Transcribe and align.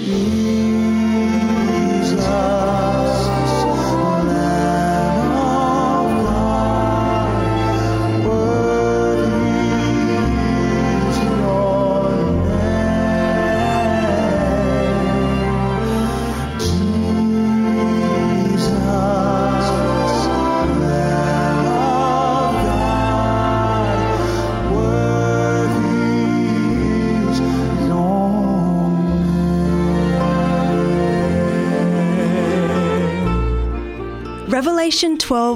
Revelation 0.00 0.79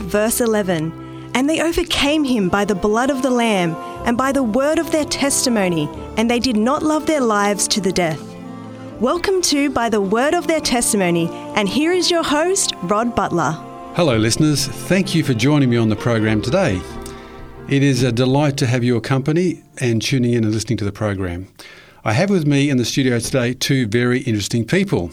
12, 0.01 0.11
verse 0.11 0.41
11. 0.41 1.31
And 1.35 1.49
they 1.49 1.61
overcame 1.63 2.25
him 2.25 2.49
by 2.49 2.65
the 2.65 2.75
blood 2.75 3.11
of 3.11 3.23
the 3.23 3.31
Lamb 3.31 3.77
and 4.05 4.19
by 4.19 4.33
the 4.33 4.43
word 4.43 4.81
of 4.81 4.91
their 4.91 5.05
testimony, 5.05 5.89
and 6.17 6.29
they 6.29 6.41
did 6.41 6.57
not 6.57 6.83
love 6.83 7.07
their 7.07 7.21
lives 7.21 7.69
to 7.69 7.81
the 7.81 7.93
death. 7.93 8.21
Welcome 9.01 9.41
to 9.43 9.71
By 9.71 9.89
the 9.89 10.01
Word 10.01 10.35
of 10.35 10.49
Their 10.49 10.61
Testimony, 10.61 11.29
and 11.55 11.69
here 11.69 11.93
is 11.93 12.11
your 12.11 12.25
host, 12.25 12.73
Rod 12.83 13.15
Butler. 13.15 13.53
Hello, 13.95 14.17
listeners. 14.17 14.67
Thank 14.67 15.15
you 15.15 15.23
for 15.23 15.33
joining 15.33 15.71
me 15.71 15.77
on 15.77 15.91
the 15.91 15.97
program 15.97 16.43
today. 16.43 16.81
It 17.69 17.85
is 17.85 18.03
a 18.03 18.11
delight 18.11 18.57
to 18.57 18.67
have 18.67 18.83
your 18.83 19.01
company 19.01 19.63
and 19.79 20.03
tuning 20.03 20.33
in 20.33 20.43
and 20.43 20.53
listening 20.53 20.79
to 20.79 20.85
the 20.85 20.93
program. 20.93 21.47
I 22.05 22.15
have 22.15 22.31
with 22.31 22.49
me 22.49 22.69
in 22.69 22.79
the 22.79 22.85
studio 22.85 23.21
today 23.21 23.55
two 23.55 23.87
very 23.87 24.23
interesting 24.23 24.65
people 24.65 25.13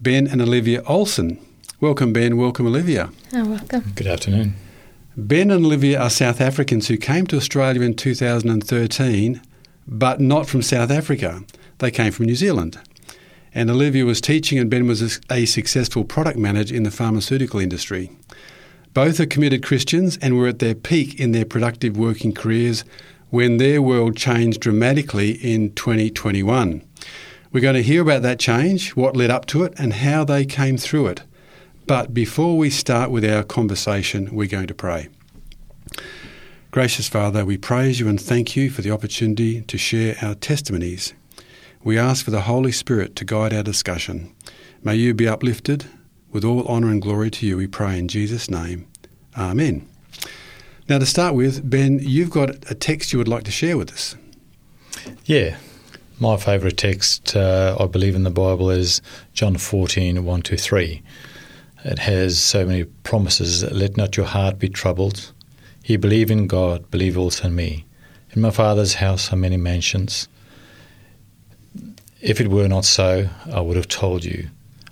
Ben 0.00 0.26
and 0.26 0.42
Olivia 0.42 0.82
Olsen. 0.86 1.38
Welcome, 1.80 2.12
Ben. 2.12 2.36
Welcome, 2.36 2.66
Olivia. 2.66 3.10
Oh, 3.32 3.50
welcome. 3.50 3.92
Good 3.94 4.08
afternoon. 4.08 4.56
Ben 5.16 5.52
and 5.52 5.64
Olivia 5.64 6.00
are 6.00 6.10
South 6.10 6.40
Africans 6.40 6.88
who 6.88 6.96
came 6.96 7.24
to 7.28 7.36
Australia 7.36 7.82
in 7.82 7.94
2013, 7.94 9.40
but 9.86 10.20
not 10.20 10.48
from 10.48 10.60
South 10.60 10.90
Africa. 10.90 11.44
They 11.78 11.92
came 11.92 12.10
from 12.10 12.26
New 12.26 12.34
Zealand. 12.34 12.80
And 13.54 13.70
Olivia 13.70 14.04
was 14.04 14.20
teaching, 14.20 14.58
and 14.58 14.68
Ben 14.68 14.88
was 14.88 15.20
a 15.30 15.46
successful 15.46 16.02
product 16.02 16.36
manager 16.36 16.74
in 16.74 16.82
the 16.82 16.90
pharmaceutical 16.90 17.60
industry. 17.60 18.10
Both 18.92 19.20
are 19.20 19.26
committed 19.26 19.62
Christians 19.62 20.18
and 20.20 20.36
were 20.36 20.48
at 20.48 20.58
their 20.58 20.74
peak 20.74 21.20
in 21.20 21.30
their 21.30 21.44
productive 21.44 21.96
working 21.96 22.34
careers 22.34 22.82
when 23.30 23.58
their 23.58 23.80
world 23.80 24.16
changed 24.16 24.58
dramatically 24.60 25.30
in 25.30 25.72
2021. 25.74 26.82
We're 27.52 27.60
going 27.60 27.76
to 27.76 27.82
hear 27.84 28.02
about 28.02 28.22
that 28.22 28.40
change, 28.40 28.96
what 28.96 29.16
led 29.16 29.30
up 29.30 29.46
to 29.46 29.62
it, 29.62 29.74
and 29.78 29.92
how 29.92 30.24
they 30.24 30.44
came 30.44 30.76
through 30.76 31.06
it. 31.06 31.22
But 31.88 32.12
before 32.12 32.58
we 32.58 32.68
start 32.68 33.10
with 33.10 33.24
our 33.24 33.42
conversation, 33.42 34.28
we're 34.36 34.46
going 34.46 34.66
to 34.66 34.74
pray. 34.74 35.08
Gracious 36.70 37.08
Father, 37.08 37.46
we 37.46 37.56
praise 37.56 37.98
you 37.98 38.08
and 38.08 38.20
thank 38.20 38.54
you 38.54 38.68
for 38.68 38.82
the 38.82 38.90
opportunity 38.90 39.62
to 39.62 39.78
share 39.78 40.14
our 40.20 40.34
testimonies. 40.34 41.14
We 41.82 41.96
ask 41.96 42.22
for 42.22 42.30
the 42.30 42.42
Holy 42.42 42.72
Spirit 42.72 43.16
to 43.16 43.24
guide 43.24 43.54
our 43.54 43.62
discussion. 43.62 44.34
May 44.84 44.96
you 44.96 45.14
be 45.14 45.26
uplifted. 45.26 45.86
With 46.30 46.44
all 46.44 46.66
honour 46.66 46.90
and 46.90 47.00
glory 47.00 47.30
to 47.30 47.46
you, 47.46 47.56
we 47.56 47.66
pray 47.66 47.98
in 47.98 48.06
Jesus' 48.06 48.50
name. 48.50 48.86
Amen. 49.38 49.88
Now, 50.90 50.98
to 50.98 51.06
start 51.06 51.34
with, 51.34 51.70
Ben, 51.70 52.00
you've 52.02 52.28
got 52.28 52.70
a 52.70 52.74
text 52.74 53.14
you 53.14 53.18
would 53.18 53.28
like 53.28 53.44
to 53.44 53.50
share 53.50 53.78
with 53.78 53.90
us. 53.94 54.14
Yeah. 55.24 55.56
My 56.20 56.36
favourite 56.36 56.76
text, 56.76 57.34
uh, 57.34 57.78
I 57.80 57.86
believe, 57.86 58.14
in 58.14 58.24
the 58.24 58.30
Bible 58.30 58.68
is 58.68 59.00
John 59.32 59.56
14, 59.56 60.22
1 60.22 60.42
to 60.42 60.56
3. 60.58 61.02
It 61.88 61.98
has 62.00 62.38
so 62.38 62.66
many 62.66 62.84
promises. 62.84 63.64
Let 63.64 63.96
not 63.96 64.14
your 64.14 64.26
heart 64.26 64.58
be 64.58 64.68
troubled. 64.68 65.32
Ye 65.86 65.96
believe 65.96 66.30
in 66.30 66.46
God, 66.46 66.90
believe 66.90 67.16
also 67.16 67.46
in 67.46 67.54
me. 67.54 67.86
In 68.32 68.42
my 68.42 68.50
Father's 68.50 68.92
house 68.92 69.32
are 69.32 69.36
many 69.36 69.56
mansions. 69.56 70.28
If 72.20 72.42
it 72.42 72.48
were 72.48 72.68
not 72.68 72.84
so, 72.84 73.30
I 73.50 73.62
would 73.62 73.76
have 73.76 73.88
told 73.88 74.22
you. 74.22 74.50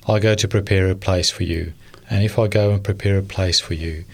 I 0.09 0.21
go 0.21 0.35
to 0.37 0.49
prepare 0.49 0.89
a 0.89 0.95
place 0.95 1.29
for 1.29 1.43
you. 1.43 1.75
And 2.09 2.25
if 2.25 2.39
I 2.39 2.49
go 2.49 2.71
and 2.71 2.83
prepare 2.83 3.19
a 3.19 3.23
place 3.23 3.61
for 3.61 3.75
you, 3.75 4.05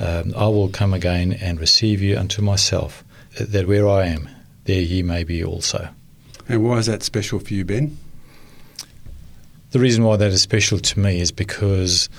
um, 0.00 0.32
I 0.34 0.46
will 0.46 0.70
come 0.70 0.94
again 0.94 1.34
and 1.34 1.60
receive 1.60 2.00
you 2.00 2.16
unto 2.16 2.40
myself, 2.40 3.04
that 3.38 3.68
where 3.68 3.86
I 3.86 4.06
am, 4.06 4.30
there 4.64 4.80
ye 4.80 5.02
may 5.02 5.22
be 5.22 5.44
also. 5.44 5.90
And 6.48 6.64
why 6.64 6.78
is 6.78 6.86
that 6.86 7.02
special 7.02 7.40
for 7.40 7.52
you, 7.52 7.66
Ben? 7.66 7.98
The 9.72 9.78
reason 9.78 10.04
why 10.04 10.16
that 10.16 10.30
is 10.30 10.42
special 10.42 10.78
to 10.78 11.00
me 11.00 11.18
is 11.18 11.32
because 11.32 12.10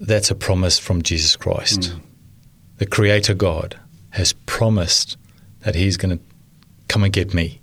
that's 0.00 0.30
a 0.30 0.34
promise 0.34 0.78
from 0.78 1.02
Jesus 1.02 1.36
Christ. 1.36 1.80
Mm. 1.80 2.00
The 2.78 2.86
Creator 2.86 3.34
God 3.34 3.78
has 4.10 4.32
promised 4.32 5.16
that 5.60 5.74
He's 5.74 5.96
going 5.96 6.18
to 6.18 6.24
come 6.88 7.04
and 7.04 7.12
get 7.12 7.34
me 7.34 7.60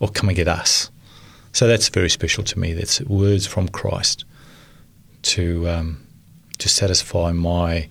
or 0.00 0.08
come 0.08 0.28
and 0.28 0.36
get 0.36 0.48
us. 0.48 0.90
So 1.52 1.66
that's 1.66 1.88
very 1.88 2.10
special 2.10 2.42
to 2.44 2.58
me. 2.58 2.72
That's 2.72 3.00
words 3.02 3.46
from 3.46 3.68
Christ 3.68 4.24
to 5.22 5.68
um, 5.68 6.06
to 6.58 6.68
satisfy 6.68 7.32
my 7.32 7.88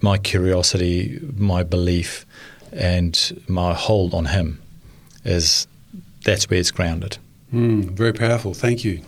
my 0.00 0.18
curiosity, 0.18 1.20
my 1.36 1.62
belief, 1.62 2.24
and 2.72 3.42
my 3.48 3.74
hold 3.74 4.14
on 4.14 4.26
Him. 4.26 4.62
Is 5.24 5.66
that's 6.24 6.48
where 6.48 6.60
it's 6.60 6.70
grounded. 6.70 7.18
Mm, 7.52 7.90
very 7.90 8.12
powerful. 8.12 8.54
Thank 8.54 8.84
you. 8.84 9.02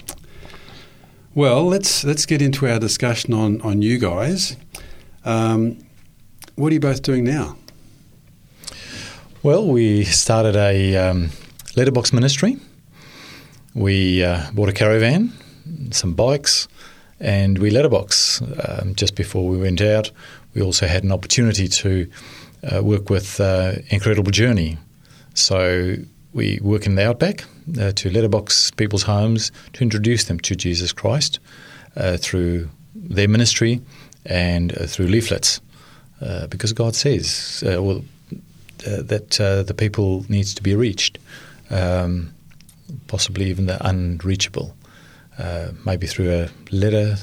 Well, 1.32 1.64
let's 1.66 2.02
let's 2.02 2.26
get 2.26 2.42
into 2.42 2.66
our 2.66 2.80
discussion 2.80 3.32
on 3.32 3.60
on 3.60 3.82
you 3.82 3.98
guys. 3.98 4.56
Um, 5.24 5.78
what 6.56 6.70
are 6.70 6.74
you 6.74 6.80
both 6.80 7.02
doing 7.02 7.22
now? 7.22 7.56
Well, 9.44 9.64
we 9.68 10.02
started 10.02 10.56
a 10.56 10.96
um, 10.96 11.30
letterbox 11.76 12.12
ministry. 12.12 12.56
We 13.74 14.24
uh, 14.24 14.50
bought 14.52 14.70
a 14.70 14.72
caravan, 14.72 15.32
some 15.92 16.14
bikes, 16.14 16.66
and 17.20 17.58
we 17.58 17.70
letterbox. 17.70 18.42
Um, 18.42 18.97
just 18.97 19.14
before 19.14 19.47
we 19.47 19.56
went 19.56 19.80
out, 19.80 20.10
we 20.54 20.62
also 20.62 20.88
had 20.88 21.04
an 21.04 21.12
opportunity 21.12 21.68
to 21.68 22.10
uh, 22.64 22.82
work 22.82 23.08
with 23.08 23.41
uh, 23.41 23.74
Incredible 23.91 24.32
Journey. 24.32 24.78
So 25.34 25.94
we 26.32 26.58
work 26.60 26.86
in 26.86 26.97
the 26.97 27.08
outback 27.08 27.44
uh, 27.78 27.92
to 27.92 28.10
letterbox 28.10 28.70
people's 28.72 29.03
homes 29.03 29.53
to 29.72 29.82
introduce 29.82 30.25
them 30.25 30.41
to 30.41 30.54
Jesus 30.54 30.92
Christ 30.92 31.38
uh, 31.97 32.16
through 32.16 32.69
their 32.94 33.28
ministry 33.28 33.81
and 34.26 34.76
uh, 34.76 34.86
through 34.86 35.06
leaflets, 35.06 35.60
uh, 36.20 36.47
because 36.48 36.72
God 36.72 36.94
says 36.94 37.64
uh, 37.66 37.82
well 37.82 38.04
uh, 38.86 39.03
that 39.03 39.30
the 39.66 39.75
people 39.75 40.25
needs 40.28 40.54
to 40.54 40.62
be 40.62 40.75
reached, 40.75 41.19
um, 41.70 42.32
possibly 43.06 43.47
even 43.47 43.66
the 43.66 43.86
unreachable, 43.86 44.75
maybe 45.84 46.06
through 46.06 46.32
a 46.32 46.48
letter, 46.70 47.16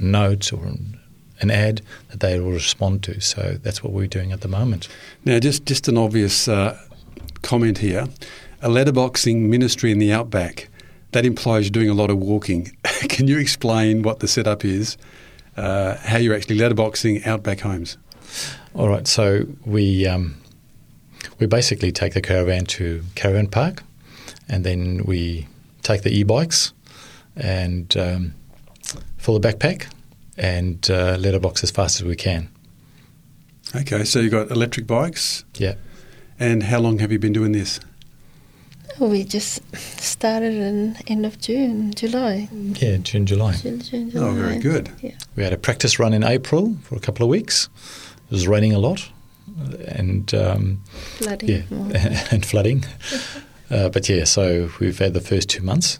note, 0.00 0.52
or 0.52 0.72
an 1.40 1.50
ad 1.50 1.82
that 2.10 2.20
they 2.20 2.38
will 2.38 2.52
respond 2.52 3.02
to. 3.02 3.20
So 3.20 3.58
that's 3.62 3.82
what 3.82 3.92
we're 3.92 4.06
doing 4.06 4.32
at 4.32 4.40
the 4.42 4.48
moment. 4.48 4.88
Now, 5.24 5.38
just 5.38 5.66
just 5.66 5.88
an 5.88 5.98
obvious 5.98 6.48
comment 7.42 7.78
here 7.78 8.06
a 8.62 8.68
letterboxing 8.68 9.48
ministry 9.48 9.90
in 9.90 9.98
the 9.98 10.12
outback, 10.12 10.68
that 11.10 11.26
implies 11.26 11.66
you're 11.66 11.72
doing 11.72 11.90
a 11.90 11.94
lot 11.94 12.10
of 12.10 12.18
walking. 12.18 12.74
Can 13.08 13.28
you 13.28 13.38
explain 13.38 14.02
what 14.02 14.20
the 14.20 14.28
setup 14.28 14.64
is, 14.64 14.96
uh, 15.56 15.96
how 15.98 16.16
you're 16.16 16.34
actually 16.34 16.56
letterboxing 16.56 17.26
outback 17.26 17.60
homes? 17.60 17.98
All 18.74 18.88
right, 18.88 19.06
so 19.06 19.46
we 19.66 20.06
um, 20.06 20.36
we 21.38 21.46
basically 21.46 21.92
take 21.92 22.14
the 22.14 22.22
caravan 22.22 22.64
to 22.66 23.02
caravan 23.14 23.48
park, 23.48 23.82
and 24.48 24.64
then 24.64 25.04
we 25.04 25.48
take 25.82 26.02
the 26.02 26.10
e-bikes 26.10 26.72
and 27.36 27.94
um, 27.96 28.34
fill 29.18 29.38
the 29.38 29.46
backpack 29.46 29.86
and 30.38 30.90
uh, 30.90 31.16
letterbox 31.18 31.62
as 31.62 31.70
fast 31.70 32.00
as 32.00 32.06
we 32.06 32.16
can. 32.16 32.48
Okay, 33.74 34.04
so 34.04 34.20
you've 34.20 34.32
got 34.32 34.50
electric 34.50 34.86
bikes. 34.86 35.44
Yeah. 35.56 35.74
And 36.38 36.64
how 36.64 36.80
long 36.80 36.98
have 36.98 37.12
you 37.12 37.18
been 37.18 37.32
doing 37.32 37.52
this? 37.52 37.80
We 38.98 39.24
just 39.24 39.60
started 40.00 40.54
in 40.54 40.96
end 41.06 41.24
of 41.24 41.40
June, 41.40 41.92
July. 41.94 42.48
Yeah, 42.52 42.98
June, 42.98 43.26
July. 43.26 43.54
June, 43.54 43.80
June, 43.80 44.10
July. 44.10 44.28
Oh, 44.28 44.32
very 44.32 44.58
good. 44.58 44.90
Yeah. 45.00 45.12
We 45.34 45.42
had 45.42 45.52
a 45.52 45.58
practice 45.58 45.98
run 45.98 46.12
in 46.12 46.22
April 46.22 46.76
for 46.82 46.96
a 46.96 47.00
couple 47.00 47.24
of 47.24 47.30
weeks. 47.30 47.68
It 48.26 48.32
was 48.32 48.46
raining 48.46 48.72
a 48.72 48.78
lot, 48.78 49.10
and 49.88 50.32
um, 50.34 50.80
flooding. 51.18 51.48
Yeah, 51.48 52.26
and 52.30 52.44
flooding. 52.44 52.84
uh, 53.70 53.88
but 53.88 54.08
yeah, 54.08 54.24
so 54.24 54.70
we've 54.78 54.98
had 54.98 55.14
the 55.14 55.20
first 55.20 55.48
two 55.48 55.62
months. 55.62 55.98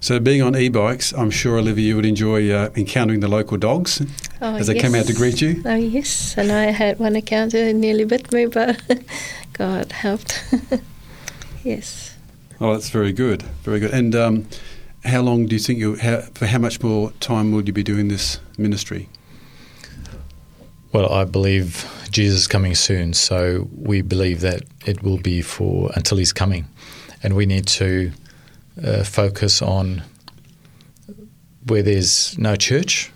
So, 0.00 0.18
being 0.18 0.42
on 0.42 0.56
e-bikes, 0.56 1.12
I'm 1.12 1.30
sure 1.30 1.58
Olivia 1.58 1.86
you 1.86 1.96
would 1.96 2.06
enjoy 2.06 2.50
uh, 2.50 2.70
encountering 2.74 3.20
the 3.20 3.28
local 3.28 3.56
dogs 3.56 4.02
oh, 4.40 4.56
as 4.56 4.66
they 4.66 4.74
yes. 4.74 4.82
came 4.82 4.94
out 4.94 5.06
to 5.06 5.12
greet 5.12 5.40
you. 5.40 5.62
Oh 5.64 5.74
yes, 5.74 6.36
and 6.36 6.50
I 6.50 6.64
had 6.64 6.98
one 6.98 7.14
encounter 7.14 7.72
nearly 7.72 8.04
bit 8.04 8.32
me, 8.32 8.46
but 8.46 8.80
God 9.52 9.92
helped. 9.92 10.42
yes. 11.64 12.16
Oh, 12.60 12.72
that's 12.72 12.90
very 12.90 13.12
good. 13.12 13.42
Very 13.64 13.80
good. 13.80 13.90
And 13.92 14.14
um, 14.14 14.46
how 15.04 15.20
long 15.22 15.46
do 15.46 15.54
you 15.54 15.60
think 15.60 15.78
you? 15.78 15.96
How, 15.96 16.20
for 16.34 16.46
how 16.46 16.58
much 16.58 16.82
more 16.82 17.10
time 17.20 17.52
will 17.52 17.62
you 17.62 17.72
be 17.72 17.82
doing 17.82 18.08
this 18.08 18.38
ministry? 18.56 19.08
Well, 20.92 21.10
I 21.12 21.24
believe 21.24 21.90
Jesus 22.10 22.42
is 22.42 22.46
coming 22.46 22.74
soon, 22.74 23.14
so 23.14 23.68
we 23.74 24.02
believe 24.02 24.40
that 24.42 24.62
it 24.84 25.02
will 25.02 25.18
be 25.18 25.42
for 25.42 25.90
until 25.94 26.18
He's 26.18 26.32
coming, 26.32 26.68
and 27.22 27.34
we 27.34 27.46
need 27.46 27.66
to 27.68 28.12
uh, 28.82 29.02
focus 29.02 29.62
on 29.62 30.02
where 31.66 31.82
there's 31.82 32.36
no 32.38 32.56
church 32.56 33.10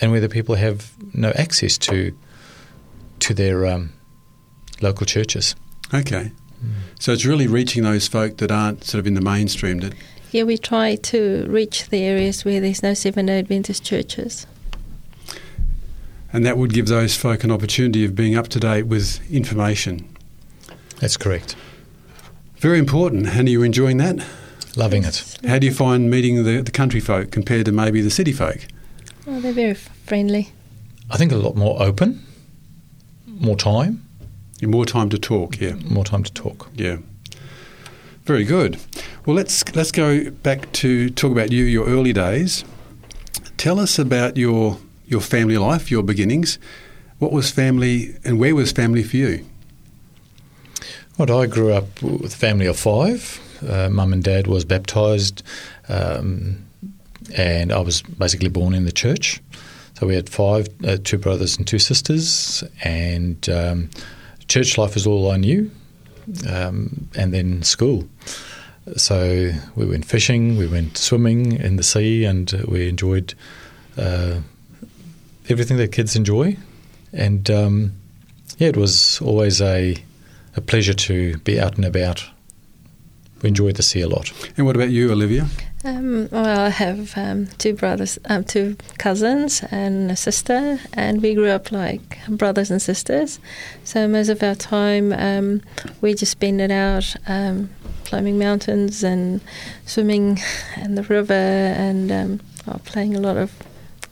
and 0.00 0.10
where 0.12 0.20
the 0.20 0.28
people 0.28 0.54
have 0.54 0.92
no 1.14 1.30
access 1.30 1.76
to 1.78 2.16
to 3.20 3.34
their 3.34 3.66
um, 3.66 3.92
local 4.80 5.06
churches. 5.06 5.54
Okay. 5.92 6.32
So 6.98 7.12
it's 7.12 7.24
really 7.24 7.46
reaching 7.46 7.82
those 7.82 8.06
folk 8.08 8.36
that 8.38 8.50
aren't 8.50 8.84
sort 8.84 9.00
of 9.00 9.06
in 9.06 9.14
the 9.14 9.20
mainstream. 9.20 9.80
That 9.80 9.94
Yeah, 10.30 10.44
we 10.44 10.56
try 10.58 10.96
to 10.96 11.46
reach 11.48 11.88
the 11.88 12.02
areas 12.02 12.44
where 12.44 12.60
there's 12.60 12.82
no 12.82 12.94
Seventh 12.94 13.26
day 13.28 13.38
Adventist 13.40 13.84
churches. 13.84 14.46
and 16.32 16.46
that 16.46 16.56
would 16.56 16.72
give 16.72 16.86
those 16.86 17.14
folk 17.16 17.44
an 17.44 17.50
opportunity 17.50 18.04
of 18.04 18.14
being 18.14 18.36
up 18.36 18.48
to 18.48 18.60
date 18.60 18.84
with 18.84 19.20
information. 19.30 20.08
That's 21.00 21.16
correct. 21.16 21.56
Very 22.56 22.78
important. 22.78 23.26
And 23.26 23.48
are 23.48 23.50
you 23.50 23.62
enjoying 23.62 23.98
that? 23.98 24.24
Loving 24.76 25.04
it. 25.04 25.36
How 25.46 25.58
do 25.58 25.66
you 25.66 25.74
find 25.74 26.08
meeting 26.10 26.44
the, 26.44 26.62
the 26.62 26.70
country 26.70 27.00
folk 27.00 27.30
compared 27.30 27.66
to 27.66 27.72
maybe 27.72 28.00
the 28.00 28.10
city 28.10 28.32
folk? 28.32 28.66
Oh, 29.26 29.40
they're 29.40 29.52
very 29.52 29.74
friendly. 29.74 30.52
I 31.10 31.16
think 31.18 31.32
a 31.32 31.36
lot 31.36 31.56
more 31.56 31.82
open, 31.82 32.24
more 33.26 33.56
time, 33.56 34.06
More 34.68 34.86
time 34.86 35.08
to 35.10 35.18
talk, 35.18 35.60
yeah. 35.60 35.74
more 35.84 36.04
time 36.04 36.22
to 36.22 36.32
talk. 36.32 36.70
Yeah. 36.74 36.98
Very 38.24 38.44
good. 38.44 38.78
Well, 39.26 39.34
let's 39.34 39.64
let's 39.74 39.90
go 39.90 40.30
back 40.30 40.70
to 40.72 41.10
talk 41.10 41.32
about 41.32 41.50
you, 41.50 41.64
your 41.64 41.86
early 41.86 42.12
days. 42.12 42.64
Tell 43.56 43.80
us 43.80 43.98
about 43.98 44.36
your 44.36 44.78
your 45.06 45.20
family 45.20 45.58
life, 45.58 45.90
your 45.90 46.04
beginnings. 46.04 46.58
What 47.18 47.32
was 47.32 47.50
family, 47.50 48.16
and 48.24 48.38
where 48.38 48.54
was 48.54 48.70
family 48.72 49.02
for 49.02 49.16
you? 49.16 49.44
Well, 51.18 51.40
I 51.40 51.46
grew 51.46 51.72
up 51.72 52.00
with 52.00 52.34
a 52.34 52.36
family 52.36 52.66
of 52.66 52.78
five. 52.78 53.40
Uh, 53.68 53.88
Mum 53.88 54.12
and 54.12 54.22
Dad 54.22 54.46
was 54.46 54.64
baptised, 54.64 55.42
um, 55.88 56.64
and 57.36 57.72
I 57.72 57.80
was 57.80 58.02
basically 58.02 58.48
born 58.48 58.74
in 58.74 58.84
the 58.84 58.92
church. 58.92 59.40
So 59.98 60.06
we 60.06 60.14
had 60.14 60.28
five, 60.28 60.68
uh, 60.86 60.96
two 61.02 61.18
brothers 61.18 61.56
and 61.56 61.66
two 61.66 61.78
sisters, 61.78 62.64
and 62.82 63.48
um, 63.48 63.90
church 64.52 64.76
life 64.76 64.96
is 64.96 65.06
all 65.06 65.30
I 65.30 65.38
knew, 65.38 65.70
um, 66.46 67.08
and 67.16 67.32
then 67.32 67.62
school. 67.62 68.06
So 68.96 69.52
we 69.76 69.86
went 69.86 70.04
fishing, 70.04 70.58
we 70.58 70.66
went 70.66 70.98
swimming 70.98 71.52
in 71.52 71.76
the 71.76 71.82
sea, 71.82 72.24
and 72.24 72.52
we 72.68 72.88
enjoyed 72.88 73.32
uh, 73.96 74.40
everything 75.48 75.78
that 75.78 75.92
kids 75.92 76.16
enjoy. 76.16 76.56
And 77.12 77.50
um, 77.50 77.92
yeah, 78.58 78.68
it 78.68 78.76
was 78.76 79.20
always 79.22 79.60
a 79.62 79.96
a 80.54 80.60
pleasure 80.60 80.92
to 80.94 81.38
be 81.38 81.58
out 81.58 81.76
and 81.76 81.84
about. 81.86 82.22
We 83.40 83.48
enjoyed 83.48 83.76
the 83.76 83.82
sea 83.82 84.02
a 84.02 84.08
lot. 84.08 84.30
And 84.56 84.66
what 84.66 84.76
about 84.76 84.90
you, 84.90 85.10
Olivia? 85.10 85.46
Um, 85.84 86.28
well, 86.30 86.60
I 86.60 86.68
have 86.68 87.18
um, 87.18 87.48
two 87.58 87.74
brothers, 87.74 88.16
um, 88.26 88.44
two 88.44 88.76
cousins, 88.98 89.64
and 89.72 90.12
a 90.12 90.16
sister, 90.16 90.78
and 90.92 91.20
we 91.20 91.34
grew 91.34 91.48
up 91.48 91.72
like 91.72 92.18
brothers 92.28 92.70
and 92.70 92.80
sisters. 92.80 93.40
So 93.82 94.06
most 94.06 94.28
of 94.28 94.44
our 94.44 94.54
time, 94.54 95.12
um, 95.12 95.60
we 96.00 96.14
just 96.14 96.30
spend 96.30 96.60
it 96.60 96.70
out 96.70 97.16
um, 97.26 97.70
climbing 98.04 98.38
mountains 98.38 99.02
and 99.02 99.40
swimming 99.84 100.38
in 100.76 100.94
the 100.94 101.02
river, 101.02 101.34
and 101.34 102.12
um, 102.12 102.40
playing 102.84 103.16
a 103.16 103.20
lot 103.20 103.36
of 103.36 103.52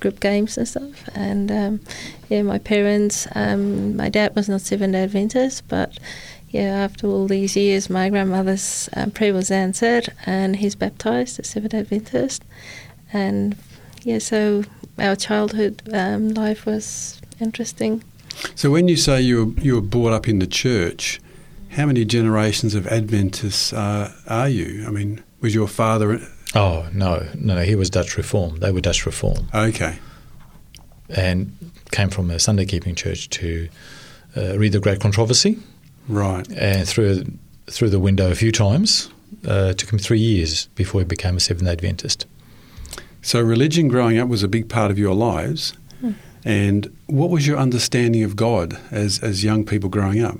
group 0.01 0.19
games 0.19 0.59
and 0.59 0.67
stuff. 0.67 1.09
And 1.15 1.53
um, 1.53 1.81
yeah, 2.29 2.43
my 2.43 2.59
parents, 2.59 3.29
um, 3.37 3.97
my 3.97 4.09
dad 4.09 4.35
was 4.35 4.49
not 4.49 4.63
Seventh 4.63 4.95
Day 4.95 5.05
Adventist, 5.05 5.69
but 5.69 5.97
yeah, 6.51 6.85
after 6.85 7.07
all 7.07 7.27
these 7.27 7.57
years, 7.57 7.89
my 7.89 8.09
grandmother's 8.09 8.89
um, 8.95 9.11
prayer 9.11 9.33
was 9.33 9.51
answered, 9.51 10.09
and 10.27 10.57
he's 10.57 10.75
baptized 10.75 11.41
as 11.41 11.49
Seventh 11.49 11.73
Day 11.73 11.79
Adventist. 11.79 12.45
And 13.13 13.57
yeah, 14.03 14.19
so 14.19 14.65
our 14.99 15.17
childhood 15.17 15.83
um, 15.93 16.31
life 16.31 16.67
was 16.67 17.21
interesting. 17.41 18.03
So 18.55 18.71
when 18.71 18.89
you 18.89 18.97
say 18.97 19.21
you 19.21 19.47
were, 19.47 19.61
you 19.61 19.75
were 19.77 19.81
brought 19.81 20.13
up 20.13 20.29
in 20.29 20.39
the 20.39 20.47
church, 20.47 21.21
how 21.71 21.87
many 21.87 22.05
generations 22.05 22.75
of 22.75 22.87
Adventists 22.87 23.73
uh, 23.73 24.13
are 24.27 24.49
you? 24.49 24.85
I 24.87 24.91
mean, 24.91 25.23
was 25.41 25.55
your 25.55 25.69
father 25.69 26.21
Oh 26.53 26.89
no, 26.93 27.29
no, 27.39 27.55
no, 27.55 27.63
he 27.63 27.77
was 27.77 27.91
Dutch 27.91 28.17
Reform. 28.17 28.57
They 28.57 28.73
were 28.73 28.81
Dutch 28.81 29.07
Reform, 29.07 29.49
okay? 29.55 29.99
and 31.17 31.57
came 31.91 32.09
from 32.09 32.31
a 32.31 32.39
Sunday 32.39 32.65
keeping 32.65 32.95
church 32.95 33.29
to 33.31 33.69
uh, 34.37 34.57
read 34.59 34.73
the 34.73 34.81
Great 34.81 35.01
Controversy, 35.01 35.59
Right. 36.09 36.51
and 36.53 36.89
through 36.89 37.25
through 37.67 37.91
the 37.91 38.01
window 38.01 38.31
a 38.31 38.35
few 38.35 38.53
times. 38.53 39.11
Uh, 39.47 39.73
took 39.73 39.93
him 39.93 39.99
three 39.99 40.19
years 40.19 40.67
before 40.75 41.01
he 41.01 41.05
became 41.05 41.37
a 41.37 41.41
Seventh 41.41 41.69
Adventist. 41.69 42.27
So 43.23 43.41
religion 43.41 43.89
growing 43.89 44.19
up 44.19 44.29
was 44.29 44.43
a 44.43 44.49
big 44.49 44.69
part 44.69 44.91
of 44.91 44.99
your 44.99 45.15
lives. 45.15 45.75
And 46.45 46.97
what 47.07 47.31
was 47.31 47.47
your 47.47 47.59
understanding 47.59 48.23
of 48.23 48.35
God 48.35 48.79
as, 48.91 49.23
as 49.23 49.45
young 49.45 49.65
people 49.65 49.89
growing 49.91 50.23
up? 50.23 50.39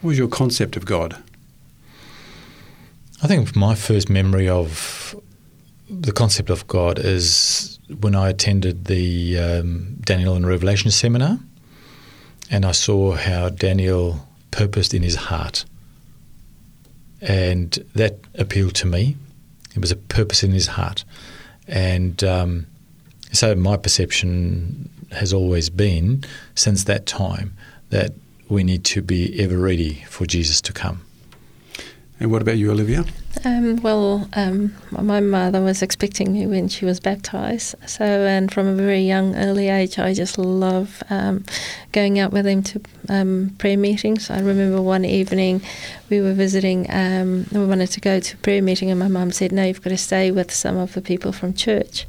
What 0.00 0.10
was 0.10 0.18
your 0.18 0.28
concept 0.28 0.76
of 0.76 0.84
God? 0.84 1.16
I 3.22 3.26
think 3.26 3.54
my 3.54 3.74
first 3.74 4.10
memory 4.10 4.48
of 4.48 5.14
the 5.88 6.12
concept 6.12 6.50
of 6.50 6.66
God 6.66 6.98
is 6.98 7.78
when 8.00 8.14
I 8.14 8.28
attended 8.28 8.84
the 8.86 9.38
um, 9.38 9.96
Daniel 10.00 10.34
and 10.34 10.46
Revelation 10.46 10.90
seminar, 10.90 11.38
and 12.50 12.64
I 12.64 12.72
saw 12.72 13.12
how 13.12 13.48
Daniel 13.48 14.26
purposed 14.50 14.94
in 14.94 15.02
his 15.02 15.16
heart, 15.16 15.64
and 17.20 17.72
that 17.94 18.18
appealed 18.34 18.74
to 18.76 18.86
me. 18.86 19.16
It 19.74 19.80
was 19.80 19.90
a 19.90 19.96
purpose 19.96 20.42
in 20.42 20.52
his 20.52 20.66
heart, 20.68 21.04
and 21.66 22.22
um, 22.24 22.66
so 23.32 23.54
my 23.54 23.76
perception 23.76 24.90
has 25.12 25.32
always 25.32 25.70
been 25.70 26.24
since 26.54 26.84
that 26.84 27.06
time 27.06 27.54
that 27.90 28.12
we 28.48 28.64
need 28.64 28.84
to 28.84 29.02
be 29.02 29.40
ever 29.42 29.58
ready 29.58 30.04
for 30.08 30.26
Jesus 30.26 30.60
to 30.62 30.72
come. 30.72 31.02
And 32.20 32.32
what 32.32 32.42
about 32.42 32.56
you, 32.56 32.70
Olivia? 32.72 33.04
Um, 33.44 33.76
well, 33.76 34.28
um, 34.32 34.74
my 34.90 35.20
mother 35.20 35.62
was 35.62 35.82
expecting 35.82 36.32
me 36.32 36.46
when 36.48 36.66
she 36.66 36.84
was 36.84 36.98
baptized. 36.98 37.76
So, 37.86 38.04
and 38.04 38.52
from 38.52 38.66
a 38.66 38.74
very 38.74 39.02
young, 39.02 39.36
early 39.36 39.68
age, 39.68 40.00
I 40.00 40.14
just 40.14 40.36
love 40.36 41.00
um, 41.10 41.44
going 41.92 42.18
out 42.18 42.32
with 42.32 42.44
them 42.46 42.64
to 42.64 42.80
um, 43.08 43.54
prayer 43.58 43.76
meetings. 43.76 44.30
I 44.30 44.40
remember 44.40 44.82
one 44.82 45.04
evening 45.04 45.62
we 46.10 46.20
were 46.20 46.32
visiting, 46.32 46.90
um, 46.90 47.46
we 47.52 47.64
wanted 47.64 47.92
to 47.92 48.00
go 48.00 48.18
to 48.18 48.34
a 48.34 48.38
prayer 48.38 48.62
meeting, 48.62 48.90
and 48.90 48.98
my 48.98 49.08
mum 49.08 49.30
said, 49.30 49.52
No, 49.52 49.64
you've 49.64 49.82
got 49.82 49.90
to 49.90 49.98
stay 49.98 50.32
with 50.32 50.50
some 50.50 50.76
of 50.76 50.94
the 50.94 51.00
people 51.00 51.30
from 51.30 51.54
church. 51.54 52.06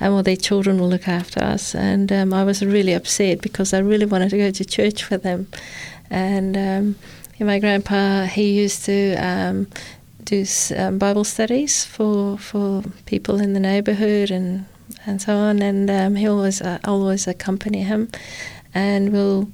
And 0.00 0.14
well, 0.14 0.22
their 0.22 0.36
children 0.36 0.80
will 0.80 0.88
look 0.88 1.06
after 1.06 1.42
us. 1.42 1.74
And 1.74 2.10
um, 2.10 2.32
I 2.32 2.44
was 2.44 2.64
really 2.64 2.94
upset 2.94 3.42
because 3.42 3.74
I 3.74 3.80
really 3.80 4.06
wanted 4.06 4.30
to 4.30 4.38
go 4.38 4.50
to 4.50 4.64
church 4.64 5.10
with 5.10 5.22
them. 5.22 5.48
And 6.08 6.96
yeah, 7.40 7.46
my 7.46 7.58
grandpa, 7.58 8.24
he 8.24 8.52
used 8.52 8.84
to 8.84 9.14
um, 9.14 9.66
do 10.24 10.44
um, 10.76 10.98
Bible 10.98 11.24
studies 11.24 11.86
for 11.86 12.36
for 12.36 12.82
people 13.06 13.40
in 13.40 13.54
the 13.54 13.60
neighbourhood 13.60 14.30
and 14.30 14.66
and 15.06 15.22
so 15.22 15.34
on. 15.34 15.62
And 15.62 15.90
um, 15.90 16.16
he 16.16 16.28
always 16.28 16.60
uh, 16.60 16.78
always 16.84 17.26
accompany 17.26 17.82
him, 17.82 18.10
and 18.74 19.12
we'll. 19.12 19.48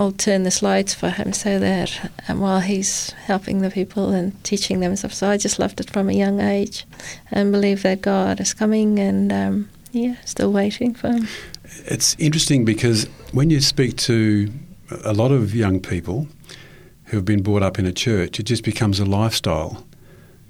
I'll 0.00 0.12
turn 0.12 0.44
the 0.44 0.52
slides 0.52 0.94
for 0.94 1.10
him 1.10 1.32
so 1.32 1.58
that 1.58 2.12
um, 2.28 2.38
while 2.38 2.60
he's 2.60 3.10
helping 3.26 3.62
the 3.62 3.68
people 3.68 4.10
and 4.10 4.32
teaching 4.44 4.78
them 4.78 4.94
stuff. 4.94 5.12
So 5.12 5.28
I 5.28 5.36
just 5.36 5.58
loved 5.58 5.80
it 5.80 5.90
from 5.90 6.08
a 6.08 6.12
young 6.12 6.38
age, 6.38 6.86
and 7.32 7.50
believe 7.50 7.82
that 7.82 8.00
God 8.00 8.38
is 8.38 8.54
coming, 8.54 9.00
and 9.00 9.32
um, 9.32 9.68
yeah, 9.90 10.14
still 10.24 10.52
waiting 10.52 10.94
for 10.94 11.08
him. 11.08 11.26
It's 11.86 12.14
interesting 12.20 12.64
because 12.64 13.08
when 13.32 13.50
you 13.50 13.60
speak 13.60 13.96
to 13.96 14.52
a 15.04 15.12
lot 15.12 15.32
of 15.32 15.52
young 15.52 15.80
people 15.80 16.28
who 17.08 17.16
have 17.16 17.24
been 17.24 17.42
brought 17.42 17.62
up 17.62 17.78
in 17.78 17.86
a 17.86 17.92
church, 17.92 18.38
it 18.38 18.44
just 18.44 18.64
becomes 18.64 19.00
a 19.00 19.04
lifestyle. 19.04 19.84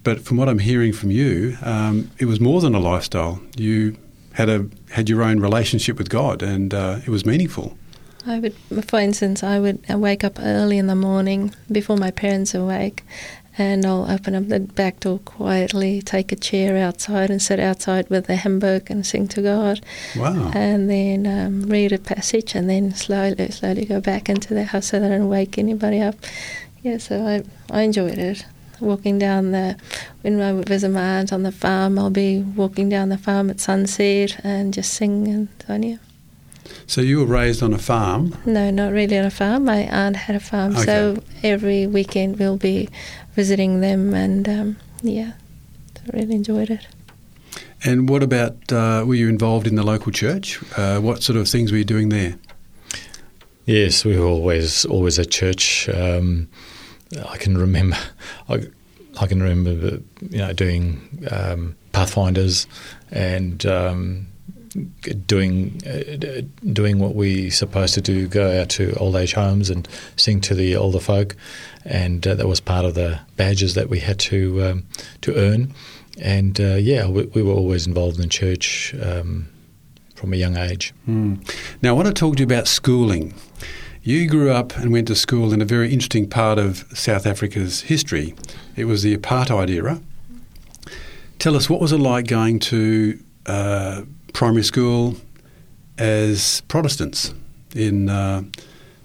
But 0.04 0.20
from 0.20 0.36
what 0.36 0.48
I'm 0.48 0.60
hearing 0.60 0.92
from 0.92 1.10
you, 1.10 1.56
um, 1.62 2.10
it 2.18 2.26
was 2.26 2.40
more 2.40 2.60
than 2.60 2.74
a 2.74 2.80
lifestyle. 2.80 3.40
You 3.56 3.96
had 4.32 4.48
a 4.48 4.66
had 4.90 5.08
your 5.08 5.22
own 5.22 5.40
relationship 5.40 5.98
with 5.98 6.08
God, 6.08 6.42
and 6.42 6.72
uh, 6.72 7.00
it 7.04 7.08
was 7.08 7.26
meaningful. 7.26 7.76
I 8.26 8.40
would, 8.40 8.54
for 8.84 8.98
instance, 8.98 9.42
I 9.42 9.58
would 9.58 9.84
uh, 9.90 9.98
wake 9.98 10.22
up 10.22 10.38
early 10.38 10.78
in 10.78 10.86
the 10.86 10.94
morning 10.94 11.54
before 11.70 11.96
my 11.96 12.10
parents 12.10 12.54
are 12.54 12.60
awake, 12.60 13.04
and 13.58 13.84
I'll 13.84 14.10
open 14.10 14.34
up 14.34 14.48
the 14.48 14.60
back 14.60 15.00
door 15.00 15.18
quietly, 15.20 16.00
take 16.02 16.30
a 16.32 16.36
chair 16.36 16.76
outside, 16.76 17.30
and 17.30 17.42
sit 17.42 17.58
outside 17.60 18.08
with 18.08 18.28
a 18.30 18.36
hymn 18.36 18.58
book 18.58 18.88
and 18.90 19.04
sing 19.06 19.28
to 19.28 19.42
God, 19.42 19.80
Wow. 20.16 20.50
and 20.54 20.88
then 20.88 21.26
um, 21.26 21.62
read 21.68 21.92
a 21.92 21.98
passage, 21.98 22.54
and 22.54 22.70
then 22.70 22.94
slowly, 22.94 23.50
slowly 23.50 23.84
go 23.84 24.00
back 24.00 24.28
into 24.28 24.54
the 24.54 24.64
house 24.64 24.86
so 24.86 25.00
that 25.00 25.12
I 25.12 25.18
don't 25.18 25.28
wake 25.28 25.58
anybody 25.58 26.00
up. 26.00 26.14
Yeah, 26.82 26.98
so 26.98 27.26
I, 27.26 27.42
I 27.76 27.82
enjoyed 27.82 28.18
it. 28.18 28.44
walking 28.80 29.18
down 29.18 29.50
the 29.50 29.76
when 30.22 30.40
I 30.40 30.52
visit 30.62 30.90
my 30.90 31.18
aunt 31.18 31.32
on 31.32 31.42
the 31.42 31.50
farm. 31.50 31.98
I'll 31.98 32.10
be 32.10 32.40
walking 32.40 32.88
down 32.88 33.08
the 33.08 33.18
farm 33.18 33.50
at 33.50 33.58
sunset 33.60 34.38
and 34.44 34.72
just 34.72 34.94
sing 34.94 35.26
and 35.26 35.48
so 35.66 35.74
on. 35.74 35.82
Yeah. 35.82 35.96
So 36.86 37.00
you 37.00 37.18
were 37.18 37.26
raised 37.26 37.62
on 37.62 37.72
a 37.72 37.78
farm. 37.78 38.36
No, 38.46 38.70
not 38.70 38.92
really 38.92 39.18
on 39.18 39.24
a 39.24 39.30
farm. 39.30 39.64
My 39.64 39.80
aunt 39.88 40.16
had 40.16 40.36
a 40.36 40.40
farm, 40.40 40.76
Okay. 40.76 40.84
so 40.84 41.22
every 41.42 41.86
weekend 41.86 42.38
we'll 42.38 42.56
be 42.56 42.88
visiting 43.38 43.80
them, 43.80 44.14
and 44.14 44.49
um, 44.49 44.76
yeah, 45.00 45.30
I 45.97 46.16
really 46.16 46.35
enjoyed 46.35 46.71
it. 46.71 46.85
And 47.85 48.09
what 48.09 48.25
about, 48.25 48.73
uh, 48.73 49.04
were 49.07 49.14
you 49.14 49.28
involved 49.28 49.68
in 49.68 49.76
the 49.76 49.85
local 49.85 50.11
church? 50.11 50.59
Uh, 50.76 50.99
what 50.99 51.23
sort 51.23 51.38
of 51.38 51.49
things 51.49 51.71
were 51.71 51.78
you 51.78 51.85
doing 51.85 52.09
there? 52.09 52.35
Yes, 53.64 54.04
we 54.04 54.18
were 54.18 54.26
always 54.26 54.85
always 54.87 55.21
at 55.21 55.30
church. 55.30 55.88
Um, 55.88 56.49
I 57.28 57.37
can 57.37 57.57
remember, 57.57 57.97
I, 58.49 58.66
I 59.21 59.26
can 59.28 59.40
remember, 59.40 60.00
you 60.30 60.38
know, 60.38 60.52
doing 60.52 61.00
um, 61.30 61.76
pathfinders 61.92 62.66
and 63.12 63.64
um, 63.66 64.26
doing 65.26 65.80
uh, 65.87 66.42
doing 66.72 66.98
what 66.98 67.14
we 67.14 67.50
supposed 67.50 67.94
to 67.94 68.00
do, 68.00 68.28
go 68.28 68.60
out 68.60 68.68
to 68.70 68.94
old 68.94 69.16
age 69.16 69.34
homes 69.34 69.70
and 69.70 69.88
sing 70.16 70.40
to 70.42 70.54
the 70.54 70.76
older 70.76 71.00
folk, 71.00 71.37
and 71.84 72.26
uh, 72.26 72.34
that 72.34 72.46
was 72.46 72.60
part 72.60 72.84
of 72.84 72.94
the 72.94 73.20
badges 73.37 73.75
that 73.75 73.88
we 73.88 74.00
had 74.00 74.18
to 74.18 74.62
um, 74.64 74.87
to 75.22 75.34
earn. 75.37 75.75
And 76.20 76.60
uh, 76.60 76.75
yeah, 76.75 77.06
we, 77.06 77.25
we 77.26 77.42
were 77.42 77.54
always 77.54 77.87
involved 77.87 78.18
in 78.20 78.28
church 78.28 78.94
um, 79.02 79.48
from 80.14 80.32
a 80.32 80.37
young 80.37 80.56
age. 80.56 80.92
Hmm. 81.04 81.37
Now, 81.80 81.90
I 81.90 81.92
want 81.92 82.08
to 82.08 82.14
talk 82.14 82.37
to 82.37 82.40
you 82.40 82.46
about 82.46 82.66
schooling. 82.66 83.34
You 84.02 84.28
grew 84.28 84.50
up 84.50 84.76
and 84.76 84.92
went 84.92 85.06
to 85.08 85.14
school 85.14 85.52
in 85.52 85.60
a 85.60 85.64
very 85.64 85.92
interesting 85.92 86.28
part 86.28 86.58
of 86.58 86.87
South 86.94 87.26
Africa's 87.26 87.82
history. 87.82 88.34
It 88.75 88.87
was 88.87 89.02
the 89.02 89.16
apartheid 89.16 89.68
era. 89.68 90.00
Tell 91.38 91.54
us, 91.54 91.70
what 91.70 91.80
was 91.80 91.92
it 91.92 91.98
like 91.98 92.26
going 92.26 92.58
to 92.60 93.22
uh, 93.46 94.02
primary 94.32 94.64
school 94.64 95.16
as 95.97 96.62
Protestants 96.68 97.35
in 97.75 98.08
uh, 98.08 98.42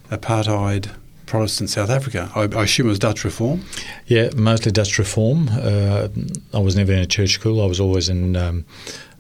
apartheid 0.10 0.90
Protestant 1.26 1.70
South 1.70 1.90
Africa? 1.90 2.32
I, 2.36 2.42
I 2.42 2.64
assume 2.64 2.88
it 2.88 2.90
was 2.90 3.00
Dutch 3.00 3.24
reform. 3.24 3.64
Yeah, 4.08 4.30
mostly 4.36 4.72
Dutch 4.72 5.00
reform. 5.00 5.50
Uh, 5.52 6.10
I 6.54 6.60
was 6.60 6.76
never 6.76 6.94
in 6.94 7.00
a 7.00 7.06
church 7.06 7.32
school. 7.32 7.62
I 7.62 7.66
was 7.66 7.80
always 7.80 8.10
in 8.10 8.36
um, 8.36 8.66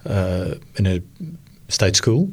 uh, 0.06 0.56
in 0.76 0.86
a 0.86 1.02
state 1.70 1.96
school. 1.96 2.30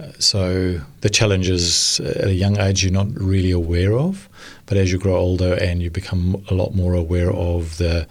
Uh, 0.00 0.12
so 0.18 0.80
the 1.02 1.10
challenges 1.10 2.00
at 2.00 2.28
a 2.28 2.32
young 2.32 2.58
age 2.58 2.82
you're 2.82 2.92
not 2.92 3.08
really 3.14 3.50
aware 3.50 3.92
of, 3.92 4.28
but 4.66 4.78
as 4.78 4.90
you 4.90 4.98
grow 4.98 5.16
older 5.16 5.54
and 5.54 5.82
you 5.82 5.90
become 5.90 6.42
a 6.48 6.54
lot 6.54 6.74
more 6.74 6.94
aware 6.94 7.30
of 7.32 7.76
the 7.76 8.06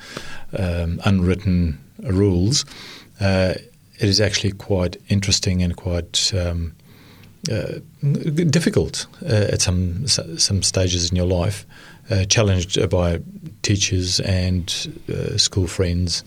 um, 0.58 1.01
unwritten 1.06 1.80
rules, 2.04 2.63
uh, 3.20 3.56
it 4.00 4.10
is 4.10 4.22
actually 4.22 4.51
quite 4.51 4.98
interesting 5.10 5.62
and 5.62 5.75
quite 5.75 6.34
um, 6.34 6.74
uh, 7.51 7.79
difficult 8.50 9.08
uh, 9.24 9.53
at 9.53 9.62
some 9.62 10.08
some 10.08 10.63
stages 10.63 11.10
in 11.10 11.15
your 11.15 11.25
life, 11.25 11.65
uh, 12.10 12.25
challenged 12.25 12.89
by 12.89 13.20
teachers 13.62 14.20
and 14.22 14.94
uh, 15.10 15.38
school 15.38 15.68
friends 15.68 16.24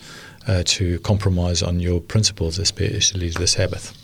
uh, 0.47 0.63
to 0.65 0.99
compromise 1.01 1.63
on 1.63 1.81
your 1.81 2.01
principles, 2.01 2.59
especially 2.59 3.31
the 3.31 3.47
Sabbath. 3.47 3.97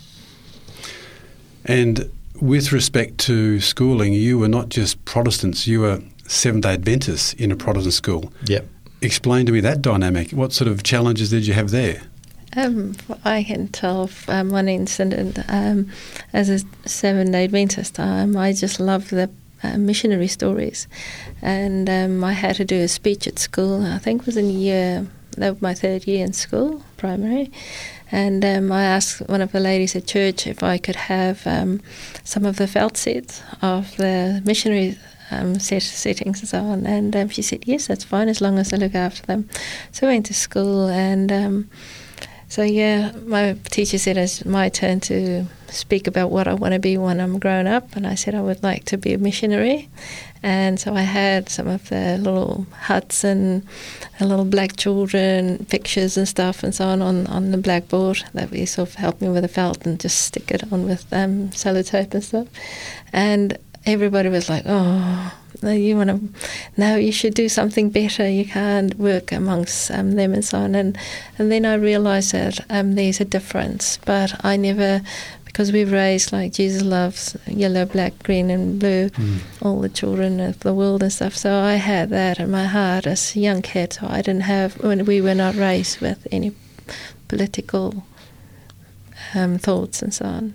And 1.64 2.10
with 2.40 2.72
respect 2.72 3.18
to 3.18 3.60
schooling, 3.60 4.12
you 4.12 4.38
were 4.38 4.48
not 4.48 4.68
just 4.68 5.04
Protestants, 5.04 5.66
you 5.66 5.80
were 5.80 6.02
Seventh 6.26 6.64
day 6.64 6.74
Adventists 6.74 7.32
in 7.34 7.50
a 7.50 7.56
Protestant 7.56 7.94
school. 7.94 8.32
Yep. 8.46 8.66
Explain 9.00 9.46
to 9.46 9.52
me 9.52 9.60
that 9.60 9.82
dynamic. 9.82 10.32
What 10.32 10.52
sort 10.52 10.68
of 10.68 10.82
challenges 10.82 11.30
did 11.30 11.46
you 11.46 11.54
have 11.54 11.70
there? 11.70 12.02
Um, 12.56 12.94
I 13.24 13.44
can 13.44 13.68
tell 13.68 14.10
um, 14.26 14.50
one 14.50 14.68
incident 14.68 15.38
um, 15.48 15.90
as 16.32 16.48
a 16.48 16.60
seven 16.88 17.30
day 17.30 17.44
Adventist. 17.44 18.00
Um, 18.00 18.36
I 18.36 18.52
just 18.52 18.80
love 18.80 19.10
the 19.10 19.30
uh, 19.62 19.76
missionary 19.76 20.28
stories, 20.28 20.88
and 21.42 21.88
um, 21.90 22.24
I 22.24 22.32
had 22.32 22.56
to 22.56 22.64
do 22.64 22.80
a 22.80 22.88
speech 22.88 23.26
at 23.26 23.38
school. 23.38 23.84
I 23.84 23.98
think 23.98 24.22
it 24.22 24.26
was 24.26 24.36
in 24.36 24.50
year 24.50 25.06
that 25.38 25.54
was 25.54 25.62
my 25.62 25.74
third 25.74 26.06
year 26.06 26.24
in 26.24 26.32
school, 26.32 26.82
primary. 26.96 27.50
And 28.10 28.44
um, 28.44 28.72
I 28.72 28.84
asked 28.84 29.20
one 29.28 29.40
of 29.40 29.52
the 29.52 29.60
ladies 29.60 29.94
at 29.94 30.06
church 30.06 30.46
if 30.46 30.62
I 30.62 30.78
could 30.78 30.96
have 30.96 31.46
um, 31.46 31.80
some 32.24 32.44
of 32.44 32.56
the 32.56 32.66
felt 32.66 32.96
sets 32.96 33.42
of 33.62 33.96
the 33.96 34.42
missionary 34.44 34.98
um, 35.30 35.58
set, 35.58 35.82
settings 35.82 36.40
and 36.40 36.48
so 36.48 36.64
on. 36.64 36.86
And 36.86 37.32
she 37.32 37.42
said, 37.42 37.64
yes, 37.66 37.86
that's 37.86 38.04
fine 38.04 38.28
as 38.28 38.40
long 38.40 38.58
as 38.58 38.72
I 38.72 38.76
look 38.78 38.94
after 38.94 39.24
them. 39.26 39.48
So 39.92 40.06
I 40.06 40.12
went 40.12 40.26
to 40.26 40.34
school 40.34 40.88
and 40.88 41.68
so 42.48 42.62
yeah, 42.62 43.12
my 43.26 43.56
teacher 43.64 43.98
said 43.98 44.16
it's 44.16 44.44
my 44.44 44.68
turn 44.70 45.00
to 45.00 45.44
speak 45.68 46.06
about 46.06 46.30
what 46.30 46.48
I 46.48 46.54
want 46.54 46.72
to 46.72 46.80
be 46.80 46.96
when 46.96 47.20
I'm 47.20 47.38
grown 47.38 47.66
up, 47.66 47.94
and 47.94 48.06
I 48.06 48.14
said 48.14 48.34
I 48.34 48.40
would 48.40 48.62
like 48.62 48.84
to 48.86 48.96
be 48.96 49.12
a 49.12 49.18
missionary. 49.18 49.88
And 50.42 50.78
so 50.78 50.94
I 50.94 51.02
had 51.02 51.48
some 51.48 51.66
of 51.66 51.88
the 51.88 52.16
little 52.16 52.66
huts 52.72 53.24
and 53.24 53.66
little 54.20 54.44
black 54.44 54.76
children 54.76 55.66
pictures 55.68 56.16
and 56.16 56.28
stuff 56.28 56.62
and 56.62 56.74
so 56.74 56.86
on 56.86 57.02
on, 57.02 57.26
on 57.26 57.50
the 57.50 57.58
blackboard 57.58 58.22
that 58.34 58.50
we 58.50 58.64
sort 58.64 58.90
of 58.90 58.94
helped 58.94 59.20
me 59.20 59.28
with 59.28 59.44
a 59.44 59.48
felt 59.48 59.84
and 59.84 59.98
just 59.98 60.18
stick 60.20 60.50
it 60.50 60.72
on 60.72 60.84
with 60.84 61.12
um, 61.12 61.48
sellotape 61.50 62.14
and 62.14 62.24
stuff. 62.24 62.46
And 63.12 63.58
everybody 63.84 64.28
was 64.28 64.48
like, 64.48 64.62
"Oh, 64.66 65.32
you 65.62 65.96
want 65.96 66.10
to? 66.10 66.20
No, 66.76 66.96
you 66.96 67.12
should 67.12 67.34
do 67.34 67.48
something 67.48 67.90
better. 67.90 68.28
You 68.28 68.44
can't 68.44 68.94
work 68.98 69.32
amongst 69.32 69.90
um, 69.90 70.12
them 70.12 70.32
and 70.34 70.44
so 70.44 70.58
on." 70.58 70.74
And 70.74 70.98
and 71.38 71.50
then 71.50 71.64
I 71.64 71.74
realised 71.74 72.32
that 72.32 72.60
um, 72.70 72.94
there's 72.94 73.20
a 73.20 73.24
difference, 73.24 73.98
but 74.04 74.44
I 74.44 74.56
never. 74.56 75.02
Because 75.44 75.72
we've 75.72 75.90
raised 75.90 76.32
like 76.32 76.52
Jesus 76.52 76.82
loves 76.82 77.36
yellow, 77.48 77.84
black, 77.84 78.22
green, 78.22 78.48
and 78.48 78.78
blue, 78.78 79.10
all 79.60 79.80
the 79.80 79.88
children 79.88 80.38
of 80.38 80.60
the 80.60 80.72
world 80.72 81.02
and 81.02 81.12
stuff. 81.12 81.34
So 81.34 81.58
I 81.58 81.74
had 81.74 82.10
that 82.10 82.38
in 82.38 82.48
my 82.48 82.66
heart 82.66 83.08
as 83.08 83.34
a 83.34 83.40
young 83.40 83.62
kid. 83.62 83.94
So 83.94 84.06
I 84.08 84.22
didn't 84.22 84.42
have 84.42 84.80
when 84.84 85.04
we 85.04 85.20
were 85.20 85.34
not 85.34 85.56
raised 85.56 86.00
with 86.00 86.28
any 86.30 86.52
political 87.26 88.04
um, 89.34 89.58
thoughts 89.58 90.00
and 90.02 90.14
so 90.14 90.26
on. 90.26 90.54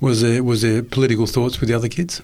Was 0.00 0.22
there 0.22 0.42
was 0.42 0.62
there 0.62 0.82
political 0.82 1.26
thoughts 1.26 1.60
with 1.60 1.68
the 1.68 1.76
other 1.76 1.88
kids? 1.88 2.22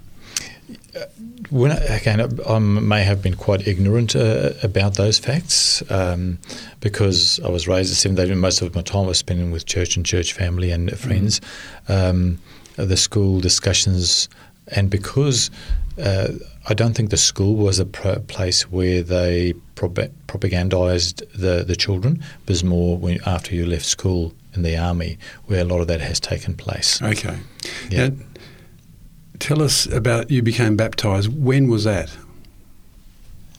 When 1.51 1.71
I, 1.71 1.77
again, 1.77 2.41
I 2.47 2.59
may 2.59 3.03
have 3.03 3.23
been 3.23 3.35
quite 3.35 3.67
ignorant 3.69 4.17
uh, 4.17 4.53
about 4.63 4.95
those 4.95 5.19
facts 5.19 5.83
um, 5.91 6.39
because 6.81 7.41
I 7.41 7.49
was 7.49 7.69
raised 7.69 7.93
at 7.93 7.97
seven 7.97 8.17
days. 8.17 8.35
Most 8.37 8.63
of 8.63 8.75
my 8.75 8.83
time 8.83 9.07
was 9.07 9.19
spending 9.19 9.53
with 9.53 9.67
church 9.67 9.97
and 9.97 10.05
church 10.05 10.33
family 10.33 10.71
and 10.71 10.97
friends. 10.99 11.41
Um, 11.89 12.39
the 12.77 12.97
school 12.97 13.41
discussions, 13.41 14.29
and 14.69 14.91
because 14.91 15.51
uh, 16.03 16.33
I 16.69 16.75
don't 16.75 16.95
think 16.95 17.11
the 17.11 17.17
school 17.17 17.55
was 17.57 17.79
a 17.79 17.87
pro- 17.87 18.19
place 18.21 18.71
where 18.71 19.03
they 19.03 19.55
prop- 19.77 20.11
propagandized 20.27 21.23
the, 21.33 21.65
the 21.65 21.77
children. 21.77 22.23
It 22.43 22.49
was 22.49 22.65
more 22.65 22.99
when, 22.99 23.21
after 23.25 23.55
you 23.55 23.67
left 23.67 23.87
school 23.87 24.35
in 24.53 24.63
the 24.63 24.77
army 24.77 25.19
where 25.47 25.61
a 25.61 25.65
lot 25.65 25.81
of 25.81 25.87
that 25.87 26.01
has 26.01 26.21
taken 26.21 26.55
place. 26.55 27.01
Okay. 27.01 27.39
Yeah. 27.89 28.09
Now, 28.09 28.17
tell 29.39 29.63
us 29.63 29.87
about 29.87 30.31
you 30.31 30.43
became 30.43 30.77
baptised. 30.77 31.29
When 31.29 31.69
was 31.69 31.85
that? 31.85 32.17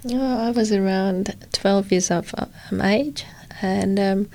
Oh, 0.10 0.48
I 0.48 0.52
was 0.52 0.72
around 0.72 1.36
12 1.52 1.92
years 1.92 2.12
of 2.12 2.34
um, 2.38 2.82
age, 2.82 3.26
and 3.62 4.00
um, 4.00 4.30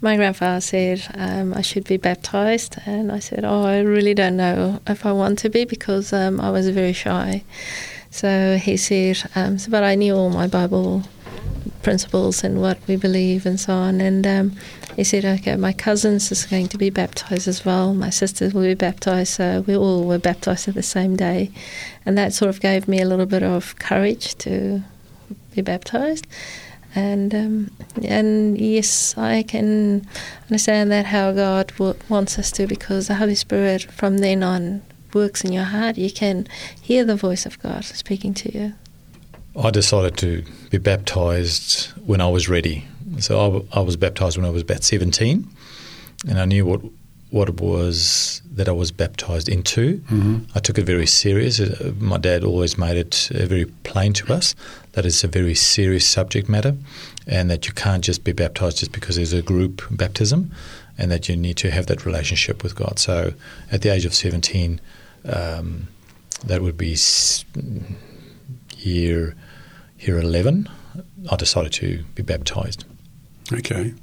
my 0.00 0.16
grandfather 0.16 0.60
said 0.60 1.02
um, 1.14 1.54
I 1.54 1.62
should 1.62 1.84
be 1.84 1.96
baptized, 1.96 2.76
and 2.86 3.10
I 3.10 3.18
said, 3.18 3.44
"Oh, 3.44 3.64
I 3.64 3.80
really 3.80 4.14
don't 4.14 4.36
know 4.36 4.80
if 4.86 5.06
I 5.06 5.12
want 5.12 5.38
to 5.40 5.48
be 5.48 5.64
because 5.64 6.12
um, 6.12 6.40
I 6.40 6.50
was 6.50 6.68
very 6.68 6.92
shy." 6.92 7.42
So 8.10 8.56
he 8.56 8.76
said, 8.76 9.18
um, 9.34 9.58
"But 9.68 9.82
I 9.82 9.94
knew 9.94 10.14
all 10.14 10.30
my 10.30 10.46
Bible 10.46 11.02
principles 11.86 12.44
and 12.44 12.54
what 12.64 12.78
we 12.88 12.96
believe 13.06 13.46
and 13.48 13.58
so 13.66 13.72
on." 13.86 13.94
And 14.08 14.26
um, 14.26 14.46
he 14.96 15.04
said, 15.04 15.24
"Okay, 15.24 15.56
my 15.68 15.74
cousins 15.86 16.32
is 16.34 16.46
going 16.52 16.68
to 16.68 16.78
be 16.78 16.90
baptized 16.90 17.48
as 17.48 17.64
well. 17.66 17.94
My 18.06 18.10
sisters 18.10 18.52
will 18.54 18.68
be 18.74 18.74
baptized, 18.88 19.32
so 19.38 19.46
we 19.68 19.74
all 19.82 20.02
were 20.10 20.22
baptized 20.30 20.68
at 20.68 20.74
the 20.74 20.88
same 20.96 21.14
day." 21.16 21.50
And 22.04 22.18
that 22.18 22.34
sort 22.34 22.50
of 22.52 22.60
gave 22.60 22.82
me 22.92 22.98
a 23.00 23.08
little 23.10 23.30
bit 23.36 23.42
of 23.42 23.62
courage 23.88 24.26
to 24.44 24.82
be 25.54 25.62
baptized. 25.62 26.26
And 26.94 27.34
um, 27.42 27.70
and 28.02 28.58
yes, 28.58 29.14
I 29.18 29.42
can 29.42 30.06
understand 30.46 30.90
that 30.90 31.06
how 31.06 31.32
God 31.32 31.66
w- 31.78 31.98
wants 32.08 32.38
us 32.38 32.50
to, 32.52 32.66
because 32.66 33.06
the 33.06 33.16
Holy 33.22 33.34
Spirit 33.34 33.82
from 33.98 34.18
then 34.18 34.42
on 34.42 34.82
works 35.16 35.44
in 35.44 35.52
your 35.52 35.64
heart. 35.64 35.96
You 35.96 36.10
can 36.10 36.46
hear 36.88 37.04
the 37.04 37.16
voice 37.16 37.46
of 37.46 37.58
God 37.60 37.84
speaking 37.84 38.34
to 38.34 38.48
you. 38.56 38.72
I 39.58 39.70
decided 39.70 40.16
to 40.18 40.42
be 40.70 40.78
baptized 40.78 41.86
when 42.06 42.20
I 42.20 42.28
was 42.28 42.48
ready. 42.48 42.84
So 43.20 43.64
I 43.72 43.80
was 43.80 43.96
baptized 43.96 44.36
when 44.36 44.44
I 44.46 44.50
was 44.50 44.62
about 44.62 44.82
17, 44.84 45.48
and 46.28 46.38
I 46.38 46.44
knew 46.44 46.66
what 46.66 46.80
what 47.30 47.48
it 47.48 47.60
was 47.60 48.40
that 48.54 48.68
I 48.68 48.72
was 48.72 48.92
baptized 48.92 49.48
into. 49.48 49.98
Mm-hmm. 49.98 50.36
I 50.54 50.60
took 50.60 50.78
it 50.78 50.84
very 50.86 51.06
serious. 51.06 51.58
Uh, 51.60 51.92
My 51.98 52.18
dad 52.18 52.44
always 52.44 52.78
made 52.78 52.96
it 52.96 53.28
uh, 53.34 53.46
very 53.46 53.64
plain 53.82 54.12
to 54.14 54.32
us 54.32 54.54
that 54.92 55.04
it's 55.04 55.24
a 55.24 55.28
very 55.28 55.54
serious 55.54 56.06
subject 56.06 56.48
matter, 56.48 56.74
and 57.26 57.50
that 57.50 57.66
you 57.66 57.72
can't 57.74 58.04
just 58.04 58.22
be 58.24 58.32
baptized 58.32 58.78
just 58.78 58.92
because 58.92 59.16
there's 59.16 59.32
a 59.32 59.42
group 59.42 59.82
baptism, 59.90 60.52
and 60.98 61.10
that 61.10 61.28
you 61.28 61.36
need 61.36 61.56
to 61.58 61.70
have 61.70 61.86
that 61.86 62.06
relationship 62.06 62.62
with 62.62 62.74
God. 62.76 62.98
So, 62.98 63.32
at 63.72 63.82
the 63.82 63.90
age 63.92 64.04
of 64.06 64.14
seventeen, 64.14 64.80
um, 65.24 65.88
that 66.46 66.62
would 66.62 66.76
be 66.78 66.92
s- 66.92 67.44
year 68.78 69.34
year 70.06 70.18
eleven. 70.18 70.68
I 71.30 71.36
decided 71.36 71.72
to 71.72 72.04
be 72.14 72.22
baptized. 72.22 72.84
Okay. 73.52 73.94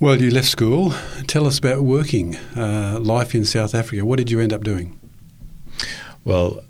Well, 0.00 0.20
you 0.20 0.30
left 0.30 0.48
school. 0.48 0.92
Tell 1.26 1.46
us 1.46 1.58
about 1.58 1.82
working, 1.82 2.36
uh, 2.56 2.98
life 3.00 3.34
in 3.34 3.44
South 3.44 3.74
Africa. 3.74 4.04
What 4.04 4.18
did 4.18 4.30
you 4.30 4.40
end 4.40 4.52
up 4.52 4.64
doing? 4.64 4.98
Well, 6.24 6.64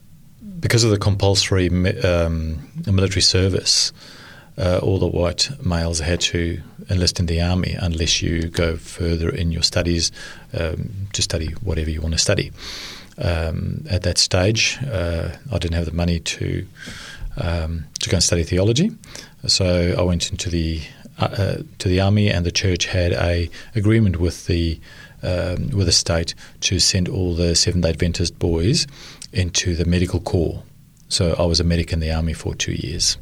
because 0.61 0.85
of 0.85 0.91
the 0.91 0.99
compulsory 0.99 1.69
um, 2.05 2.69
military 2.87 3.23
service, 3.23 3.93
uh, 4.59 4.81
all 4.83 4.99
the 4.99 5.07
white 5.07 5.51
males 5.65 6.01
had 6.01 6.21
to 6.21 6.61
enlist 6.91 7.21
in 7.21 7.27
the 7.27 7.41
army 7.41 7.75
unless 7.81 8.21
you 8.21 8.49
go 8.49 8.77
further 8.77 9.31
in 9.31 9.51
your 9.51 9.63
studies 9.63 10.13
um, 10.59 10.91
to 11.15 11.23
study 11.23 11.49
whatever 11.63 11.91
you 11.91 12.03
want 12.03 12.13
to 12.13 12.19
study. 12.19 12.53
Um, 13.19 13.85
at 13.91 14.03
that 14.03 14.19
stage, 14.19 14.79
uh, 14.91 15.31
I 15.51 15.59
didn't 15.59 15.77
have 15.77 15.87
the 15.87 15.93
money 15.93 16.21
to 16.21 16.67
um, 17.37 17.85
to 18.01 18.11
go 18.11 18.17
and 18.17 18.25
study 18.25 18.45
theology, 18.45 18.91
so 19.47 19.95
I 19.99 20.03
went 20.03 20.31
into 20.31 20.51
the 20.51 20.83
uh, 21.19 21.25
uh, 21.25 21.63
to 21.79 21.89
the 21.89 22.01
army, 22.01 22.31
and 22.31 22.47
the 22.47 22.53
church 22.53 22.87
had 22.87 23.13
a 23.13 23.51
agreement 23.75 24.19
with 24.19 24.47
the 24.47 24.81
um, 25.23 25.71
with 25.71 25.87
the 25.87 25.93
state 25.93 26.35
to 26.61 26.79
send 26.79 27.09
all 27.09 27.35
the 27.35 27.55
Seventh 27.55 27.85
Day 27.85 27.91
Adventist 27.91 28.39
boys 28.39 28.87
into 29.33 29.75
the 29.75 29.85
medical 29.85 30.21
corps. 30.21 30.63
So 31.09 31.35
I 31.39 31.45
was 31.45 31.61
a 31.61 31.65
medic 31.65 31.93
in 31.93 32.01
the 32.01 32.11
army 32.11 32.33
for 32.33 32.55
two 32.55 32.73
years. 32.73 33.19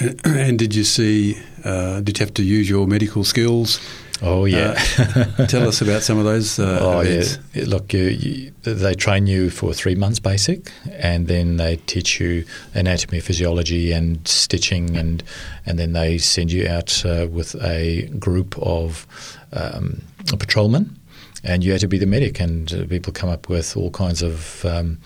And, 0.00 0.20
and 0.24 0.58
did 0.58 0.74
you 0.74 0.84
see? 0.84 1.36
Uh, 1.64 2.00
did 2.00 2.18
you 2.18 2.24
have 2.24 2.34
to 2.34 2.42
use 2.42 2.68
your 2.68 2.86
medical 2.86 3.24
skills? 3.24 3.80
Oh 4.22 4.44
yeah. 4.44 4.80
Uh, 4.98 5.46
tell 5.46 5.66
us 5.66 5.80
about 5.80 6.02
some 6.02 6.18
of 6.18 6.24
those 6.24 6.58
uh, 6.58 6.78
oh 6.82 7.00
events. 7.00 7.38
yeah. 7.52 7.64
Look, 7.66 7.92
you, 7.92 8.04
you, 8.04 8.52
they 8.62 8.94
train 8.94 9.26
you 9.26 9.50
for 9.50 9.74
three 9.74 9.94
months 9.94 10.20
basic, 10.20 10.70
and 10.92 11.26
then 11.26 11.56
they 11.56 11.76
teach 11.76 12.20
you 12.20 12.44
anatomy, 12.74 13.20
physiology, 13.20 13.92
and 13.92 14.26
stitching, 14.26 14.96
and 14.96 15.22
and 15.66 15.78
then 15.78 15.92
they 15.92 16.18
send 16.18 16.52
you 16.52 16.68
out 16.68 17.04
uh, 17.04 17.26
with 17.30 17.54
a 17.62 18.06
group 18.18 18.56
of 18.58 19.06
um, 19.52 20.00
patrolmen, 20.38 20.96
and 21.42 21.64
you 21.64 21.72
had 21.72 21.80
to 21.80 21.88
be 21.88 21.98
the 21.98 22.06
medic. 22.06 22.40
And 22.40 22.72
uh, 22.72 22.86
people 22.86 23.12
come 23.12 23.28
up 23.28 23.48
with 23.48 23.76
all 23.76 23.90
kinds 23.90 24.22
of 24.22 24.64
um, 24.64 24.98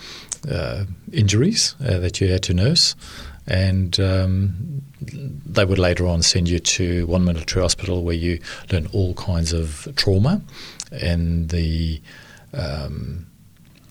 uh, 0.50 0.84
injuries 1.12 1.74
uh, 1.80 1.98
that 1.98 2.20
you 2.20 2.28
had 2.28 2.42
to 2.44 2.54
nurse, 2.54 2.94
and 3.46 3.98
um, 3.98 4.82
they 5.00 5.64
would 5.64 5.78
later 5.78 6.06
on 6.06 6.22
send 6.22 6.48
you 6.48 6.58
to 6.58 7.06
one 7.06 7.24
military 7.24 7.62
hospital 7.62 8.02
where 8.02 8.14
you 8.14 8.40
learn 8.72 8.88
all 8.92 9.14
kinds 9.14 9.52
of 9.52 9.88
trauma 9.96 10.42
and 10.90 11.50
the 11.50 12.00
um, 12.52 13.26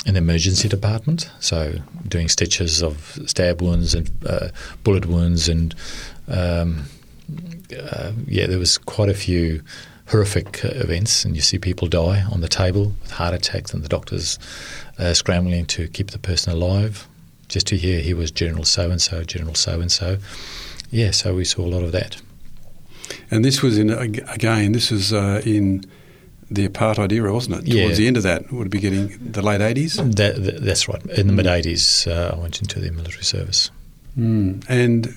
in 0.05 0.13
the 0.13 0.19
emergency 0.19 0.69
department. 0.69 1.29
So 1.39 1.73
doing 2.07 2.29
stitches 2.29 2.81
of 2.81 3.19
stab 3.25 3.61
wounds 3.61 3.93
and 3.93 4.09
uh, 4.25 4.49
bullet 4.83 5.05
wounds, 5.05 5.49
and 5.49 5.75
um, 6.27 6.85
uh, 7.77 8.13
yeah, 8.25 8.47
there 8.47 8.59
was 8.59 8.77
quite 8.77 9.09
a 9.09 9.13
few 9.13 9.61
horrific 10.07 10.63
uh, 10.63 10.69
events, 10.69 11.25
and 11.25 11.35
you 11.35 11.41
see 11.41 11.59
people 11.59 11.89
die 11.89 12.23
on 12.31 12.39
the 12.39 12.47
table 12.47 12.93
with 13.01 13.11
heart 13.11 13.33
attacks, 13.33 13.73
and 13.73 13.83
the 13.83 13.89
doctors 13.89 14.39
uh, 14.97 15.13
scrambling 15.13 15.65
to 15.65 15.87
keep 15.89 16.11
the 16.11 16.19
person 16.19 16.53
alive. 16.53 17.07
Just 17.49 17.67
to 17.67 17.77
hear 17.77 18.01
he 18.01 18.13
was 18.13 18.31
General 18.31 18.65
so 18.65 18.89
and 18.89 19.01
so, 19.01 19.23
General 19.23 19.55
so 19.55 19.79
and 19.79 19.91
so. 19.91 20.17
Yeah, 20.89 21.12
so 21.12 21.36
we 21.36 21.46
saw 21.46 21.65
a 21.65 21.72
lot 21.72 21.84
of 21.84 21.91
that. 21.91 22.22
And 23.32 23.44
this 23.44 23.62
was 23.62 23.77
in 23.77 23.89
again. 23.89 24.72
This 24.72 24.91
was 24.91 25.13
uh, 25.13 25.41
in 25.46 25.86
the 26.50 26.67
apartheid 26.67 27.12
era, 27.12 27.34
wasn't 27.34 27.58
it? 27.58 27.67
Yeah. 27.67 27.84
Towards 27.84 27.97
the 27.97 28.08
end 28.08 28.17
of 28.17 28.23
that, 28.23 28.52
would 28.52 28.67
it 28.67 28.69
be 28.69 28.80
getting 28.80 29.17
the 29.32 29.41
late 29.41 29.62
eighties. 29.62 29.97
That, 29.97 30.43
that, 30.43 30.62
that's 30.62 30.88
right. 30.88 31.04
In 31.06 31.28
the 31.28 31.34
mid 31.34 31.45
80s, 31.45 32.08
uh, 32.10 32.36
I 32.36 32.39
went 32.39 32.62
into 32.62 32.80
the 32.80 32.91
military 32.91 33.23
service. 33.23 33.69
Mm. 34.17 34.65
And 34.69 35.15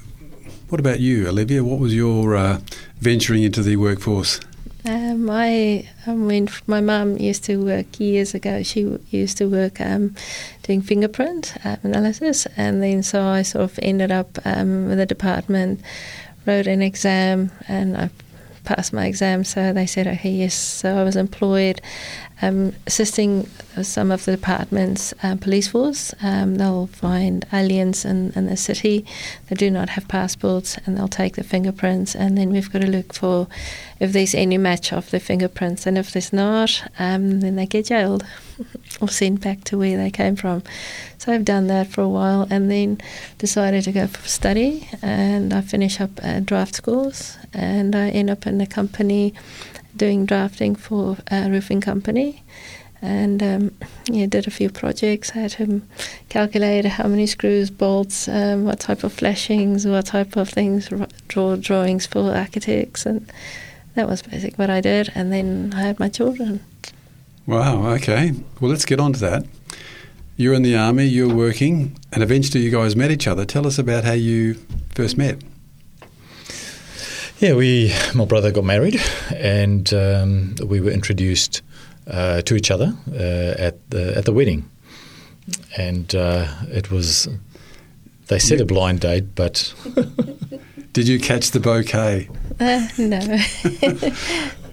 what 0.68 0.80
about 0.80 1.00
you, 1.00 1.28
Olivia? 1.28 1.64
What 1.64 1.78
was 1.78 1.94
your 1.94 2.36
uh, 2.36 2.60
venturing 3.00 3.42
into 3.42 3.62
the 3.62 3.76
workforce? 3.76 4.40
Um, 4.84 5.28
I, 5.28 5.86
mean, 6.06 6.48
my 6.66 6.80
mum 6.80 7.18
used 7.18 7.44
to 7.44 7.62
work 7.62 8.00
years 8.00 8.34
ago. 8.34 8.62
She 8.62 8.98
used 9.10 9.36
to 9.38 9.46
work 9.46 9.80
um, 9.80 10.14
doing 10.62 10.80
fingerprint 10.80 11.54
uh, 11.64 11.76
analysis, 11.82 12.46
and 12.56 12.82
then 12.82 13.02
so 13.02 13.22
I 13.22 13.42
sort 13.42 13.64
of 13.64 13.78
ended 13.82 14.10
up 14.10 14.38
um, 14.44 14.88
with 14.88 14.98
the 14.98 15.06
department, 15.06 15.80
wrote 16.46 16.66
an 16.66 16.80
exam, 16.80 17.50
and 17.68 17.96
I 17.96 18.10
passed 18.64 18.92
my 18.92 19.06
exam. 19.06 19.44
So 19.44 19.72
they 19.72 19.86
said, 19.86 20.06
okay, 20.06 20.30
yes. 20.30 20.54
So 20.54 20.96
I 20.96 21.04
was 21.04 21.16
employed 21.16 21.80
um, 22.42 22.74
assisting 22.86 23.48
some 23.82 24.10
of 24.10 24.24
the 24.24 24.32
department's 24.32 25.12
um, 25.22 25.38
police 25.38 25.68
force. 25.68 26.14
Um, 26.22 26.56
they'll 26.56 26.86
find 26.88 27.46
aliens 27.52 28.04
in, 28.04 28.32
in 28.34 28.46
the 28.46 28.56
city 28.56 29.04
that 29.48 29.58
do 29.58 29.70
not 29.70 29.90
have 29.90 30.08
passports, 30.08 30.78
and 30.86 30.96
they'll 30.96 31.08
take 31.08 31.36
the 31.36 31.44
fingerprints, 31.44 32.14
and 32.14 32.36
then 32.36 32.50
we've 32.50 32.72
got 32.72 32.82
to 32.82 32.90
look 32.90 33.12
for 33.12 33.46
if 33.98 34.12
there's 34.12 34.34
any 34.34 34.58
match 34.58 34.92
of 34.92 35.10
the 35.10 35.20
fingerprints, 35.20 35.86
and 35.86 35.98
if 35.98 36.12
there's 36.12 36.32
not, 36.32 36.82
um, 36.98 37.40
then 37.40 37.56
they 37.56 37.66
get 37.66 37.86
jailed 37.86 38.24
or 39.00 39.08
sent 39.08 39.40
back 39.40 39.64
to 39.64 39.78
where 39.78 39.96
they 39.96 40.10
came 40.10 40.36
from. 40.36 40.62
So 41.18 41.32
I've 41.32 41.44
done 41.44 41.66
that 41.68 41.88
for 41.88 42.02
a 42.02 42.08
while, 42.08 42.46
and 42.50 42.70
then 42.70 43.00
decided 43.38 43.84
to 43.84 43.92
go 43.92 44.06
for 44.06 44.26
study, 44.26 44.88
and 45.02 45.52
I 45.52 45.60
finish 45.60 46.00
up 46.00 46.10
uh, 46.22 46.40
draft 46.40 46.74
schools, 46.74 47.38
and 47.52 47.94
I 47.94 48.08
end 48.10 48.30
up 48.30 48.46
in 48.46 48.60
a 48.60 48.66
company 48.66 49.34
doing 49.96 50.26
drafting 50.26 50.74
for 50.74 51.18
a 51.30 51.50
roofing 51.50 51.80
company. 51.80 52.42
And 53.02 53.42
um, 53.42 53.70
yeah, 54.10 54.26
did 54.26 54.46
a 54.46 54.50
few 54.50 54.68
projects. 54.68 55.32
I 55.34 55.38
had 55.38 55.52
to 55.52 55.80
calculate 56.28 56.84
how 56.84 57.08
many 57.08 57.26
screws, 57.26 57.70
bolts, 57.70 58.28
um, 58.28 58.66
what 58.66 58.78
type 58.78 59.04
of 59.04 59.12
flashings, 59.12 59.86
what 59.86 60.06
type 60.06 60.36
of 60.36 60.50
things, 60.50 60.90
draw 61.26 61.56
drawings 61.56 62.04
for 62.04 62.30
architects, 62.30 63.06
and 63.06 63.32
that 63.94 64.06
was 64.06 64.20
basically 64.20 64.56
what 64.56 64.68
I 64.68 64.82
did. 64.82 65.10
And 65.14 65.32
then 65.32 65.72
I 65.74 65.80
had 65.80 65.98
my 65.98 66.10
children. 66.10 66.60
Wow. 67.46 67.86
Okay. 67.94 68.32
Well, 68.60 68.70
let's 68.70 68.84
get 68.84 69.00
on 69.00 69.12
to 69.14 69.20
that. 69.20 69.46
You're 70.36 70.54
in 70.54 70.62
the 70.62 70.76
army. 70.76 71.04
You're 71.04 71.34
working, 71.34 71.98
and 72.12 72.22
eventually 72.22 72.64
you 72.64 72.70
guys 72.70 72.96
met 72.96 73.10
each 73.10 73.26
other. 73.26 73.44
Tell 73.44 73.66
us 73.66 73.78
about 73.78 74.04
how 74.04 74.12
you 74.12 74.54
first 74.94 75.18
met. 75.18 75.42
Yeah, 77.38 77.54
we, 77.54 77.94
my 78.14 78.24
brother 78.24 78.50
got 78.50 78.64
married, 78.64 79.00
and 79.34 79.92
um, 79.94 80.54
we 80.64 80.80
were 80.80 80.90
introduced 80.90 81.62
uh, 82.06 82.42
to 82.42 82.54
each 82.54 82.70
other 82.70 82.94
uh, 83.12 83.54
at 83.58 83.90
the 83.90 84.14
at 84.16 84.24
the 84.24 84.32
wedding, 84.32 84.68
and 85.76 86.14
uh, 86.14 86.46
it 86.68 86.90
was. 86.90 87.28
They 88.28 88.38
said 88.38 88.60
a 88.60 88.64
blind 88.64 89.00
date, 89.00 89.34
but 89.34 89.74
Did 90.92 91.06
you 91.06 91.20
catch 91.20 91.52
the 91.52 91.60
bouquet? 91.60 92.28
Uh, 92.58 92.88
no, 92.98 93.20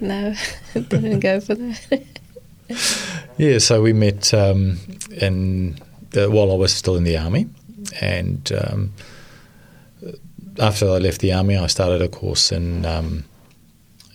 no, 0.00 0.34
didn't 0.88 1.20
go 1.20 1.40
for 1.40 1.54
that. 1.54 2.17
yeah. 3.36 3.58
So 3.58 3.82
we 3.82 3.92
met 3.92 4.32
um, 4.34 4.78
in 5.10 5.78
uh, 6.16 6.30
while 6.30 6.50
I 6.50 6.54
was 6.54 6.72
still 6.72 6.96
in 6.96 7.04
the 7.04 7.16
army, 7.16 7.48
and 8.00 8.50
um, 8.52 8.92
after 10.58 10.86
I 10.86 10.98
left 10.98 11.20
the 11.20 11.32
army, 11.32 11.56
I 11.56 11.66
started 11.66 12.02
a 12.02 12.08
course 12.08 12.52
in 12.52 12.84
um, 12.84 13.24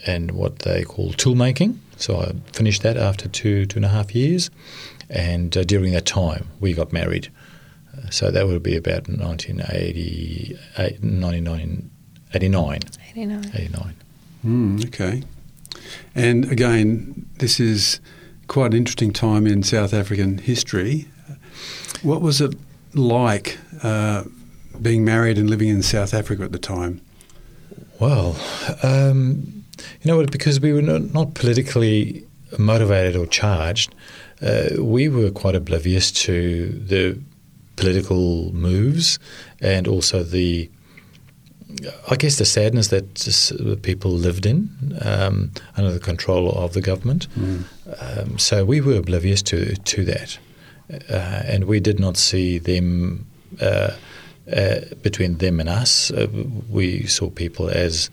in 0.05 0.29
what 0.29 0.59
they 0.59 0.83
call 0.83 1.13
tool 1.13 1.35
making. 1.35 1.79
So 1.97 2.19
I 2.19 2.33
finished 2.51 2.81
that 2.83 2.97
after 2.97 3.27
two 3.27 3.65
two 3.65 3.77
and 3.77 3.85
a 3.85 3.89
half 3.89 4.13
years, 4.15 4.49
and 5.09 5.55
uh, 5.55 5.63
during 5.63 5.93
that 5.93 6.05
time 6.05 6.47
we 6.59 6.73
got 6.73 6.91
married. 6.91 7.29
Uh, 7.95 8.09
so 8.09 8.31
that 8.31 8.47
would 8.47 8.63
be 8.63 8.75
about 8.75 9.07
1980, 9.07 10.57
99, 11.01 11.89
89, 12.33 12.79
89. 13.13 13.51
89. 13.53 13.95
Mm, 14.45 14.85
okay. 14.87 15.23
And 16.15 16.51
again, 16.51 17.29
this 17.37 17.59
is 17.59 17.99
quite 18.47 18.67
an 18.67 18.77
interesting 18.77 19.13
time 19.13 19.47
in 19.47 19.63
South 19.63 19.93
African 19.93 20.37
history. 20.37 21.07
What 22.01 22.21
was 22.21 22.41
it 22.41 22.55
like 22.93 23.57
uh, 23.81 24.23
being 24.81 25.05
married 25.05 25.37
and 25.37 25.49
living 25.49 25.69
in 25.69 25.81
South 25.81 26.13
Africa 26.13 26.43
at 26.43 26.51
the 26.51 26.59
time? 26.59 27.01
Well, 27.99 28.35
um, 28.83 29.63
you 30.01 30.11
know 30.11 30.17
what? 30.17 30.31
Because 30.31 30.59
we 30.59 30.73
were 30.73 30.81
not, 30.81 31.13
not 31.13 31.33
politically 31.35 32.25
motivated 32.57 33.15
or 33.15 33.25
charged, 33.25 33.93
uh, 34.41 34.69
we 34.79 35.07
were 35.07 35.31
quite 35.31 35.55
oblivious 35.55 36.11
to 36.11 36.69
the 36.69 37.19
political 37.75 38.51
moves 38.53 39.19
and 39.61 39.87
also 39.87 40.23
the 40.23 40.69
I 42.09 42.15
guess 42.15 42.37
the 42.37 42.45
sadness 42.45 42.87
that 42.89 43.15
the 43.15 43.77
people 43.81 44.11
lived 44.11 44.45
in 44.45 44.69
um, 45.01 45.51
under 45.77 45.91
the 45.91 45.99
control 45.99 46.51
of 46.51 46.73
the 46.73 46.81
government. 46.81 47.27
Um, 47.99 48.37
so 48.37 48.65
we 48.65 48.81
were 48.81 48.97
oblivious 48.97 49.41
to 49.43 49.75
to 49.75 50.05
that, 50.05 50.39
uh, 51.09 51.43
and 51.45 51.63
we 51.65 51.79
did 51.79 51.99
not 51.99 52.17
see 52.17 52.59
them 52.59 53.25
uh, 53.61 53.91
uh, 54.55 54.79
between 55.01 55.37
them 55.37 55.59
and 55.59 55.69
us. 55.69 56.11
Uh, 56.11 56.27
we 56.69 57.05
saw 57.07 57.29
people 57.29 57.69
as 57.69 58.09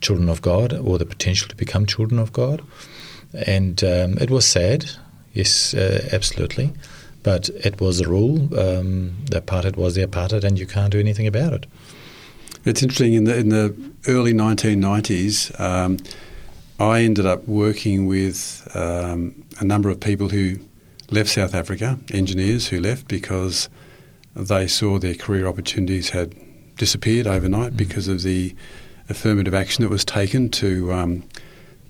children 0.00 0.28
of 0.28 0.40
God 0.40 0.72
or 0.72 0.98
the 0.98 1.06
potential 1.06 1.48
to 1.48 1.56
become 1.56 1.86
children 1.86 2.20
of 2.20 2.32
God, 2.32 2.62
and 3.46 3.82
um, 3.84 4.18
it 4.18 4.30
was 4.30 4.46
sad. 4.46 4.90
Yes, 5.34 5.74
uh, 5.74 6.08
absolutely. 6.12 6.72
But 7.22 7.50
it 7.64 7.80
was 7.80 7.98
the 7.98 8.08
rule. 8.08 8.36
Um, 8.58 9.16
the 9.30 9.40
apartheid 9.40 9.76
was 9.76 9.94
the 9.94 10.06
apartheid, 10.06 10.44
and 10.44 10.58
you 10.58 10.66
can't 10.66 10.92
do 10.92 11.00
anything 11.00 11.26
about 11.26 11.52
it. 11.52 11.66
It's 12.68 12.82
interesting 12.82 13.14
in 13.14 13.24
the 13.24 13.34
in 13.34 13.48
the 13.48 13.74
early 14.08 14.34
1990s. 14.34 15.58
Um, 15.58 15.96
I 16.78 17.00
ended 17.00 17.24
up 17.24 17.48
working 17.48 18.06
with 18.06 18.68
um, 18.74 19.42
a 19.58 19.64
number 19.64 19.88
of 19.88 20.00
people 20.00 20.28
who 20.28 20.58
left 21.10 21.30
South 21.30 21.54
Africa, 21.54 21.98
engineers 22.12 22.68
who 22.68 22.78
left 22.78 23.08
because 23.08 23.70
they 24.36 24.66
saw 24.66 24.98
their 24.98 25.14
career 25.14 25.46
opportunities 25.46 26.10
had 26.10 26.34
disappeared 26.76 27.26
overnight 27.26 27.74
because 27.74 28.06
of 28.06 28.22
the 28.22 28.54
affirmative 29.08 29.54
action 29.54 29.82
that 29.82 29.90
was 29.90 30.04
taken 30.04 30.50
to 30.50 30.92
um, 30.92 31.24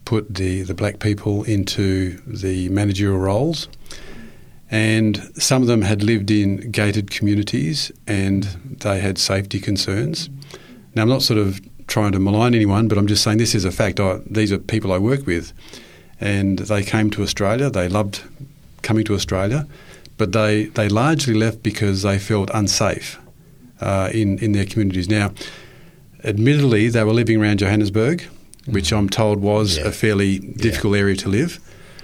put 0.05 0.33
the, 0.33 0.63
the 0.63 0.75
black 0.75 1.01
people 1.01 1.43
into 1.43 2.19
the 2.25 2.69
managerial 2.69 3.19
roles. 3.19 3.67
And 4.71 5.17
some 5.35 5.61
of 5.61 5.67
them 5.67 5.83
had 5.83 6.05
lived 6.05 6.31
in 6.31 6.71
gated 6.71 7.11
communities 7.11 7.91
and 8.07 8.45
they 8.45 9.01
had 9.01 9.19
safety 9.19 9.59
concerns. 9.59 10.31
Now, 10.99 11.03
I'm 11.03 11.09
not 11.09 11.23
sort 11.23 11.39
of 11.39 11.61
trying 11.87 12.11
to 12.11 12.19
malign 12.19 12.57
anyone, 12.57 12.89
but 12.89 12.99
I'm 12.99 13.07
just 13.07 13.23
saying 13.23 13.39
this 13.39 13.55
is 13.55 13.65
a 13.65 13.71
fact. 13.71 14.01
I, 14.01 14.19
these 14.29 14.51
are 14.51 14.59
people 14.59 14.93
I 14.93 14.99
work 14.99 15.27
with. 15.27 15.53
And 16.21 16.59
they 16.59 16.83
came 16.83 17.09
to 17.11 17.23
Australia. 17.23 17.71
They 17.71 17.89
loved 17.89 18.25
coming 18.83 19.05
to 19.05 19.15
Australia, 19.15 19.69
but 20.17 20.33
they, 20.33 20.65
they 20.65 20.89
largely 20.89 21.35
left 21.35 21.63
because 21.63 22.03
they 22.03 22.19
felt 22.19 22.51
unsafe 22.53 23.17
uh, 23.81 24.11
in, 24.13 24.41
in 24.41 24.51
their 24.51 24.65
communities. 24.67 25.09
Now, 25.09 25.31
admittedly, 26.25 26.89
they 26.89 27.05
were 27.05 27.13
living 27.13 27.41
around 27.41 27.61
Johannesburg, 27.61 28.23
which 28.67 28.93
I'm 28.93 29.09
told 29.09 29.39
was 29.41 29.79
Yeah. 29.79 29.87
a 29.87 29.93
fairly 29.93 30.41
difficult 30.41 30.97
area 30.97 31.15
to 31.15 31.29
live. 31.29 31.61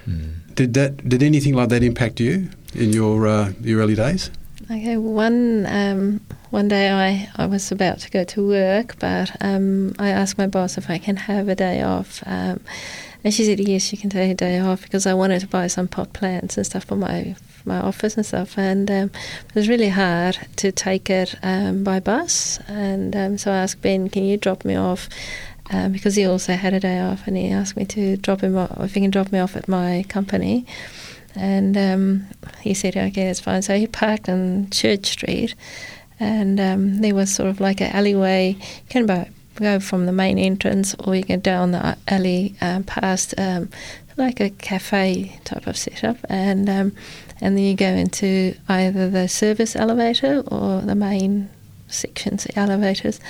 Mm. 0.08 0.54
Did 0.54 0.74
that? 0.74 1.08
Did 1.08 1.20
anything 1.24 1.54
like 1.54 1.68
that 1.70 1.82
impact 1.82 2.20
you 2.20 2.48
in 2.76 2.92
your 2.92 3.26
uh, 3.26 3.52
your 3.60 3.80
early 3.80 3.96
days? 3.96 4.30
Okay, 4.70 4.96
one 4.96 5.66
um, 5.66 6.20
one 6.54 6.68
day 6.68 6.88
I, 6.88 7.28
I 7.34 7.46
was 7.46 7.72
about 7.72 7.98
to 7.98 8.10
go 8.12 8.22
to 8.22 8.46
work, 8.46 8.96
but 9.00 9.36
um, 9.40 9.92
I 9.98 10.10
asked 10.10 10.38
my 10.38 10.46
boss 10.46 10.78
if 10.78 10.88
I 10.88 10.98
can 10.98 11.16
have 11.16 11.48
a 11.48 11.56
day 11.56 11.82
off, 11.82 12.22
um, 12.26 12.60
and 13.24 13.34
she 13.34 13.44
said 13.44 13.58
yes, 13.58 13.90
you 13.90 13.98
can 13.98 14.08
take 14.08 14.30
a 14.30 14.34
day 14.34 14.60
off 14.60 14.82
because 14.82 15.04
I 15.04 15.14
wanted 15.14 15.40
to 15.40 15.48
buy 15.48 15.66
some 15.66 15.88
pot 15.88 16.12
plants 16.12 16.56
and 16.56 16.64
stuff 16.64 16.84
for 16.84 16.94
my 16.94 17.34
for 17.48 17.68
my 17.68 17.80
office 17.80 18.16
and 18.16 18.24
stuff, 18.24 18.56
and 18.56 18.88
um, 18.88 19.10
it 19.48 19.54
was 19.56 19.68
really 19.68 19.88
hard 19.88 20.38
to 20.58 20.70
take 20.70 21.10
it 21.10 21.34
um, 21.42 21.82
by 21.82 21.98
bus, 21.98 22.60
and 22.68 23.16
um, 23.16 23.36
so 23.36 23.50
I 23.50 23.56
asked 23.56 23.82
Ben, 23.82 24.08
can 24.08 24.22
you 24.22 24.36
drop 24.36 24.64
me 24.64 24.76
off? 24.76 25.08
Um, 25.72 25.90
because 25.90 26.14
he 26.14 26.24
also 26.24 26.52
had 26.52 26.72
a 26.72 26.78
day 26.78 27.00
off, 27.00 27.26
and 27.26 27.36
he 27.36 27.48
asked 27.48 27.76
me 27.76 27.84
to 27.86 28.16
drop 28.16 28.42
him 28.42 28.56
off 28.56 28.78
if 28.78 28.94
he 28.94 29.00
can 29.00 29.10
drop 29.10 29.32
me 29.32 29.40
off 29.40 29.56
at 29.56 29.66
my 29.66 30.04
company. 30.08 30.66
And 31.36 31.76
um, 31.76 32.26
he 32.60 32.74
said, 32.74 32.96
okay, 32.96 33.26
that's 33.26 33.40
fine. 33.40 33.62
So 33.62 33.76
he 33.76 33.88
parked 33.88 34.28
on 34.28 34.70
Church 34.70 35.06
Street, 35.06 35.56
and 36.20 36.60
um, 36.60 37.00
there 37.00 37.14
was 37.14 37.34
sort 37.34 37.48
of 37.48 37.60
like 37.60 37.80
an 37.80 37.92
alleyway. 37.92 38.56
You 38.58 38.88
can 38.88 39.06
bo- 39.06 39.28
go 39.56 39.80
from 39.80 40.06
the 40.06 40.12
main 40.12 40.38
entrance, 40.38 40.94
or 40.98 41.14
you 41.14 41.24
can 41.24 41.38
go 41.38 41.42
down 41.42 41.72
the 41.72 41.96
alley 42.08 42.54
um, 42.60 42.84
past 42.84 43.34
um, 43.38 43.68
like 44.16 44.40
a 44.40 44.50
cafe 44.50 45.40
type 45.44 45.66
of 45.66 45.76
setup, 45.76 46.16
and 46.28 46.68
um, 46.68 46.92
and 47.40 47.56
then 47.56 47.64
you 47.64 47.74
go 47.74 47.86
into 47.86 48.54
either 48.68 49.10
the 49.10 49.28
service 49.28 49.76
elevator 49.76 50.42
or 50.46 50.80
the 50.80 50.94
main 50.94 51.50
sections 51.88 52.46
elevators. 52.56 53.20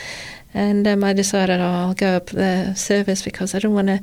And 0.57 0.87
um, 0.87 1.03
I 1.03 1.13
decided 1.13 1.61
oh, 1.61 1.65
I'll 1.65 1.95
go 1.95 2.17
up 2.17 2.27
the 2.27 2.75
service 2.75 3.23
because 3.23 3.55
I 3.55 3.59
don't 3.59 3.75
want 3.75 3.89
to 3.89 4.01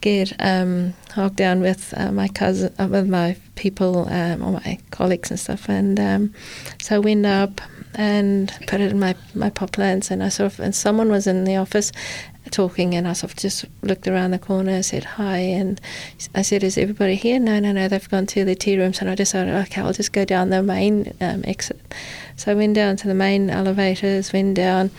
get 0.00 0.32
um, 0.40 0.94
down 1.34 1.60
with 1.60 1.94
uh, 1.96 2.12
my 2.12 2.28
cousin, 2.28 2.74
uh, 2.78 2.86
with 2.86 3.08
my 3.08 3.36
people 3.54 4.08
um, 4.08 4.42
or 4.42 4.52
my 4.52 4.78
colleagues 4.90 5.30
and 5.30 5.38
stuff. 5.38 5.68
And 5.68 6.00
um, 6.00 6.34
so 6.80 6.96
I 6.96 6.98
went 6.98 7.26
up 7.26 7.60
and 7.94 8.52
put 8.66 8.80
it 8.80 8.92
in 8.92 8.98
my 9.00 9.14
my 9.34 9.50
pot 9.50 9.72
plants, 9.72 10.10
and 10.10 10.22
I 10.22 10.28
sort 10.28 10.52
of 10.52 10.60
and 10.60 10.74
someone 10.74 11.10
was 11.10 11.26
in 11.26 11.44
the 11.44 11.56
office 11.56 11.92
talking, 12.50 12.94
and 12.94 13.06
I 13.06 13.12
sort 13.12 13.32
of 13.32 13.38
just 13.38 13.64
looked 13.82 14.06
around 14.08 14.30
the 14.30 14.38
corner, 14.38 14.82
said 14.82 15.04
hi, 15.04 15.38
and 15.38 15.80
I 16.34 16.42
said, 16.42 16.62
"Is 16.62 16.78
everybody 16.78 17.16
here?" 17.16 17.38
No, 17.40 17.58
no, 17.58 17.72
no. 17.72 17.88
They've 17.88 18.08
gone 18.08 18.26
to 18.26 18.44
the 18.44 18.54
tea 18.54 18.78
rooms, 18.78 19.00
and 19.00 19.10
I 19.10 19.14
decided, 19.14 19.54
okay, 19.54 19.80
I'll 19.80 19.92
just 19.92 20.12
go 20.12 20.24
down 20.24 20.50
the 20.50 20.62
main 20.62 21.12
um, 21.20 21.42
exit. 21.44 21.80
So 22.36 22.52
I 22.52 22.54
went 22.54 22.74
down 22.74 22.96
to 22.96 23.08
the 23.08 23.14
main 23.14 23.50
elevators, 23.50 24.32
went 24.32 24.54
down. 24.54 24.90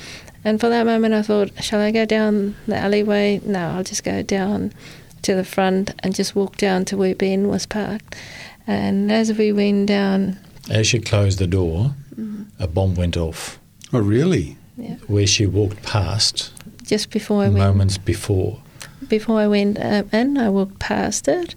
And 0.43 0.59
for 0.59 0.69
that 0.69 0.85
moment, 0.85 1.13
I 1.13 1.21
thought, 1.21 1.51
shall 1.63 1.79
I 1.79 1.91
go 1.91 2.05
down 2.05 2.55
the 2.67 2.75
alleyway? 2.75 3.41
No, 3.45 3.69
I'll 3.69 3.83
just 3.83 4.03
go 4.03 4.23
down 4.23 4.73
to 5.21 5.35
the 5.35 5.43
front 5.43 5.91
and 5.99 6.15
just 6.15 6.35
walk 6.35 6.57
down 6.57 6.83
to 6.85 6.97
where 6.97 7.13
Ben 7.13 7.47
was 7.47 7.65
parked. 7.67 8.15
And 8.65 9.11
as 9.11 9.31
we 9.33 9.51
went 9.51 9.87
down, 9.87 10.37
As 10.69 10.87
she 10.87 10.99
closed 10.99 11.39
the 11.39 11.47
door, 11.47 11.93
Mm-hmm. 12.19 12.43
a 12.61 12.67
bomb 12.67 12.95
went 12.95 13.15
off 13.17 13.57
Oh, 13.93 13.99
really? 13.99 14.57
yeah, 14.77 14.95
where 15.07 15.25
she 15.25 15.45
walked 15.45 15.81
past 15.81 16.51
just 16.83 17.09
before 17.09 17.43
I 17.43 17.47
went, 17.47 17.57
moments 17.57 17.97
before. 17.97 18.59
before 19.07 19.39
I 19.39 19.47
went 19.47 19.77
um, 19.79 20.09
in, 20.11 20.37
I 20.37 20.49
walked 20.49 20.77
past 20.79 21.27
it. 21.29 21.55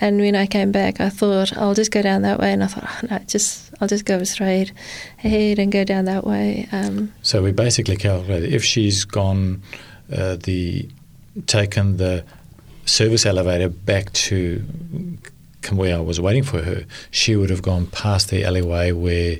And 0.00 0.20
when 0.20 0.36
I 0.36 0.46
came 0.46 0.72
back, 0.72 1.00
I 1.00 1.08
thought 1.08 1.56
I'll 1.56 1.74
just 1.74 1.90
go 1.90 2.02
down 2.02 2.22
that 2.22 2.38
way. 2.38 2.52
And 2.52 2.62
I 2.62 2.66
thought, 2.66 2.84
oh, 2.86 3.06
no, 3.10 3.18
just 3.26 3.72
I'll 3.80 3.88
just 3.88 4.04
go 4.04 4.22
straight 4.24 4.72
ahead 5.24 5.58
and 5.58 5.72
go 5.72 5.84
down 5.84 6.04
that 6.04 6.24
way. 6.24 6.68
Um, 6.72 7.12
So 7.22 7.42
we 7.42 7.52
basically 7.52 7.96
calculated 7.96 8.52
if 8.52 8.64
she's 8.64 9.04
gone 9.04 9.62
uh, 10.12 10.36
the 10.36 10.88
taken 11.46 11.96
the 11.96 12.24
service 12.84 13.26
elevator 13.26 13.68
back 13.68 14.12
to 14.12 14.64
where 15.72 15.96
I 15.96 16.00
was 16.00 16.20
waiting 16.20 16.44
for 16.44 16.62
her, 16.62 16.84
she 17.10 17.34
would 17.34 17.50
have 17.50 17.62
gone 17.62 17.86
past 17.86 18.30
the 18.30 18.44
alleyway 18.44 18.92
where. 18.92 19.38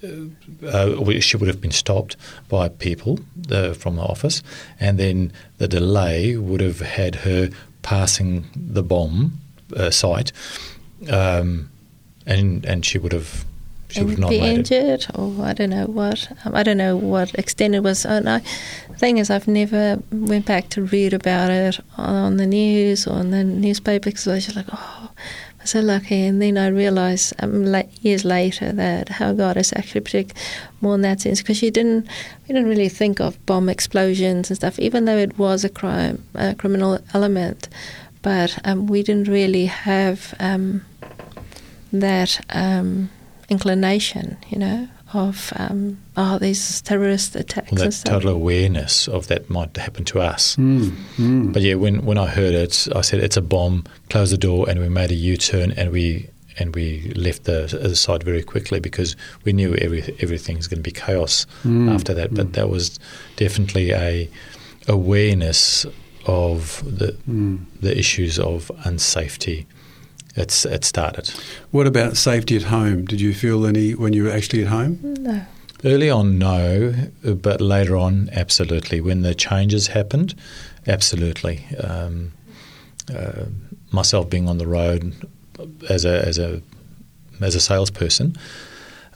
Uh, 0.00 0.28
uh, 0.64 1.18
she 1.18 1.36
would 1.36 1.48
have 1.48 1.60
been 1.60 1.72
stopped 1.72 2.16
by 2.48 2.68
people 2.68 3.18
uh, 3.50 3.72
from 3.72 3.96
the 3.96 4.02
office, 4.02 4.44
and 4.78 4.96
then 4.96 5.32
the 5.56 5.66
delay 5.66 6.36
would 6.36 6.60
have 6.60 6.78
had 6.78 7.16
her 7.16 7.50
passing 7.82 8.44
the 8.54 8.84
bomb 8.84 9.40
uh, 9.76 9.90
site, 9.90 10.32
um, 11.10 11.70
and 12.26 12.64
and 12.64 12.84
she 12.84 12.98
would 12.98 13.12
have 13.12 13.44
she 13.88 14.04
would 14.04 14.18
not 14.18 14.30
be 14.30 14.40
made 14.40 14.58
it. 14.58 14.72
injured, 14.72 15.06
or 15.14 15.44
I 15.44 15.52
don't 15.54 15.70
know 15.70 15.86
what. 15.86 16.28
Um, 16.44 16.54
I 16.54 16.62
don't 16.62 16.76
know 16.76 16.96
what 16.96 17.34
extent 17.34 17.74
it 17.74 17.82
was. 17.82 18.04
And 18.04 18.28
I, 18.28 18.38
the 18.88 18.96
thing 18.96 19.18
is, 19.18 19.30
I've 19.30 19.48
never 19.48 19.98
went 20.12 20.46
back 20.46 20.68
to 20.70 20.82
read 20.82 21.14
about 21.14 21.50
it 21.50 21.80
on 21.96 22.36
the 22.36 22.46
news 22.46 23.06
or 23.06 23.20
in 23.20 23.30
the 23.30 23.44
newspaper 23.44 24.10
because 24.10 24.28
I 24.28 24.34
was 24.34 24.44
just 24.44 24.56
like, 24.56 24.66
oh, 24.72 25.10
I'm 25.60 25.66
so 25.66 25.80
lucky. 25.80 26.26
And 26.26 26.40
then 26.42 26.58
I 26.58 26.68
realised 26.68 27.32
um, 27.38 27.64
la- 27.64 27.82
years 28.02 28.24
later 28.24 28.72
that 28.72 29.08
how 29.08 29.32
God 29.32 29.56
has 29.56 29.72
actually 29.72 30.02
protected 30.02 30.36
more 30.80 30.94
in 30.94 31.02
that 31.02 31.22
sense 31.22 31.40
because 31.40 31.62
you 31.62 31.70
didn't, 31.70 32.06
we 32.46 32.54
didn't 32.54 32.68
really 32.68 32.90
think 32.90 33.20
of 33.20 33.44
bomb 33.46 33.70
explosions 33.70 34.50
and 34.50 34.56
stuff, 34.56 34.78
even 34.78 35.06
though 35.06 35.16
it 35.16 35.38
was 35.38 35.64
a 35.64 35.70
crime, 35.70 36.24
a 36.34 36.54
criminal 36.54 36.98
element. 37.14 37.68
But 38.22 38.58
um, 38.64 38.86
we 38.86 39.02
didn't 39.02 39.28
really 39.28 39.66
have 39.66 40.34
um, 40.40 40.84
that. 41.92 42.40
Um, 42.50 43.10
inclination, 43.50 44.36
you 44.50 44.58
know, 44.58 44.86
of 45.14 45.54
um, 45.56 45.96
oh 46.18 46.38
these 46.38 46.82
terrorist 46.82 47.34
attacks 47.34 47.72
Well, 47.72 47.84
that 47.86 47.92
stuff. 47.92 48.12
total 48.12 48.30
awareness 48.34 49.08
of 49.08 49.28
that 49.28 49.48
might 49.48 49.74
happen 49.76 50.04
to 50.04 50.20
us. 50.20 50.56
Mm, 50.56 50.90
mm. 51.16 51.52
But 51.52 51.62
yeah, 51.62 51.74
when, 51.76 52.04
when 52.04 52.18
I 52.18 52.26
heard 52.26 52.52
it, 52.54 52.88
I 52.94 53.00
said 53.00 53.20
it's 53.20 53.38
a 53.38 53.40
bomb. 53.42 53.84
Close 54.10 54.30
the 54.30 54.36
door, 54.36 54.68
and 54.68 54.80
we 54.80 54.90
made 54.90 55.10
a 55.10 55.14
U 55.14 55.38
turn, 55.38 55.72
and 55.72 55.90
we 55.92 56.28
and 56.58 56.74
we 56.74 57.10
left 57.16 57.44
the, 57.44 57.78
the 57.80 57.96
site 57.96 58.22
very 58.22 58.42
quickly 58.42 58.80
because 58.80 59.16
we 59.44 59.54
knew 59.54 59.74
every 59.76 60.02
everything's 60.20 60.66
going 60.66 60.82
to 60.82 60.82
be 60.82 60.90
chaos 60.92 61.46
Mm, 61.64 61.90
after 61.94 62.12
that. 62.12 62.34
But 62.34 62.48
mm. 62.48 62.52
that 62.52 62.68
was 62.68 62.98
definitely 63.36 63.92
a 63.92 64.28
awareness 64.88 65.86
of 66.28 66.82
the 66.98 67.16
Mm. 67.28 67.58
the 67.80 67.98
issues 67.98 68.38
of 68.38 68.70
unsafety. 68.86 69.64
It's 70.36 70.64
it 70.64 70.84
started 70.84 71.30
What 71.72 71.86
about 71.88 72.16
safety 72.16 72.54
at 72.56 72.64
home? 72.64 73.04
Did 73.06 73.20
you 73.20 73.34
feel 73.34 73.66
any 73.66 73.94
when 73.94 74.12
you 74.12 74.24
were 74.24 74.30
actually 74.30 74.62
at 74.62 74.68
home? 74.68 74.98
no, 75.20 75.40
early 75.84 76.10
on. 76.10 76.38
No, 76.38 76.94
but 77.24 77.60
later 77.60 77.96
on, 77.96 78.28
absolutely. 78.32 79.00
When 79.00 79.22
the 79.22 79.34
changes 79.34 79.88
happened, 79.88 80.34
absolutely. 80.86 81.64
Um, 81.82 82.32
uh, 83.12 83.46
myself 83.90 84.28
being 84.30 84.48
on 84.48 84.58
the 84.58 84.66
road 84.66 85.12
as 85.88 86.04
a 86.04 86.24
as 86.28 86.38
a 86.38 86.60
as 87.40 87.54
a 87.54 87.60
salesperson, 87.60 88.36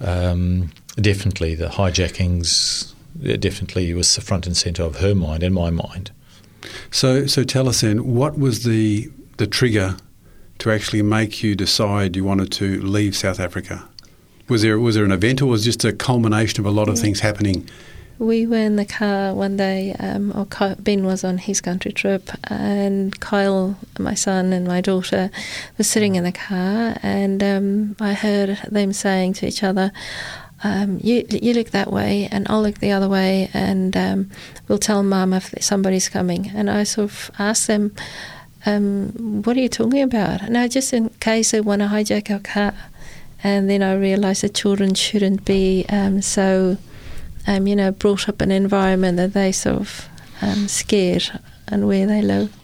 um, 0.01 0.71
definitely 0.97 1.55
the 1.55 1.69
hijackings, 1.69 2.93
definitely 3.41 3.93
was 3.95 4.15
the 4.15 4.21
front 4.23 4.47
and 4.47 4.57
centre 4.57 4.83
of 4.83 4.97
her 4.97 5.15
mind 5.15 5.43
and 5.43 5.55
my 5.55 5.71
mind. 5.71 6.11
So, 6.91 7.27
so 7.27 7.45
tell 7.45 7.69
us 7.69 7.81
then, 7.81 8.15
what 8.15 8.39
was 8.39 8.65
the 8.65 9.11
the 9.39 9.47
trigger 9.47 9.97
to 10.59 10.71
actually 10.71 11.03
make 11.03 11.43
you 11.43 11.55
decide 11.55 12.15
you 12.17 12.25
wanted 12.25 12.53
to 12.53 12.81
leave 12.83 13.17
South 13.17 13.41
Africa? 13.41 13.89
Was 14.49 14.63
there 14.63 14.79
was 14.79 14.95
there 14.95 15.05
an 15.05 15.13
event, 15.13 15.43
or 15.43 15.47
was 15.47 15.63
it 15.63 15.65
just 15.65 15.85
a 15.85 15.93
culmination 15.93 16.61
of 16.61 16.67
a 16.67 16.71
lot 16.71 16.89
of 16.89 16.99
things 16.99 17.21
happening? 17.21 17.69
We 18.19 18.47
were 18.47 18.59
in 18.59 18.77
the 18.77 18.85
car 18.85 19.35
one 19.35 19.57
day. 19.57 19.97
Um, 19.99 20.33
or 20.37 20.47
Ky- 20.47 20.81
ben 20.81 21.05
was 21.05 21.25
on 21.25 21.39
his 21.39 21.61
country 21.61 21.91
trip, 21.91 22.31
and 22.45 23.19
Kyle, 23.19 23.77
my 23.99 24.15
son, 24.15 24.53
and 24.53 24.67
my 24.67 24.81
daughter 24.81 25.31
were 25.77 25.85
sitting 25.85 26.15
in 26.15 26.23
the 26.23 26.33
car, 26.33 26.97
and 27.03 27.43
um, 27.43 27.97
I 27.99 28.13
heard 28.13 28.59
them 28.71 28.93
saying 28.93 29.33
to 29.35 29.47
each 29.47 29.65
other, 29.65 29.91
um, 30.65 30.99
you, 31.03 31.27
you 31.29 31.55
look 31.55 31.71
that 31.71 31.93
way, 31.93 32.29
and 32.31 32.47
I'll 32.49 32.63
look 32.63 32.79
the 32.79 32.93
other 32.93 33.09
way, 33.09 33.51
and 33.53 33.97
um, 33.97 34.31
we'll 34.69 34.79
tell 34.79 35.03
mum 35.03 35.33
if 35.33 35.55
somebody's 35.61 36.09
coming. 36.09 36.51
And 36.55 36.71
I 36.71 36.85
sort 36.85 37.11
of 37.11 37.31
asked 37.39 37.67
them, 37.67 37.95
um, 38.65 39.43
What 39.43 39.57
are 39.57 39.61
you 39.61 39.69
talking 39.69 40.03
about? 40.03 40.49
No, 40.49 40.69
just 40.69 40.93
in 40.93 41.09
case 41.21 41.51
they 41.51 41.61
want 41.61 41.83
to 41.83 41.89
hijack 41.89 42.31
our 42.31 42.39
car. 42.39 42.75
And 43.45 43.69
then 43.69 43.83
I 43.83 43.95
realised 43.95 44.45
that 44.45 44.55
children 44.55 44.95
shouldn't 44.95 45.45
be 45.45 45.85
um, 45.89 46.23
so, 46.23 46.77
um, 47.49 47.67
you 47.67 47.75
know, 47.75 47.91
brought 47.91 48.29
up 48.29 48.41
in 48.41 48.53
an 48.53 48.63
environment 48.63 49.17
that 49.17 49.33
they 49.33 49.51
sort 49.51 49.81
of 49.81 50.09
um, 50.41 50.69
scared 50.69 51.41
and 51.67 51.89
where 51.89 52.07
they 52.07 52.23
live. 52.23 52.55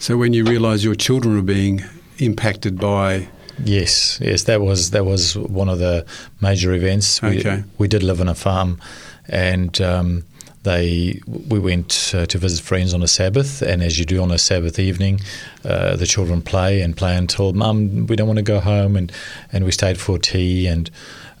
So 0.00 0.16
when 0.16 0.32
you 0.32 0.44
realise 0.44 0.82
your 0.82 0.96
children 0.96 1.38
are 1.38 1.42
being 1.42 1.84
impacted 2.18 2.80
by 2.80 3.28
Yes, 3.64 4.18
yes, 4.20 4.44
that 4.44 4.60
was 4.60 4.90
that 4.90 5.04
was 5.04 5.36
one 5.36 5.68
of 5.68 5.78
the 5.78 6.04
major 6.40 6.72
events. 6.72 7.22
Okay. 7.22 7.56
We, 7.56 7.64
we 7.78 7.88
did 7.88 8.02
live 8.02 8.20
on 8.20 8.28
a 8.28 8.34
farm, 8.34 8.80
and 9.28 9.80
um, 9.80 10.24
they 10.62 11.20
we 11.26 11.58
went 11.58 12.12
uh, 12.14 12.26
to 12.26 12.38
visit 12.38 12.64
friends 12.64 12.94
on 12.94 13.02
a 13.02 13.08
Sabbath, 13.08 13.62
and 13.62 13.82
as 13.82 13.98
you 13.98 14.04
do 14.04 14.22
on 14.22 14.30
a 14.30 14.38
Sabbath 14.38 14.78
evening, 14.78 15.20
uh, 15.64 15.96
the 15.96 16.06
children 16.06 16.42
play 16.42 16.80
and 16.82 16.96
play 16.96 17.16
until 17.16 17.52
Mum, 17.52 18.06
we 18.06 18.16
don't 18.16 18.26
want 18.26 18.38
to 18.38 18.42
go 18.42 18.60
home, 18.60 18.96
and 18.96 19.12
and 19.52 19.64
we 19.64 19.72
stayed 19.72 19.98
for 19.98 20.18
tea, 20.18 20.66
and 20.66 20.90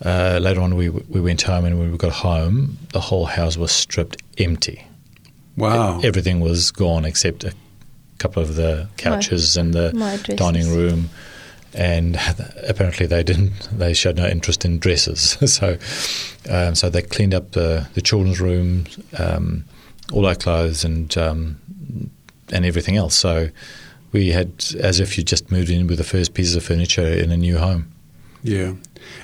uh, 0.04 0.38
later 0.40 0.60
on 0.60 0.76
we 0.76 0.88
we 0.90 1.20
went 1.20 1.42
home, 1.42 1.64
and 1.64 1.78
when 1.78 1.90
we 1.92 1.98
got 1.98 2.12
home, 2.12 2.78
the 2.92 3.00
whole 3.00 3.26
house 3.26 3.56
was 3.56 3.70
stripped 3.72 4.22
empty. 4.38 4.84
wow, 5.56 6.00
Everything 6.02 6.40
was 6.40 6.70
gone 6.70 7.04
except 7.04 7.44
a 7.44 7.52
couple 8.18 8.42
of 8.42 8.54
the 8.56 8.88
couches 8.96 9.56
and 9.56 9.72
the 9.74 9.92
dining 10.36 10.68
room. 10.74 11.10
And 11.74 12.18
apparently 12.66 13.06
they 13.06 13.22
didn't. 13.22 13.68
They 13.78 13.92
showed 13.94 14.16
no 14.16 14.26
interest 14.26 14.64
in 14.64 14.78
dresses. 14.78 15.36
so, 15.52 15.76
um, 16.50 16.74
so 16.74 16.88
they 16.90 17.02
cleaned 17.02 17.34
up 17.34 17.52
the, 17.52 17.86
the 17.94 18.00
children's 18.00 18.40
room, 18.40 18.86
um, 19.18 19.64
all 20.12 20.26
our 20.26 20.34
clothes, 20.34 20.84
and 20.84 21.16
um, 21.18 21.60
and 22.52 22.64
everything 22.64 22.96
else. 22.96 23.14
So, 23.14 23.50
we 24.12 24.32
had 24.32 24.50
as 24.80 25.00
if 25.00 25.18
you 25.18 25.24
just 25.24 25.50
moved 25.52 25.68
in 25.68 25.86
with 25.86 25.98
the 25.98 26.04
first 26.04 26.32
pieces 26.32 26.56
of 26.56 26.64
furniture 26.64 27.06
in 27.06 27.30
a 27.30 27.36
new 27.36 27.58
home. 27.58 27.92
yeah. 28.42 28.72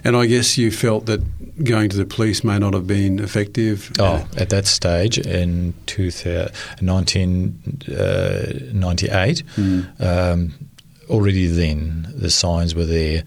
And 0.03 0.17
I 0.17 0.25
guess 0.27 0.57
you 0.57 0.71
felt 0.71 1.05
that 1.07 1.21
going 1.65 1.91
to 1.91 1.97
the 1.97 2.07
police 2.07 2.43
may 2.45 2.59
not 2.59 2.73
have 2.75 2.87
been 2.87 3.19
effective. 3.19 3.91
Oh, 3.99 4.27
at 4.37 4.49
that 4.51 4.67
stage 4.67 5.19
in 5.19 5.75
2000 5.87 6.51
1998, 6.81 9.43
Mm. 9.57 10.53
Already 11.11 11.47
then 11.47 12.07
the 12.15 12.31
signs 12.31 12.75
were 12.75 12.85
there. 12.87 13.23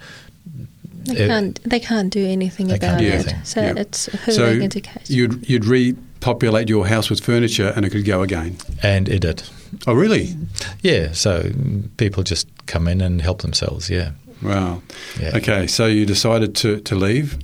They 1.05 1.23
Uh, 1.25 1.27
can't, 1.27 1.59
they 1.63 1.79
can't 1.79 2.11
do 2.11 2.25
anything 2.25 2.67
about 2.69 2.81
can't 2.81 2.99
do 2.99 3.05
it. 3.07 3.13
anything, 3.13 3.43
So 3.43 3.61
yeah. 3.61 3.73
it's 3.77 4.05
who 4.25 4.31
so 4.31 4.45
they 4.53 4.59
can 4.59 4.69
take 4.69 4.83
case. 4.83 5.09
you'd 5.09 5.47
you'd 5.49 5.63
repopulate 5.65 6.67
your 6.69 6.85
house 6.87 7.09
with 7.09 7.21
furniture, 7.23 7.71
and 7.75 7.85
it 7.85 7.91
could 7.91 8.03
go 8.05 8.21
again. 8.23 8.57
And 8.83 9.07
it 9.07 9.19
did. 9.21 9.43
Oh, 9.85 9.93
really? 9.93 10.35
Yeah, 10.81 11.13
so 11.13 11.51
people 11.97 12.23
just 12.23 12.47
come 12.65 12.87
in 12.91 13.01
and 13.01 13.21
help 13.21 13.41
themselves, 13.41 13.89
yeah. 13.89 14.11
Wow. 14.41 14.81
yeah. 15.19 15.35
Okay, 15.37 15.67
so 15.67 15.85
you 15.87 16.05
decided 16.05 16.55
to, 16.57 16.79
to 16.81 16.95
leave. 16.95 17.37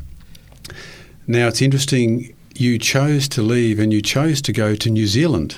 Now 1.27 1.47
it's 1.47 1.61
interesting, 1.61 2.33
you 2.55 2.77
chose 2.79 3.27
to 3.29 3.41
leave 3.41 3.79
and 3.79 3.91
you 3.93 4.01
chose 4.01 4.41
to 4.43 4.51
go 4.53 4.75
to 4.75 4.89
New 4.89 5.07
Zealand. 5.07 5.57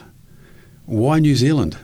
Why 0.86 1.20
New 1.20 1.36
Zealand? 1.36 1.78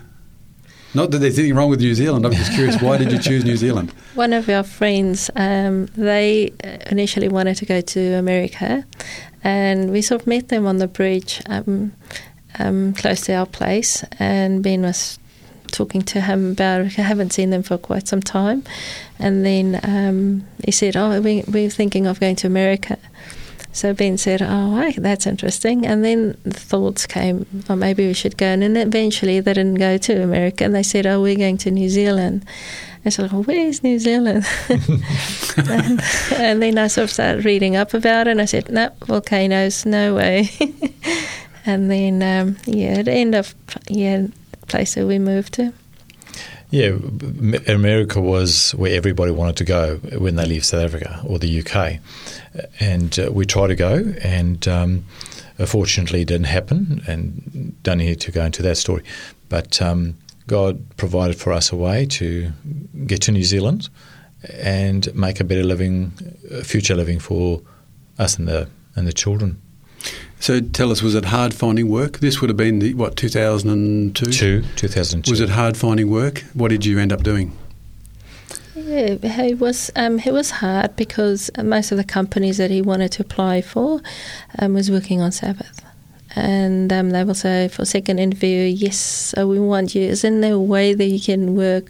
Not 0.94 1.12
that 1.12 1.20
there's 1.20 1.40
anything 1.40 1.56
wrong 1.56 1.70
with 1.70 1.80
New 1.80 1.96
Zealand, 1.96 2.26
I'm 2.26 2.34
just 2.34 2.52
curious, 2.54 2.82
why 2.82 2.98
did 2.98 3.12
you 3.12 3.20
choose 3.20 3.46
New 3.46 3.56
Zealand? 3.56 3.92
One 4.16 4.34
of 4.34 4.50
our 4.50 4.64
friends, 4.64 5.30
um, 5.36 5.86
they 5.96 6.52
initially 6.88 7.30
wanted 7.30 7.56
to 7.58 7.66
go 7.66 7.80
to 7.80 8.14
America, 8.16 8.86
and 9.44 9.92
we 9.92 10.02
sort 10.02 10.22
of 10.22 10.28
met 10.28 10.50
them 10.50 10.68
on 10.68 10.78
the 10.78 10.88
bridge 10.88 11.42
um, 11.48 11.94
um, 12.60 12.94
close 12.94 13.22
to 13.22 13.34
our 13.34 13.46
place. 13.46 14.04
And 14.20 14.62
Ben 14.62 14.82
was 14.82 15.18
talking 15.72 16.02
to 16.02 16.22
him 16.22 16.52
about. 16.52 16.82
I 16.82 17.02
haven't 17.02 17.32
seen 17.32 17.50
them 17.50 17.64
for 17.64 17.78
quite 17.78 18.08
some 18.08 18.22
time, 18.22 18.64
and 19.18 19.46
then 19.46 19.80
um, 19.84 20.48
he 20.66 20.72
said, 20.72 20.98
"Oh, 20.98 21.22
we, 21.22 21.44
we're 21.48 21.70
thinking 21.70 22.06
of 22.06 22.20
going 22.20 22.36
to 22.38 22.48
America." 22.48 22.98
So 23.74 23.94
Ben 23.94 24.18
said, 24.18 24.42
"Oh, 24.42 24.76
right, 24.76 24.96
that's 24.98 25.26
interesting." 25.26 25.86
And 25.86 26.04
then 26.04 26.38
the 26.44 26.52
thoughts 26.52 27.08
came, 27.08 27.46
"Oh, 27.70 27.76
maybe 27.76 28.06
we 28.06 28.14
should 28.14 28.38
go." 28.38 28.48
And 28.48 28.62
then 28.62 28.76
eventually, 28.76 29.40
they 29.40 29.54
didn't 29.54 29.76
go 29.76 29.98
to 29.98 30.24
America, 30.24 30.66
and 30.66 30.76
they 30.76 30.84
said, 30.84 31.06
"Oh, 31.06 31.22
we're 31.22 31.38
going 31.38 31.58
to 31.60 31.72
New 31.72 31.90
Zealand." 31.90 32.46
And 33.04 33.14
so, 33.14 33.28
well, 33.32 33.44
where's 33.44 33.82
New 33.82 33.98
Zealand? 33.98 34.46
and, 34.70 36.02
and 36.38 36.62
then 36.62 36.78
I 36.78 36.88
sort 36.88 37.06
of 37.06 37.12
started 37.12 37.46
reading 37.46 37.76
up 37.76 37.94
about 37.94 38.28
it, 38.28 38.32
and 38.32 38.42
I 38.42 38.46
said, 38.46 38.70
"No, 38.70 38.90
volcanoes, 39.06 39.86
no 39.86 40.16
way." 40.16 40.50
and 41.66 41.90
then, 41.90 42.22
um, 42.22 42.58
yeah, 42.66 43.00
it 43.00 43.08
ended 43.08 43.40
up, 43.40 43.46
yeah, 43.88 44.28
the 44.60 44.68
place 44.68 44.96
that 44.96 45.08
we 45.08 45.18
moved 45.18 45.54
to. 45.54 45.74
Yeah, 46.72 46.98
America 47.68 48.22
was 48.22 48.72
where 48.72 48.96
everybody 48.96 49.32
wanted 49.32 49.58
to 49.58 49.66
go 49.66 49.98
when 50.18 50.38
they 50.38 50.46
leave 50.46 50.64
South 50.64 50.86
Africa 50.86 51.22
or 51.28 51.38
the 51.38 51.60
UK. 51.60 52.00
And 52.80 53.20
uh, 53.20 53.30
we 53.30 53.46
tried 53.46 53.68
to 53.68 53.76
go, 53.76 54.14
and 54.24 54.66
um, 54.70 55.06
unfortunately, 55.58 56.22
it 56.22 56.30
didn't 56.30 56.46
happen. 56.46 57.02
And 57.08 57.76
don't 57.84 57.98
need 57.98 58.22
to 58.22 58.32
go 58.32 58.46
into 58.46 58.62
that 58.62 58.78
story. 58.78 59.04
But 59.50 59.82
um, 59.82 60.16
God 60.48 60.82
provided 60.96 61.36
for 61.36 61.52
us 61.52 61.74
a 61.74 61.76
way 61.76 62.06
to 62.06 62.54
get 63.06 63.22
to 63.24 63.34
New 63.34 63.44
Zealand 63.44 63.90
and 64.50 65.14
make 65.14 65.42
a 65.42 65.44
better 65.44 65.66
living, 65.66 66.12
future 66.64 66.96
living 66.96 67.20
for 67.20 67.62
us 68.18 68.40
and 68.40 68.48
the 68.48 68.70
and 68.96 69.06
the 69.06 69.14
children. 69.14 69.62
So 70.42 70.60
tell 70.60 70.92
us, 70.92 71.04
was 71.04 71.14
it 71.14 71.26
hard 71.26 71.54
finding 71.54 71.88
work? 71.88 72.18
This 72.18 72.42
would 72.42 72.50
have 72.50 72.58
been, 72.58 72.80
the, 72.80 72.96
what, 72.96 73.16
2002? 73.16 74.26
Two, 74.32 74.64
2002. 74.76 75.32
Was 75.32 75.40
it 75.40 75.50
hard 75.50 75.78
finding 75.78 76.10
work? 76.10 76.40
What 76.56 76.70
did 76.70 76.84
you 76.84 76.98
end 76.98 77.14
up 77.14 77.22
doing? 77.22 77.56
Yeah, 78.74 79.18
it 79.22 79.60
was 79.60 79.92
um, 79.96 80.20
it 80.20 80.34
was 80.34 80.50
hard 80.50 80.96
because 80.96 81.52
most 81.62 81.92
of 81.92 81.98
the 81.98 82.04
companies 82.04 82.58
that 82.58 82.72
he 82.72 82.82
wanted 82.82 83.12
to 83.14 83.22
apply 83.22 83.62
for 83.62 84.02
um, 84.58 84.74
was 84.74 84.90
working 84.90 85.22
on 85.22 85.32
Sabbath, 85.32 85.86
and 86.36 86.92
um, 86.92 87.12
they 87.12 87.24
will 87.24 87.36
say 87.36 87.68
for 87.68 87.86
second 87.86 88.18
interview, 88.18 88.64
yes, 88.64 88.98
so 88.98 89.48
we 89.48 89.60
want 89.60 89.94
you. 89.94 90.02
Is 90.02 90.24
there 90.24 90.32
no 90.32 90.60
way 90.60 90.94
that 90.96 91.06
you 91.06 91.20
can 91.20 91.56
work 91.56 91.86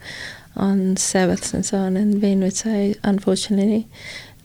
on 0.58 0.98
Sabbaths 0.98 1.54
and 1.54 1.66
so 1.66 1.78
on? 1.78 1.96
And 1.96 2.20
Ben 2.20 2.42
would 2.42 2.58
say, 2.58 2.96
unfortunately, 3.04 3.88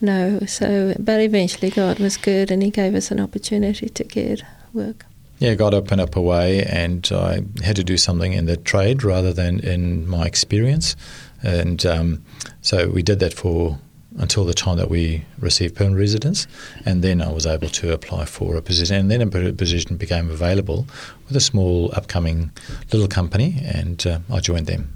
no. 0.01 0.41
So, 0.47 0.95
but 0.99 1.21
eventually, 1.21 1.71
God 1.71 1.99
was 1.99 2.17
good, 2.17 2.51
and 2.51 2.63
He 2.63 2.71
gave 2.71 2.95
us 2.95 3.11
an 3.11 3.21
opportunity 3.21 3.89
to 3.89 4.05
get 4.05 4.43
work. 4.73 5.05
Yeah, 5.39 5.55
God 5.55 5.75
opened 5.75 6.01
up 6.01 6.17
a 6.17 6.21
way, 6.21 6.65
and 6.65 7.07
I 7.13 7.43
had 7.63 7.77
to 7.77 7.85
do 7.85 7.97
something 7.97 8.33
in 8.33 8.47
the 8.47 8.57
trade 8.57 9.05
rather 9.05 9.33
than 9.33 9.61
in 9.61 10.09
my 10.09 10.25
experience. 10.25 10.97
And 11.43 11.85
um, 11.85 12.25
so 12.63 12.89
we 12.89 13.03
did 13.03 13.19
that 13.21 13.35
for 13.35 13.79
until 14.19 14.47
the 14.47 14.55
time 14.55 14.79
that 14.79 14.89
we 14.89 15.25
received 15.39 15.77
permanent 15.77 16.01
residence, 16.01 16.47
and 16.87 17.03
then 17.03 17.21
I 17.21 17.31
was 17.31 17.45
able 17.45 17.69
to 17.69 17.93
apply 17.93 18.25
for 18.25 18.57
a 18.57 18.63
position, 18.63 18.97
and 18.97 19.11
then 19.11 19.21
a 19.21 19.53
position 19.53 19.97
became 19.97 20.31
available 20.31 20.87
with 21.27 21.37
a 21.37 21.41
small 21.41 21.91
upcoming 21.95 22.51
little 22.93 23.09
company, 23.09 23.61
and 23.63 24.07
uh, 24.07 24.21
I 24.33 24.41
joined 24.41 24.67
them. 24.67 24.96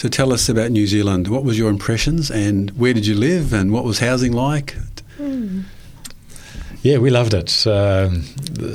So 0.00 0.08
tell 0.08 0.32
us 0.32 0.48
about 0.48 0.70
New 0.70 0.86
Zealand. 0.86 1.28
What 1.28 1.44
was 1.44 1.58
your 1.58 1.68
impressions 1.68 2.30
and 2.30 2.70
where 2.70 2.94
did 2.94 3.06
you 3.06 3.14
live 3.14 3.52
and 3.52 3.70
what 3.70 3.84
was 3.84 3.98
housing 3.98 4.32
like? 4.32 4.74
Hmm. 5.18 5.64
Yeah, 6.80 6.96
we 6.96 7.10
loved 7.10 7.34
it. 7.34 7.66
Um, 7.66 8.24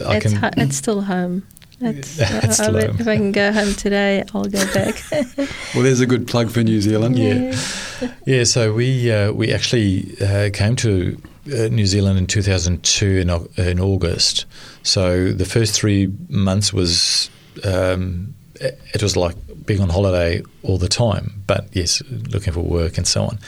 I 0.05 0.17
it's, 0.17 0.25
can, 0.27 0.33
hu- 0.35 0.61
it's 0.61 0.75
still 0.75 1.01
home. 1.01 1.41
It's, 1.81 2.19
It's 2.19 2.59
I 2.59 2.65
still 2.65 2.73
bet 2.73 2.89
home. 2.91 2.99
If 2.99 3.07
I 3.07 3.15
can 3.17 3.31
go 3.31 3.51
home 3.51 3.73
today, 3.73 4.23
I'll 4.35 4.45
go 4.45 4.63
back. 4.71 5.01
Well, 5.73 5.83
there's 5.83 5.99
a 5.99 6.05
good 6.05 6.27
plug 6.27 6.51
for 6.51 6.61
New 6.61 6.79
Zealand. 6.79 7.17
Yeah. 7.17 7.55
Yeah, 8.27 8.43
so 8.43 8.71
we 8.73 9.11
uh, 9.11 9.31
we 9.31 9.51
actually 9.51 10.15
uh, 10.21 10.51
came 10.53 10.75
to 10.75 11.19
uh, 11.47 11.69
New 11.69 11.87
Zealand 11.87 12.19
in 12.19 12.27
2002 12.27 13.05
in, 13.05 13.65
in 13.65 13.79
August. 13.79 14.45
So 14.83 15.31
the 15.31 15.45
first 15.45 15.73
three 15.73 16.13
months 16.29 16.71
was 16.71 17.31
um, 17.63 18.35
it 18.61 18.79
it 18.93 19.01
was 19.01 19.15
like 19.15 19.35
being 19.65 19.81
on 19.81 19.89
holiday 19.89 20.41
all 20.63 20.77
the 20.77 20.87
time. 20.87 21.43
But 21.47 21.67
yes, 21.73 22.01
looking 22.29 22.53
for 22.53 22.61
work 22.61 22.97
and 22.97 23.07
so 23.07 23.25
on. 23.25 23.39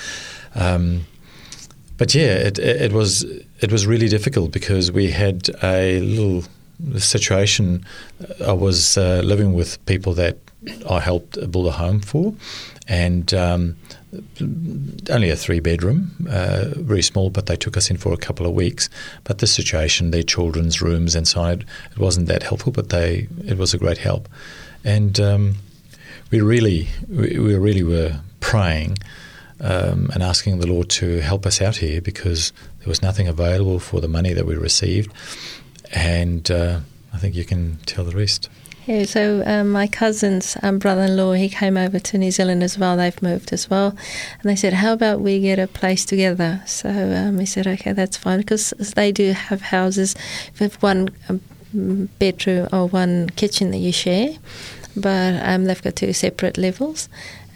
Um, 0.56 1.06
but 1.98 2.14
yeah, 2.14 2.34
it, 2.34 2.60
it 2.60 2.94
was 2.94 3.24
it 3.60 3.72
was 3.72 3.88
really 3.88 4.08
difficult 4.08 4.52
because 4.52 4.92
we 4.92 5.12
had 5.12 5.50
a 5.64 6.00
little 6.00 6.44
situation, 6.98 7.86
I 8.46 8.54
was 8.54 8.98
uh, 8.98 9.22
living 9.24 9.54
with 9.54 9.84
people 9.86 10.14
that 10.14 10.38
I 10.90 11.00
helped 11.00 11.40
build 11.52 11.68
a 11.68 11.72
home 11.72 12.02
for, 12.02 12.34
and 12.88 13.34
um, 13.34 13.76
only 15.10 15.30
a 15.30 15.36
three 15.36 15.60
bedroom, 15.60 16.28
uh, 16.30 16.66
very 16.76 17.02
small, 17.02 17.30
but 17.30 17.46
they 17.48 17.56
took 17.56 17.78
us 17.78 17.90
in 17.90 17.98
for 17.98 18.14
a 18.14 18.18
couple 18.18 18.46
of 18.46 18.54
weeks. 18.54 18.90
But 19.24 19.40
the 19.40 19.48
situation, 19.48 20.12
their 20.12 20.24
children's 20.24 20.82
rooms 20.82 21.16
inside, 21.16 21.66
it 21.92 22.00
wasn't 22.00 22.28
that 22.28 22.44
helpful, 22.44 22.72
but 22.72 22.90
they 22.90 23.28
it 23.46 23.58
was 23.58 23.74
a 23.74 23.78
great 23.78 23.98
help, 23.98 24.30
and 24.84 25.20
um, 25.20 25.56
we 26.32 26.42
really 26.42 26.88
we, 27.10 27.40
we 27.40 27.56
really 27.56 27.84
were 27.84 28.20
praying. 28.40 28.98
Um, 29.60 30.12
and 30.14 30.22
asking 30.22 30.60
the 30.60 30.68
Lord 30.68 30.88
to 30.90 31.20
help 31.20 31.48
us 31.48 31.64
out 31.64 31.78
here 31.78 32.00
because 32.00 32.54
there 32.78 32.88
was 32.88 33.02
nothing 33.02 33.28
available 33.28 33.80
for 33.80 34.00
the 34.00 34.08
money 34.08 34.32
that 34.34 34.46
we 34.46 34.56
received, 34.56 35.12
and 35.92 36.52
uh, 36.52 36.82
I 37.12 37.18
think 37.18 37.34
you 37.34 37.44
can 37.44 37.78
tell 37.88 38.06
the 38.06 38.16
rest. 38.16 38.52
Yeah, 38.88 39.04
so 39.04 39.44
um, 39.46 39.72
my 39.72 39.86
cousin's 39.86 40.56
um, 40.64 40.80
brother-in-law, 40.80 41.34
he 41.34 41.50
came 41.50 41.76
over 41.76 42.00
to 42.00 42.18
New 42.18 42.32
Zealand 42.32 42.64
as 42.64 42.78
well. 42.78 42.96
They've 42.96 43.22
moved 43.22 43.52
as 43.52 43.70
well, 43.70 43.98
and 44.40 44.44
they 44.50 44.56
said, 44.56 44.74
"How 44.74 44.94
about 44.94 45.20
we 45.20 45.42
get 45.42 45.60
a 45.60 45.68
place 45.68 46.06
together?" 46.06 46.62
So 46.66 46.90
um, 46.90 47.38
we 47.38 47.46
said, 47.46 47.68
"Okay, 47.68 47.92
that's 47.92 48.16
fine," 48.16 48.38
because 48.38 48.70
they 48.96 49.12
do 49.12 49.34
have 49.34 49.62
houses 49.62 50.16
with 50.58 50.82
one 50.82 51.10
um, 51.28 51.42
bedroom 52.18 52.70
or 52.72 52.88
one 52.88 53.30
kitchen 53.32 53.72
that 53.72 53.80
you 53.80 53.92
share, 53.92 54.38
but 55.02 55.42
um, 55.44 55.66
they've 55.66 55.82
got 55.82 55.96
two 55.96 56.14
separate 56.14 56.58
levels. 56.58 57.10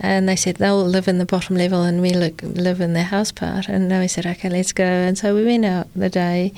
And 0.04 0.28
they 0.28 0.36
said 0.36 0.56
they'll 0.56 0.84
live 0.84 1.08
in 1.08 1.20
the 1.20 1.26
bottom 1.26 1.56
level 1.56 1.84
and 1.84 2.02
we 2.02 2.12
look, 2.12 2.42
live 2.42 2.82
in 2.82 2.94
the 2.94 3.04
house 3.04 3.32
part. 3.32 3.70
And 3.70 3.92
we 3.92 4.08
said, 4.08 4.26
okay, 4.26 4.50
let's 4.50 4.74
go. 4.74 4.84
And 4.84 5.16
so 5.16 5.36
we 5.36 5.46
went 5.46 5.64
out 5.64 5.88
the 5.96 6.10
day 6.10 6.54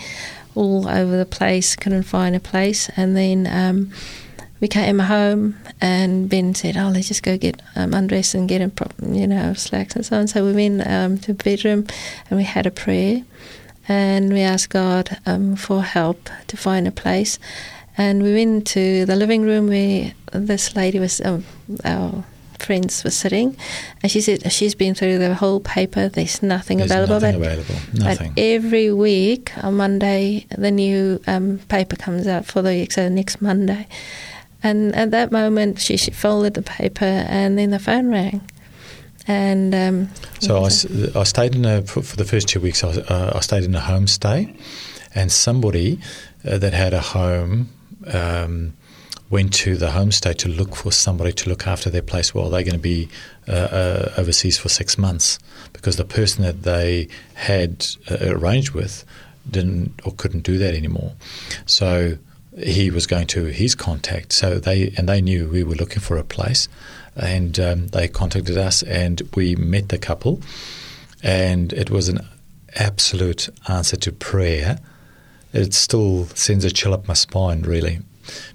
all 0.56 0.88
over 0.88 1.17
the 1.17 1.26
place, 1.26 1.76
couldn't 1.76 2.04
find 2.04 2.38
a 2.38 2.39
place. 2.39 2.89
And 2.96 3.17
then 3.17 3.48
um, 3.48 3.91
we 4.63 4.69
came 4.69 5.00
home 5.00 5.58
and 5.82 6.30
Ben 6.30 6.56
said, 6.56 6.78
"Oh, 6.78 6.88
let's 6.88 7.10
just 7.10 7.22
go 7.22 7.38
get 7.38 7.62
um, 7.76 7.93
undressed 7.93 8.34
and 8.34 8.48
get 8.48 8.62
in, 8.62 8.72
you 9.13 9.28
know, 9.28 9.54
slacks 9.56 9.93
and 9.93 10.06
so 10.06 10.17
on." 10.17 10.28
So 10.28 10.46
we 10.46 10.54
went 10.54 10.88
um, 10.88 11.17
to 11.17 11.34
the 11.34 11.43
bedroom 11.43 11.86
and 12.30 12.38
we 12.38 12.46
had 12.46 12.65
a 12.65 12.72
prayer, 12.72 13.24
and 13.89 14.32
we 14.32 14.39
asked 14.39 14.69
God 14.69 15.17
um, 15.26 15.58
for 15.58 15.84
help 15.84 16.30
to 16.48 16.56
find 16.56 16.88
a 16.88 16.91
place. 16.91 17.39
And 17.97 18.23
we 18.23 18.34
went 18.34 18.67
to 18.67 19.06
the 19.06 19.15
living 19.15 19.43
room 19.43 19.67
where 19.67 20.13
this 20.32 20.75
lady 20.75 20.99
was, 20.99 21.21
um, 21.21 21.45
our 21.86 22.23
friends 22.60 23.03
were 23.03 23.12
sitting, 23.12 23.56
and 24.01 24.12
she 24.12 24.21
said 24.21 24.51
she's 24.51 24.73
been 24.73 24.95
through 24.95 25.19
the 25.19 25.36
whole 25.36 25.60
paper. 25.60 26.10
There's 26.10 26.41
nothing 26.41 26.79
There's 26.79 26.91
available. 26.91 27.19
Nothing 27.19 27.39
but, 27.39 27.51
available. 27.51 27.75
Nothing. 27.93 28.34
But 28.34 28.41
every 28.41 28.91
week 28.91 29.51
on 29.63 29.75
Monday, 29.75 30.47
the 30.58 30.71
new 30.71 31.21
um, 31.27 31.60
paper 31.69 31.95
comes 31.95 32.25
out 32.27 32.45
for 32.45 32.62
the 32.62 32.88
so 32.89 33.10
next 33.10 33.41
Monday. 33.41 33.88
And 34.63 34.95
at 34.95 35.12
that 35.12 35.32
moment, 35.32 35.79
she, 35.79 35.97
she 35.97 36.12
folded 36.12 36.53
the 36.53 36.62
paper, 36.62 37.06
and 37.06 37.58
then 37.58 37.71
the 37.71 37.79
phone 37.79 38.10
rang. 38.10 38.41
And 39.27 39.73
um, 39.75 40.10
so 40.39 40.63
I, 40.63 41.19
I 41.19 41.23
stayed 41.23 41.56
in 41.56 41.65
a 41.65 41.82
for, 41.82 42.01
for 42.01 42.15
the 42.15 42.25
first 42.25 42.47
two 42.47 42.60
weeks. 42.60 42.84
I, 42.84 42.89
uh, 42.89 43.34
I 43.36 43.39
stayed 43.41 43.63
in 43.63 43.75
a 43.75 43.79
homestay, 43.79 44.58
and 45.13 45.32
somebody 45.32 45.99
uh, 46.45 46.58
that 46.58 46.73
had 46.73 46.93
a 46.93 47.01
home 47.01 47.69
um, 48.08 48.74
went 49.30 49.54
to 49.54 49.76
the 49.76 49.88
homestay 49.88 50.36
to 50.38 50.50
look 50.50 50.76
for 50.76 50.92
somebody 50.92 51.32
to 51.32 51.50
look 51.50 51.66
after 51.66 51.89
their 51.89 52.02
place 52.02 52.34
while 52.34 52.50
they're 52.50 52.63
going 52.63 52.74
to 52.74 52.80
be 52.80 53.10
uh, 53.48 53.52
uh, 53.52 54.13
overseas 54.18 54.58
for 54.58 54.70
six 54.70 54.98
months 54.98 55.39
because 55.74 55.96
the 55.96 56.06
person 56.06 56.44
that 56.44 56.63
they 56.63 57.08
had 57.34 57.86
uh, 58.12 58.18
arranged 58.22 58.72
with 58.72 59.04
didn't 59.50 60.00
or 60.06 60.12
couldn't 60.13 60.42
do 60.42 60.58
that 60.58 60.76
anymore. 60.76 61.13
So 61.66 62.18
he 62.58 62.92
was 62.92 63.08
going 63.08 63.28
to 63.28 63.46
his 63.46 63.76
contact. 63.76 64.34
So 64.34 64.60
they 64.60 64.94
and 64.98 65.10
they 65.10 65.22
knew 65.22 65.50
we 65.50 65.63
were 65.63 65.76
looking 65.76 66.02
for 66.02 66.18
a 66.18 66.24
place, 66.24 66.68
and 67.16 67.60
um, 67.60 67.88
they 67.88 68.08
contacted 68.08 68.58
us, 68.58 68.84
and 68.84 69.22
we 69.36 69.56
met 69.56 69.89
the 69.89 69.98
couple, 69.98 70.42
and 71.22 71.74
it 71.74 71.89
was 71.89 72.10
an 72.10 72.20
absolute 72.76 73.50
answer 73.68 73.98
to 73.98 74.12
prayer. 74.12 74.80
It 75.54 75.74
still 75.74 76.28
sends 76.36 76.66
a 76.66 76.72
chill 76.72 76.94
up 76.94 77.08
my 77.08 77.13
spine, 77.13 77.62
really, 77.62 78.00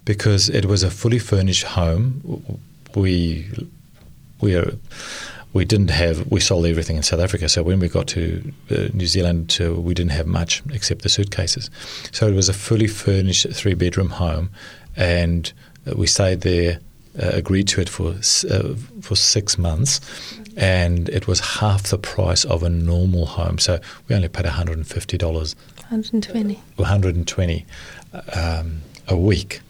because 0.05 0.49
it 0.49 0.65
was 0.65 0.83
a 0.83 0.91
fully 0.91 1.19
furnished 1.19 1.65
home. 1.65 2.61
We 2.95 3.47
we 4.41 4.57
are 4.57 4.73
we 5.53 5.65
didn't 5.65 5.91
have 5.91 6.27
we 6.31 6.41
sold 6.41 6.67
everything 6.67 6.97
in 6.97 7.03
South 7.03 7.21
Africa. 7.21 7.49
So 7.49 7.63
when 7.63 7.81
we 7.81 7.89
got 7.89 8.09
to 8.09 8.53
uh, 8.71 8.89
New 8.93 9.07
Zealand, 9.07 9.57
uh, 9.61 9.73
we 9.75 9.95
didn't 9.95 10.13
have 10.13 10.27
much 10.27 10.63
except 10.73 11.03
the 11.03 11.09
suitcases. 11.09 11.71
So 12.13 12.27
it 12.27 12.35
was 12.35 12.49
a 12.49 12.53
fully 12.53 12.89
furnished 12.89 13.47
three 13.53 13.75
bedroom 13.75 14.11
home, 14.11 14.51
and 14.97 15.53
uh, 15.87 15.95
we 15.97 16.07
stayed 16.07 16.41
there. 16.41 16.81
Uh, 17.19 17.31
agreed 17.33 17.67
to 17.67 17.81
it 17.81 17.89
for 17.89 18.11
uh, 18.51 18.75
for 19.01 19.17
six 19.17 19.59
months, 19.59 20.01
and 20.57 21.09
it 21.09 21.27
was 21.27 21.41
half 21.41 21.83
the 21.85 21.99
price 21.99 22.45
of 22.45 22.63
a 22.63 22.69
normal 22.69 23.27
home. 23.27 23.59
So 23.59 23.81
we 24.07 24.15
only 24.15 24.29
paid 24.29 24.45
one 24.45 24.55
hundred 24.55 24.77
and 24.77 24.87
fifty 24.87 25.19
dollars. 25.19 25.57
One 25.89 26.03
hundred 26.03 26.13
and 26.13 26.23
twenty. 26.23 26.61
One 26.77 26.89
hundred 26.89 27.17
and 27.17 27.27
twenty 27.27 27.65
um, 28.35 28.83
a 29.07 29.17
week 29.17 29.61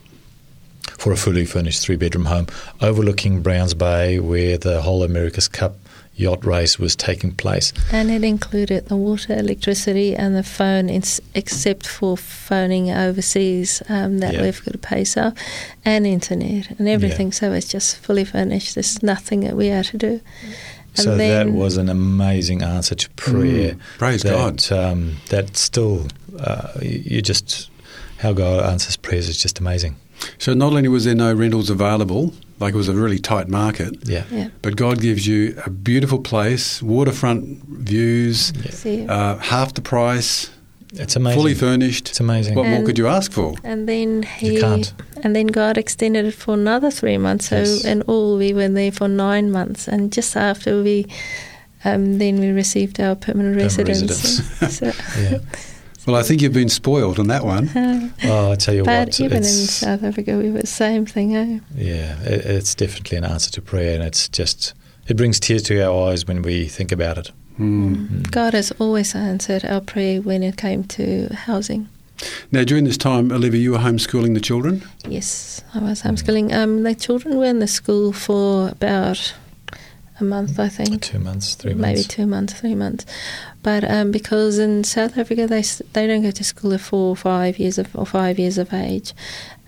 for 0.98 1.12
a 1.12 1.16
fully 1.16 1.44
furnished 1.44 1.80
three 1.82 1.96
bedroom 1.96 2.24
home 2.24 2.48
overlooking 2.80 3.40
Browns 3.40 3.72
Bay, 3.72 4.18
where 4.18 4.58
the 4.58 4.82
whole 4.82 5.04
America's 5.04 5.46
Cup 5.46 5.76
yacht 6.16 6.44
race 6.44 6.76
was 6.76 6.96
taking 6.96 7.30
place. 7.30 7.72
And 7.92 8.10
it 8.10 8.24
included 8.24 8.88
the 8.88 8.96
water, 8.96 9.34
electricity, 9.34 10.16
and 10.16 10.34
the 10.34 10.42
phone, 10.42 10.90
except 10.90 11.86
for 11.86 12.16
phoning 12.16 12.90
overseas 12.90 13.80
um, 13.88 14.18
that 14.18 14.34
yeah. 14.34 14.42
we've 14.42 14.64
got 14.64 14.72
to 14.72 14.78
pay 14.78 15.04
so, 15.04 15.32
and 15.84 16.04
internet 16.04 16.68
and 16.80 16.88
everything. 16.88 17.28
Yeah. 17.28 17.34
So 17.34 17.52
it's 17.52 17.68
just 17.68 17.98
fully 17.98 18.24
furnished. 18.24 18.74
There's 18.74 19.00
nothing 19.00 19.40
that 19.40 19.54
we 19.54 19.68
had 19.68 19.84
to 19.84 19.98
do. 19.98 20.20
And 20.42 20.54
so 21.02 21.16
that 21.16 21.50
was 21.50 21.76
an 21.76 21.88
amazing 21.88 22.62
answer 22.62 22.94
to 22.94 23.10
prayer. 23.10 23.74
Mm, 23.74 23.80
praise 23.98 24.22
that, 24.22 24.30
God. 24.30 24.72
Um, 24.72 25.16
that 25.30 25.56
still, 25.56 26.06
uh, 26.38 26.72
you 26.80 27.22
just, 27.22 27.70
how 28.18 28.32
God 28.32 28.64
answers 28.64 28.96
prayers 28.96 29.28
is 29.28 29.40
just 29.40 29.58
amazing. 29.58 29.96
So 30.38 30.54
not 30.54 30.72
only 30.72 30.88
was 30.88 31.04
there 31.04 31.14
no 31.14 31.32
rentals 31.32 31.70
available, 31.70 32.32
like 32.58 32.74
it 32.74 32.76
was 32.76 32.88
a 32.88 32.94
really 32.94 33.18
tight 33.18 33.48
market, 33.48 33.96
yeah, 34.08 34.24
yeah. 34.30 34.48
but 34.62 34.76
God 34.76 35.00
gives 35.00 35.26
you 35.26 35.60
a 35.64 35.70
beautiful 35.70 36.18
place, 36.18 36.82
waterfront 36.82 37.62
views, 37.68 38.52
yeah. 38.84 39.12
uh, 39.12 39.38
half 39.38 39.74
the 39.74 39.80
price. 39.80 40.50
It's 40.94 41.16
amazing. 41.16 41.40
Fully 41.40 41.54
furnished. 41.54 42.08
It's 42.08 42.20
amazing. 42.20 42.54
What 42.54 42.66
more 42.66 42.82
could 42.82 42.96
you 42.98 43.08
ask 43.08 43.30
for? 43.32 43.54
And 43.64 43.88
then 43.88 44.22
he, 44.22 44.54
you 44.54 44.60
can't. 44.60 44.92
and 45.22 45.36
then 45.36 45.46
God 45.48 45.76
extended 45.76 46.24
it 46.24 46.32
for 46.34 46.54
another 46.54 46.90
three 46.90 47.18
months. 47.18 47.48
So 47.48 47.58
Yes. 47.58 47.84
in 47.84 48.02
all, 48.02 48.36
we 48.38 48.54
were 48.54 48.68
there 48.68 48.90
for 48.92 49.06
nine 49.08 49.50
months. 49.50 49.86
And 49.88 50.10
just 50.12 50.36
after 50.36 50.82
we, 50.82 51.06
um, 51.84 52.18
then 52.18 52.40
we 52.40 52.48
received 52.50 53.00
our 53.00 53.14
permanent, 53.16 53.58
Permanent 53.58 53.88
residence. 53.88 54.44
so, 54.78 54.86
Yeah. 55.20 55.38
Well, 56.06 56.16
I 56.16 56.22
think 56.22 56.40
you've 56.40 56.54
been 56.54 56.70
spoiled 56.70 57.18
on 57.18 57.26
that 57.26 57.44
one. 57.44 57.68
Oh, 58.24 58.52
I 58.52 58.56
tell 58.56 58.74
you 58.74 58.82
but 58.84 59.08
what, 59.08 59.20
even 59.20 59.38
in 59.38 59.44
South 59.44 60.02
Africa, 60.02 60.38
we 60.38 60.50
were 60.50 60.60
the 60.62 60.66
same 60.66 61.04
thing. 61.04 61.36
Eh? 61.36 61.58
yeah, 61.76 62.18
it, 62.22 62.46
it's 62.46 62.74
definitely 62.74 63.18
an 63.18 63.24
answer 63.24 63.50
to 63.52 63.60
prayer, 63.62 63.94
and 63.94 64.02
it's 64.02 64.28
just 64.28 64.72
it 65.06 65.16
brings 65.18 65.38
tears 65.38 65.62
to 65.64 65.80
our 65.82 66.08
eyes 66.10 66.26
when 66.26 66.40
we 66.42 66.66
think 66.66 66.92
about 66.92 67.18
it. 67.18 67.30
Mm. 67.58 68.30
God 68.30 68.54
has 68.54 68.70
always 68.78 69.14
answered 69.14 69.64
our 69.64 69.80
prayer 69.80 70.20
when 70.20 70.42
it 70.42 70.56
came 70.56 70.84
to 70.84 71.28
housing. 71.34 71.88
Now, 72.50 72.64
during 72.64 72.84
this 72.84 72.96
time, 72.96 73.30
Olivia, 73.30 73.60
you 73.60 73.72
were 73.72 73.78
homeschooling 73.78 74.34
the 74.34 74.40
children. 74.40 74.82
Yes, 75.08 75.62
I 75.74 75.78
was 75.78 76.02
homeschooling. 76.02 76.52
Um, 76.52 76.82
the 76.82 76.94
children 76.94 77.36
were 77.36 77.44
in 77.44 77.60
the 77.60 77.68
school 77.68 78.12
for 78.12 78.70
about 78.70 79.34
a 80.20 80.24
month, 80.24 80.58
I 80.58 80.68
think. 80.68 81.02
Two 81.02 81.18
months, 81.20 81.54
three 81.54 81.74
months. 81.74 81.82
maybe 81.82 82.02
two 82.02 82.26
months, 82.26 82.52
three 82.54 82.74
months. 82.74 83.06
But 83.62 83.84
um, 83.84 84.10
because 84.10 84.58
in 84.58 84.84
South 84.84 85.16
Africa 85.16 85.46
they 85.46 85.62
they 85.92 86.06
don't 86.06 86.22
go 86.22 86.30
to 86.30 86.44
school 86.44 86.72
at 86.72 86.80
four 86.80 87.10
or 87.10 87.16
five 87.16 87.58
years 87.58 87.78
of 87.78 87.94
or 87.94 88.06
five 88.06 88.38
years 88.38 88.58
of 88.58 88.72
age. 88.72 89.14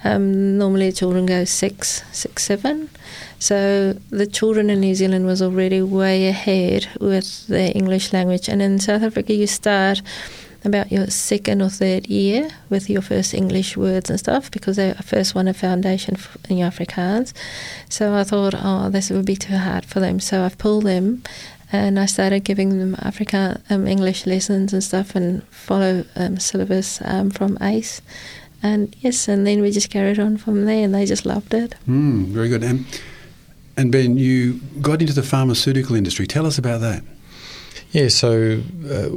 Um, 0.02 0.58
normally, 0.58 0.90
the 0.90 0.96
children 0.96 1.26
go 1.26 1.44
six, 1.44 2.02
six, 2.10 2.44
seven. 2.44 2.88
So 3.40 3.94
the 4.10 4.26
children 4.26 4.68
in 4.68 4.80
New 4.80 4.94
Zealand 4.94 5.24
was 5.24 5.40
already 5.40 5.80
way 5.80 6.28
ahead 6.28 6.86
with 7.00 7.46
the 7.46 7.72
English 7.72 8.12
language, 8.12 8.48
and 8.48 8.60
in 8.60 8.78
South 8.78 9.02
Africa 9.02 9.32
you 9.32 9.46
start 9.46 10.02
about 10.62 10.92
your 10.92 11.06
second 11.06 11.62
or 11.62 11.70
third 11.70 12.06
year 12.06 12.50
with 12.68 12.90
your 12.90 13.00
first 13.00 13.32
English 13.32 13.78
words 13.78 14.10
and 14.10 14.18
stuff 14.18 14.50
because 14.50 14.76
they 14.76 14.92
first 15.02 15.34
want 15.34 15.48
a 15.48 15.54
foundation 15.54 16.16
in 16.50 16.58
Afrikaans. 16.58 17.32
So 17.88 18.14
I 18.14 18.24
thought, 18.24 18.54
oh, 18.56 18.90
this 18.90 19.08
would 19.08 19.24
be 19.24 19.36
too 19.36 19.56
hard 19.56 19.86
for 19.86 20.00
them. 20.00 20.20
So 20.20 20.44
I've 20.44 20.58
pulled 20.58 20.84
them 20.84 21.22
and 21.72 21.98
I 21.98 22.04
started 22.04 22.40
giving 22.40 22.78
them 22.78 22.94
Africa 23.00 23.62
um, 23.70 23.86
English 23.86 24.26
lessons 24.26 24.74
and 24.74 24.84
stuff 24.84 25.14
and 25.14 25.42
follow 25.44 26.04
um, 26.14 26.38
syllabus 26.38 27.00
um, 27.06 27.30
from 27.30 27.56
ACE. 27.62 28.02
And 28.62 28.94
yes, 29.00 29.28
and 29.28 29.46
then 29.46 29.62
we 29.62 29.70
just 29.70 29.88
carried 29.88 30.18
on 30.18 30.36
from 30.36 30.66
there 30.66 30.84
and 30.84 30.94
they 30.94 31.06
just 31.06 31.24
loved 31.24 31.54
it. 31.54 31.74
Mm, 31.88 32.26
very 32.26 32.50
good. 32.50 32.62
And, 32.62 32.84
and 33.80 33.90
Ben, 33.90 34.18
you 34.18 34.60
got 34.82 35.00
into 35.00 35.14
the 35.14 35.22
pharmaceutical 35.22 35.96
industry. 35.96 36.26
Tell 36.26 36.44
us 36.44 36.58
about 36.58 36.82
that. 36.82 37.02
Yeah, 37.92 38.08
so 38.08 38.62
uh, 38.88 39.08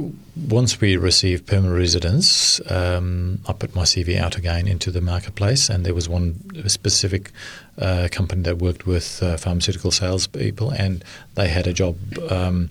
once 0.48 0.80
we 0.80 0.96
received 0.96 1.46
permanent 1.46 1.76
residence, 1.76 2.62
um, 2.70 3.40
I 3.46 3.52
put 3.52 3.74
my 3.74 3.82
CV 3.82 4.16
out 4.16 4.36
again 4.36 4.66
into 4.66 4.90
the 4.90 5.02
marketplace, 5.02 5.68
and 5.68 5.84
there 5.84 5.94
was 5.94 6.08
one 6.08 6.40
specific 6.66 7.30
uh, 7.78 8.08
company 8.10 8.42
that 8.42 8.56
worked 8.56 8.86
with 8.86 9.22
uh, 9.22 9.36
pharmaceutical 9.36 9.90
salespeople, 9.90 10.70
and 10.70 11.04
they 11.34 11.48
had 11.48 11.66
a 11.66 11.74
job 11.74 11.98
um, 12.30 12.70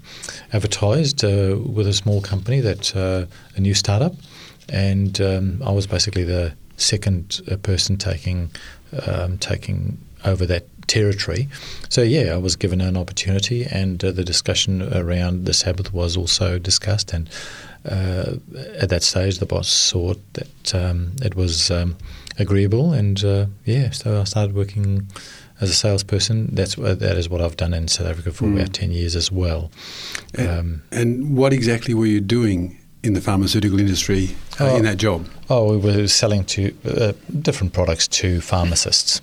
advertised 0.52 1.24
uh, 1.24 1.58
with 1.64 1.88
a 1.88 1.94
small 1.94 2.22
company 2.22 2.60
that 2.60 2.96
uh, 2.96 3.28
a 3.56 3.62
new 3.62 3.76
startup, 3.76 4.16
and 4.68 5.22
um, 5.22 5.62
I 5.64 5.72
was 5.72 5.86
basically 5.86 6.24
the 6.24 6.56
second 6.76 7.40
uh, 7.50 7.56
person 7.58 7.98
taking 7.98 8.50
um, 9.06 9.38
taking 9.38 10.00
over 10.26 10.46
that 10.48 10.66
territory. 10.88 11.48
So 11.90 12.02
yeah, 12.02 12.34
I 12.34 12.38
was 12.38 12.56
given 12.56 12.82
an 12.82 12.98
opportunity, 12.98 13.66
and 13.66 14.04
uh, 14.04 14.12
the 14.12 14.24
discussion 14.24 14.82
around 14.94 15.46
the 15.46 15.54
Sabbath 15.54 15.94
was 15.94 16.18
also 16.18 16.60
discussed. 16.60 17.14
And 17.14 17.30
uh, 17.86 18.36
at 18.80 18.90
that 18.90 19.04
stage, 19.04 19.40
the 19.40 19.46
boss 19.46 19.92
thought 19.92 20.20
that 20.34 20.76
um, 20.76 21.14
it 21.22 21.36
was 21.36 21.72
um, 21.72 21.96
agreeable, 22.40 22.94
and 22.94 23.24
uh, 23.24 23.46
yeah, 23.66 23.92
so 23.92 24.22
I 24.22 24.24
started 24.24 24.56
working 24.56 25.08
as 25.62 25.70
a 25.70 25.74
salesperson. 25.74 26.54
That's 26.54 26.76
that 26.76 27.18
is 27.18 27.30
what 27.30 27.42
I've 27.42 27.58
done 27.58 27.74
in 27.74 27.88
South 27.88 28.08
Africa 28.08 28.32
for 28.32 28.46
mm. 28.46 28.56
about 28.56 28.74
ten 28.74 28.92
years 28.92 29.16
as 29.16 29.32
well. 29.32 29.72
Um, 30.38 30.82
and 30.92 31.36
what 31.38 31.54
exactly 31.54 31.94
were 31.94 32.06
you 32.08 32.22
doing? 32.22 32.80
In 33.06 33.12
the 33.12 33.20
pharmaceutical 33.20 33.82
industry, 33.82 34.30
uh, 34.62 34.70
oh, 34.70 34.78
in 34.78 34.86
that 34.86 34.96
job? 34.96 35.28
Oh, 35.50 35.78
we 35.78 35.78
were 35.78 36.08
selling 36.08 36.46
to 36.46 36.74
uh, 36.88 37.12
different 37.42 37.74
products 37.74 38.08
to 38.08 38.40
pharmacists. 38.40 39.22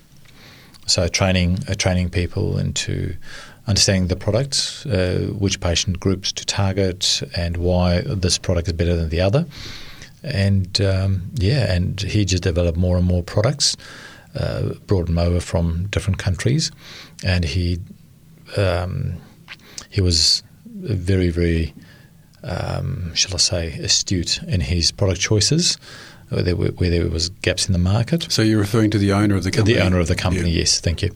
So 0.87 1.07
training 1.07 1.59
uh, 1.67 1.75
training 1.75 2.09
people 2.09 2.57
into 2.57 3.15
understanding 3.67 4.07
the 4.07 4.15
product, 4.15 4.85
uh, 4.89 5.33
which 5.37 5.59
patient 5.59 5.99
groups 5.99 6.31
to 6.33 6.45
target, 6.45 7.21
and 7.35 7.57
why 7.57 8.01
this 8.01 8.37
product 8.37 8.67
is 8.67 8.73
better 8.73 8.95
than 8.95 9.09
the 9.09 9.21
other. 9.21 9.45
And 10.23 10.79
um, 10.81 11.31
yeah, 11.35 11.71
and 11.73 11.99
he 12.01 12.25
just 12.25 12.43
developed 12.43 12.77
more 12.77 12.97
and 12.97 13.05
more 13.05 13.23
products, 13.23 13.75
uh, 14.35 14.73
brought 14.87 15.07
them 15.07 15.17
over 15.17 15.39
from 15.39 15.87
different 15.87 16.19
countries, 16.19 16.71
and 17.23 17.45
he 17.45 17.79
um, 18.57 19.17
he 19.89 20.01
was 20.01 20.43
very 20.65 21.29
very 21.29 21.73
um, 22.43 23.13
shall 23.13 23.35
I 23.35 23.37
say 23.37 23.73
astute 23.73 24.41
in 24.43 24.61
his 24.61 24.91
product 24.91 25.21
choices 25.21 25.77
where 26.31 26.43
there, 26.43 26.55
were, 26.55 26.69
where 26.69 26.89
there 26.89 27.07
was 27.09 27.29
gaps 27.29 27.67
in 27.67 27.73
the 27.73 27.79
market. 27.79 28.31
So 28.31 28.41
you're 28.41 28.59
referring 28.59 28.89
to 28.91 28.97
the 28.97 29.11
owner 29.11 29.35
of 29.35 29.43
the 29.43 29.51
company? 29.51 29.75
The 29.75 29.85
owner 29.85 29.99
of 29.99 30.07
the 30.07 30.15
company, 30.15 30.49
yeah. 30.49 30.59
yes, 30.59 30.79
thank 30.79 31.01
you. 31.01 31.11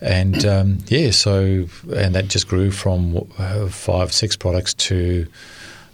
And 0.00 0.44
um, 0.44 0.78
yeah, 0.86 1.10
so 1.10 1.66
and 1.94 2.14
that 2.14 2.28
just 2.28 2.48
grew 2.48 2.70
from 2.70 3.28
uh, 3.38 3.68
five, 3.68 4.12
six 4.12 4.36
products 4.36 4.72
to 4.74 5.26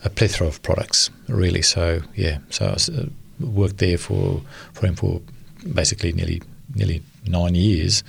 a 0.05 0.09
plethora 0.09 0.47
of 0.47 0.63
products, 0.63 1.11
really. 1.29 1.63
So 1.63 2.01
yeah, 2.15 2.39
so 2.51 2.67
I 2.67 2.73
was, 2.73 2.89
uh, 2.89 3.07
worked 3.41 3.79
there 3.79 3.99
for 3.99 4.41
for 4.73 4.87
him 4.87 4.95
for 4.95 5.21
basically 5.75 6.13
nearly 6.13 6.41
nearly 6.75 7.03
nine 7.27 7.55
years 7.55 8.05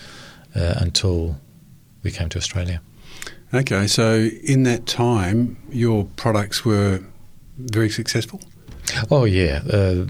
uh, 0.55 0.75
until 0.77 1.39
we 2.03 2.11
came 2.11 2.29
to 2.29 2.37
Australia. 2.37 2.81
Okay, 3.53 3.87
so 3.87 4.29
in 4.43 4.63
that 4.63 4.85
time, 4.85 5.57
your 5.69 6.05
products 6.15 6.63
were 6.63 7.01
very 7.57 7.89
successful. 7.89 8.39
Oh 9.09 9.25
yeah, 9.25 9.61
uh, 9.71 10.05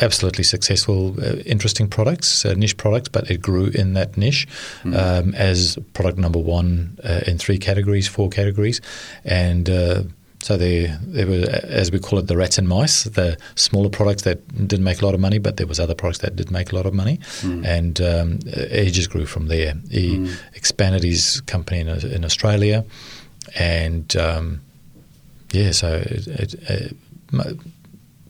absolutely 0.00 0.44
successful, 0.44 1.14
uh, 1.20 1.36
interesting 1.46 1.88
products, 1.88 2.44
uh, 2.44 2.54
niche 2.54 2.76
products, 2.76 3.08
but 3.08 3.30
it 3.30 3.40
grew 3.40 3.66
in 3.66 3.94
that 3.94 4.16
niche 4.16 4.46
mm. 4.82 4.96
um, 4.96 5.34
as 5.34 5.78
product 5.92 6.18
number 6.18 6.38
one 6.38 6.98
uh, 7.04 7.20
in 7.26 7.38
three 7.38 7.58
categories, 7.58 8.08
four 8.08 8.28
categories, 8.28 8.80
and. 9.24 9.68
Uh, 9.70 10.02
so 10.40 10.58
there, 10.58 10.98
there 11.00 11.26
were, 11.26 11.46
as 11.62 11.90
we 11.90 11.98
call 11.98 12.18
it, 12.18 12.26
the 12.26 12.36
rats 12.36 12.58
and 12.58 12.68
mice, 12.68 13.04
the 13.04 13.38
smaller 13.54 13.88
products 13.88 14.24
that 14.24 14.46
didn't 14.68 14.84
make 14.84 15.00
a 15.00 15.06
lot 15.06 15.14
of 15.14 15.20
money, 15.20 15.38
but 15.38 15.56
there 15.56 15.66
was 15.66 15.80
other 15.80 15.94
products 15.94 16.18
that 16.18 16.36
did 16.36 16.50
make 16.50 16.70
a 16.70 16.76
lot 16.76 16.84
of 16.84 16.92
money, 16.92 17.16
mm. 17.40 17.64
and 17.64 17.98
um, 18.02 18.40
he 18.70 18.90
just 18.90 19.08
grew 19.08 19.24
from 19.24 19.48
there. 19.48 19.72
He 19.90 20.18
mm. 20.18 20.36
expanded 20.52 21.02
his 21.02 21.40
company 21.46 21.80
in, 21.80 21.88
in 21.88 22.26
Australia, 22.26 22.84
and 23.58 24.14
um, 24.16 24.60
yeah, 25.52 25.70
so 25.70 26.02
it, 26.04 26.26
it, 26.26 26.54
it, 26.68 26.96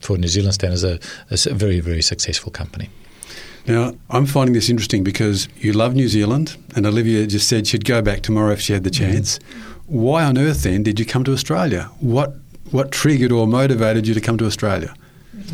for 0.05 0.18
New 0.18 0.28
Zealand 0.28 0.55
standards, 0.55 0.84
a, 0.84 0.98
a 1.30 1.55
very, 1.55 1.80
very 1.80 2.02
successful 2.02 2.52
company. 2.52 2.90
Now, 3.66 3.94
I'm 4.11 4.26
finding 4.26 4.52
this 4.52 4.68
interesting 4.68 5.02
because 5.02 5.48
you 5.57 5.72
love 5.72 5.94
New 5.94 6.09
Zealand, 6.09 6.57
and 6.76 6.86
Olivia 6.86 7.26
just 7.26 7.48
said 7.48 7.66
she'd 7.66 7.84
go 7.84 8.02
back 8.02 8.20
tomorrow 8.20 8.52
if 8.52 8.61
she 8.61 8.74
had 8.74 8.84
the 8.84 8.90
mm-hmm. 8.90 9.12
chance. 9.12 9.38
Mm-hmm. 9.38 9.98
Why 10.00 10.24
on 10.24 10.36
earth 10.36 10.62
then 10.62 10.82
did 10.82 11.00
you 11.00 11.07
come 11.07 11.24
to 11.24 11.32
Australia? 11.32 11.90
What 12.00 12.34
what 12.70 12.90
triggered 12.90 13.30
or 13.30 13.46
motivated 13.46 14.07
you 14.07 14.14
to 14.14 14.20
come 14.20 14.36
to 14.38 14.46
Australia? 14.46 14.94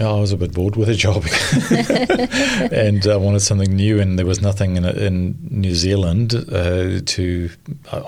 Oh, 0.00 0.18
I 0.18 0.20
was 0.20 0.32
a 0.32 0.36
bit 0.36 0.52
bored 0.52 0.76
with 0.76 0.88
the 0.88 0.94
job, 0.94 1.24
and 2.72 3.06
I 3.06 3.16
wanted 3.16 3.40
something 3.40 3.74
new. 3.74 4.00
And 4.00 4.18
there 4.18 4.26
was 4.26 4.40
nothing 4.40 4.76
in, 4.76 4.84
in 4.84 5.36
New 5.50 5.74
Zealand 5.74 6.34
uh, 6.34 7.00
to, 7.04 7.50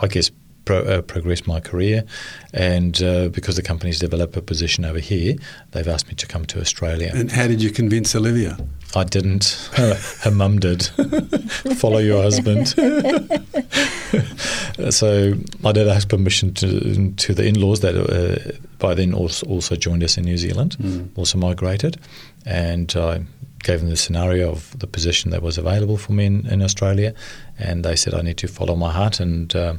I 0.00 0.06
guess, 0.06 0.30
pro, 0.64 0.80
uh, 0.80 1.02
progress 1.02 1.46
my 1.46 1.60
career. 1.60 2.04
And 2.52 3.02
uh, 3.02 3.28
because 3.28 3.56
the 3.56 3.62
company's 3.62 3.98
developed 3.98 4.36
a 4.36 4.42
position 4.42 4.84
over 4.84 4.98
here, 4.98 5.36
they've 5.72 5.88
asked 5.88 6.08
me 6.08 6.14
to 6.14 6.26
come 6.26 6.44
to 6.46 6.60
Australia. 6.60 7.10
And 7.14 7.32
how 7.32 7.46
did 7.46 7.62
you 7.62 7.70
convince 7.70 8.14
Olivia? 8.14 8.58
I 8.94 9.04
didn't. 9.04 9.70
Her, 9.74 9.94
her 10.20 10.30
mum 10.30 10.58
did. 10.58 10.82
Follow 11.76 11.98
your 11.98 12.22
husband. 12.22 12.68
so 14.90 15.34
I 15.64 15.72
did 15.72 15.88
ask 15.88 16.08
permission 16.08 16.52
to 16.54 17.12
to 17.12 17.34
the 17.34 17.46
in-laws 17.46 17.80
that 17.80 17.96
uh, 17.96 18.52
by 18.78 18.94
then 18.94 19.14
also, 19.14 19.46
also 19.46 19.76
joined 19.76 20.04
us 20.04 20.18
in 20.18 20.24
New 20.24 20.36
Zealand, 20.36 20.76
mm. 20.78 21.08
also 21.16 21.38
migrated, 21.38 21.98
and 22.44 22.94
I 22.96 23.22
gave 23.62 23.80
them 23.80 23.90
the 23.90 23.96
scenario 23.96 24.50
of 24.50 24.78
the 24.78 24.86
position 24.86 25.30
that 25.30 25.40
was 25.40 25.56
available 25.56 25.96
for 25.96 26.12
me 26.12 26.26
in, 26.26 26.46
in 26.48 26.62
Australia, 26.62 27.14
and 27.58 27.84
they 27.84 27.96
said 27.96 28.12
I 28.12 28.22
need 28.22 28.38
to 28.38 28.48
follow 28.48 28.76
my 28.76 28.92
heart 28.92 29.20
and. 29.20 29.54
Uh, 29.54 29.74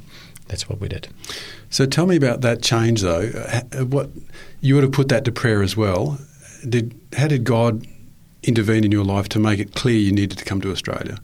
that's 0.53 0.69
what 0.69 0.79
we 0.79 0.87
did. 0.87 1.07
So 1.71 1.87
tell 1.87 2.05
me 2.05 2.15
about 2.15 2.41
that 2.41 2.61
change, 2.61 3.01
though. 3.01 3.25
What 3.89 4.11
you 4.61 4.75
would 4.75 4.83
have 4.83 4.93
put 4.93 5.09
that 5.09 5.25
to 5.25 5.31
prayer 5.31 5.63
as 5.63 5.75
well. 5.75 6.19
Did 6.69 6.93
how 7.17 7.27
did 7.27 7.43
God 7.43 7.87
intervene 8.43 8.83
in 8.83 8.91
your 8.91 9.03
life 9.03 9.27
to 9.29 9.39
make 9.39 9.59
it 9.59 9.73
clear 9.73 9.97
you 9.97 10.11
needed 10.11 10.37
to 10.37 10.45
come 10.45 10.61
to 10.61 10.71
Australia? 10.71 11.17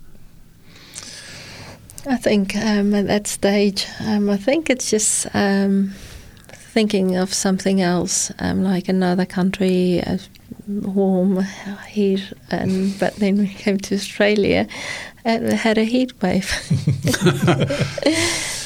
I 2.07 2.17
think 2.17 2.55
um, 2.55 2.95
at 2.95 3.05
that 3.05 3.27
stage, 3.27 3.85
um, 3.99 4.31
I 4.31 4.37
think 4.37 4.67
it's 4.71 4.89
just 4.89 5.27
um, 5.35 5.93
thinking 6.47 7.15
of 7.15 7.31
something 7.31 7.81
else, 7.81 8.31
um, 8.39 8.63
like 8.63 8.89
another 8.89 9.25
country, 9.25 10.01
uh, 10.01 10.17
warm 10.67 11.43
here, 11.87 12.23
and 12.49 12.97
but 12.99 13.15
then 13.17 13.37
we 13.37 13.47
came 13.47 13.77
to 13.77 13.95
Australia, 13.95 14.67
and 15.25 15.51
had 15.51 15.77
a 15.77 15.83
heat 15.83 16.21
wave. 16.21 16.51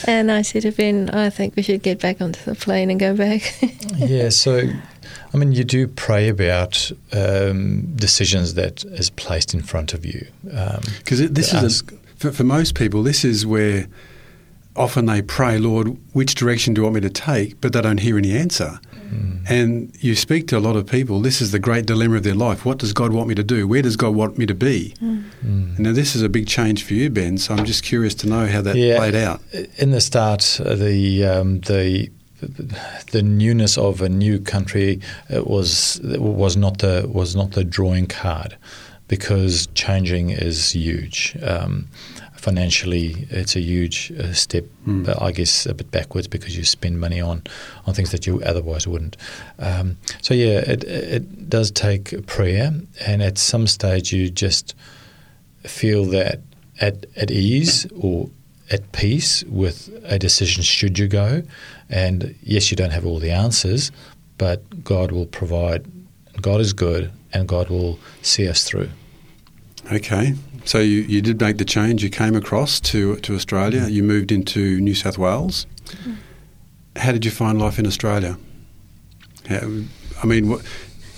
and 0.08 0.32
I 0.32 0.42
said 0.42 0.64
to 0.64 0.72
Ben, 0.72 1.10
I 1.10 1.30
think 1.30 1.56
we 1.56 1.64
should 1.64 1.82
get 1.82 2.00
back 2.00 2.22
onto 2.22 2.42
the 2.44 2.56
plane 2.56 2.90
and 2.90 3.00
go 3.00 3.16
back. 3.16 3.56
yeah, 3.98 4.30
so 4.30 4.70
I 5.34 5.38
mean, 5.38 5.52
you 5.52 5.64
do 5.64 5.88
pray 5.88 6.30
about 6.30 6.92
um, 7.12 7.96
decisions 7.96 8.54
that 8.54 8.84
is 8.86 9.10
placed 9.10 9.54
in 9.54 9.64
front 9.64 9.94
of 9.94 10.06
you. 10.06 10.28
Because 10.44 11.22
um, 11.22 11.34
this 11.34 11.54
is 11.54 11.82
a, 11.82 11.86
for, 12.16 12.32
for 12.32 12.44
most 12.44 12.76
people, 12.76 13.02
this 13.02 13.26
is 13.26 13.46
where 13.46 13.88
often 14.76 15.08
they 15.08 15.22
pray, 15.22 15.58
Lord, 15.58 15.98
which 16.14 16.36
direction 16.36 16.74
do 16.74 16.80
you 16.80 16.84
want 16.84 16.96
me 16.96 17.02
to 17.02 17.10
take? 17.10 17.60
But 17.62 17.74
they 17.74 17.82
don't 17.82 18.00
hear 18.00 18.18
any 18.18 18.38
answer. 18.38 18.80
Mm. 19.14 19.50
And 19.50 20.04
you 20.04 20.16
speak 20.16 20.48
to 20.48 20.58
a 20.58 20.60
lot 20.60 20.76
of 20.76 20.88
people, 20.88 21.20
this 21.20 21.42
is 21.42 21.52
the 21.52 21.60
great 21.60 21.86
dilemma 21.86 22.18
of 22.18 22.24
their 22.24 22.36
life. 22.36 22.66
What 22.66 22.78
does 22.78 22.94
God 22.94 23.14
want 23.14 23.28
me 23.28 23.36
to 23.36 23.44
do? 23.44 23.68
Where 23.68 23.82
does 23.82 23.96
God 23.96 24.16
want 24.16 24.38
me 24.38 24.46
to 24.46 24.56
be? 24.56 24.96
Mm. 25.02 25.24
Mm. 25.46 25.80
Now, 25.80 25.92
this 25.92 26.16
is 26.16 26.22
a 26.22 26.30
big 26.30 26.48
change 26.48 26.84
for 26.84 26.94
you, 26.94 27.10
Ben, 27.10 27.38
so 27.38 27.54
I'm 27.54 27.66
just 27.66 27.84
curious 27.84 28.16
to 28.16 28.28
know 28.28 28.48
how 28.48 28.62
that 28.62 28.76
yeah, 28.76 28.98
played 28.98 29.16
out. 29.16 29.42
In 29.78 29.92
the 29.92 30.02
start, 30.02 30.60
uh, 30.60 30.76
the, 30.76 31.26
um, 31.26 31.60
the 31.62 32.10
the 33.12 33.22
newness 33.24 33.78
of 33.78 34.02
a 34.02 34.10
new 34.10 34.38
country 34.38 35.00
uh, 35.34 35.42
was 35.44 36.02
was 36.04 36.58
not 36.58 36.80
the 36.80 37.10
was 37.12 37.38
not 37.38 37.52
the 37.52 37.64
drawing 37.64 38.06
card 38.06 38.58
because 39.08 39.68
changing 39.76 40.30
is 40.32 40.72
huge. 40.72 41.38
Um, 41.44 41.88
financially, 42.44 43.26
it's 43.30 43.56
a 43.56 43.62
huge 43.62 44.12
uh, 44.20 44.34
step, 44.34 44.66
mm. 44.86 45.22
I 45.22 45.32
guess, 45.32 45.66
a 45.66 45.74
bit 45.74 45.90
backwards 45.92 46.28
because 46.28 46.58
you 46.58 46.66
spend 46.66 47.00
money 47.00 47.22
on, 47.22 47.42
on 47.88 47.94
things 47.94 48.12
that 48.12 48.28
you 48.28 48.42
otherwise 48.44 48.86
wouldn't. 48.86 49.16
Um, 49.60 49.96
so, 50.22 50.34
yeah, 50.34 50.60
it, 50.60 50.84
it 50.84 51.50
does 51.50 51.72
take 51.72 52.28
prayer, 52.28 52.74
and 53.08 53.24
at 53.24 53.38
some 53.38 53.66
stage, 53.66 54.12
you 54.12 54.30
just 54.30 54.76
feel 55.64 56.04
that 56.08 56.42
at, 56.82 57.06
at 57.16 57.32
ease 57.32 57.88
or 57.98 58.30
at 58.70 58.92
peace 58.92 59.46
with 59.46 59.90
a 60.04 60.20
decision 60.20 60.64
should 60.64 61.00
you 61.00 61.08
go. 61.08 61.44
And 61.90 62.36
yes, 62.44 62.72
you 62.72 62.76
don't 62.76 62.92
have 62.92 63.06
all 63.06 63.20
the 63.20 63.32
answers, 63.32 63.90
but 64.38 64.84
God 64.84 65.14
will 65.14 65.28
provide. 65.28 65.86
God 66.42 66.60
is 66.60 66.74
good, 66.74 67.10
and 67.32 67.48
God 67.48 67.70
will 67.70 68.00
see 68.22 68.50
us 68.50 68.66
through. 68.66 68.90
Okay. 69.92 70.34
So 70.66 70.80
you, 70.80 71.02
you 71.02 71.22
did 71.22 71.42
make 71.42 71.58
the 71.58 71.66
change. 71.66 72.04
You 72.04 72.10
came 72.10 72.36
across 72.36 72.80
to 72.92 73.16
to 73.18 73.36
Australia. 73.36 73.88
You 73.88 74.04
moved 74.04 74.32
into 74.32 74.80
New 74.80 74.96
South 74.96 75.18
Wales. 75.18 75.68
how 76.96 77.12
did 77.12 77.26
you 77.26 77.32
find 77.32 77.60
life 77.60 77.80
in 77.80 77.88
Australia? 77.88 78.38
How, 79.50 79.68
I 80.22 80.26
mean, 80.26 80.48
what, 80.50 80.62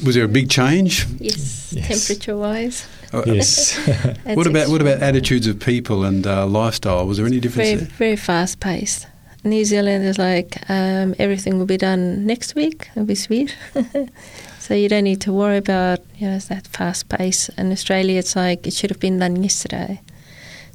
was 0.03 0.15
there 0.15 0.25
a 0.25 0.27
big 0.27 0.49
change? 0.49 1.05
Yes, 1.19 1.73
Yes. 1.73 1.87
temperature 1.87 2.37
wise. 2.37 2.87
Yes. 3.25 3.77
What 4.25 4.45
about 4.47 4.67
what 4.67 4.81
about 4.81 5.01
attitudes 5.01 5.47
of 5.47 5.57
people 5.59 6.03
and 6.03 6.27
uh, 6.27 6.45
lifestyle? 6.45 7.07
Was 7.07 7.15
there 7.17 7.25
any 7.25 7.39
difference? 7.39 7.69
very 7.69 7.79
there? 7.79 7.97
very 7.97 8.15
fast 8.17 8.59
paced. 8.59 9.07
New 9.45 9.63
Zealand 9.63 10.03
is 10.03 10.17
like 10.17 10.57
um, 10.69 11.15
everything 11.17 11.57
will 11.57 11.67
be 11.67 11.77
done 11.77 12.25
next 12.25 12.55
week. 12.55 12.89
It'll 12.91 13.05
be 13.05 13.15
sweet. 13.15 13.55
so 14.65 14.73
you 14.73 14.89
don't 14.89 15.03
need 15.03 15.21
to 15.21 15.31
worry 15.31 15.57
about 15.57 15.99
you 16.17 16.27
know 16.27 16.39
that 16.39 16.65
fast 16.65 17.07
pace. 17.09 17.49
In 17.49 17.71
Australia, 17.71 18.17
it's 18.17 18.35
like 18.35 18.65
it 18.65 18.73
should 18.73 18.89
have 18.89 18.99
been 18.99 19.19
done 19.19 19.43
yesterday. 19.43 20.01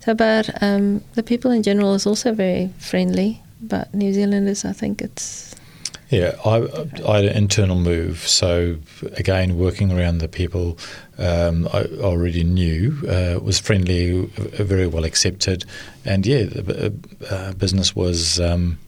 So, 0.05 0.15
but 0.15 0.63
um, 0.63 1.03
the 1.15 1.25
people 1.25 1.51
in 1.51 1.65
general 1.65 1.95
is 1.95 2.07
also 2.07 2.33
very 2.33 2.71
friendly. 2.79 3.43
But 3.61 3.93
New 3.93 4.13
Zealanders, 4.13 4.65
I 4.65 4.73
think 4.73 5.03
it's 5.03 5.57
Yeah, 6.09 6.37
I, 6.45 6.69
I 7.07 7.17
had 7.17 7.25
an 7.25 7.37
internal 7.37 7.77
move. 7.77 8.29
So 8.29 8.77
again, 9.17 9.59
working 9.59 9.91
around 9.91 10.19
the 10.19 10.29
people 10.29 10.79
um, 11.19 11.69
I 11.73 11.87
already 12.01 12.45
knew 12.45 12.97
uh, 13.09 13.41
was 13.41 13.59
friendly, 13.59 14.31
uh, 14.39 14.63
very 14.63 14.87
well 14.87 15.05
accepted, 15.05 15.65
and 16.05 16.25
yeah, 16.25 16.45
the 16.45 16.95
uh, 17.31 17.35
uh, 17.35 17.53
business 17.55 17.97
was 17.97 18.39
um, 18.39 18.79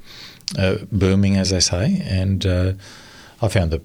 uh, 0.56 0.76
booming, 0.92 1.36
as 1.36 1.50
they 1.50 1.60
say, 1.60 2.02
and 2.06 2.46
uh, 2.46 2.72
I 3.42 3.48
found 3.48 3.72
the, 3.72 3.82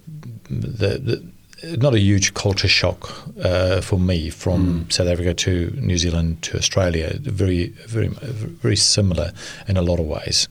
the, 0.50 0.98
the 0.98 1.78
not 1.78 1.94
a 1.94 2.00
huge 2.00 2.34
culture 2.34 2.68
shock 2.68 3.12
uh, 3.44 3.82
for 3.82 4.00
me 4.00 4.30
from 4.30 4.90
South 4.90 5.08
Africa 5.08 5.34
to 5.34 5.72
New 5.82 5.98
Zealand 5.98 6.42
to 6.44 6.58
Australia. 6.58 7.18
Very, 7.20 7.70
very, 7.88 8.10
very 8.10 8.76
similar 8.76 9.32
in 9.68 9.76
a 9.76 9.82
lot 9.82 10.00
of 10.00 10.06
ways. 10.06 10.48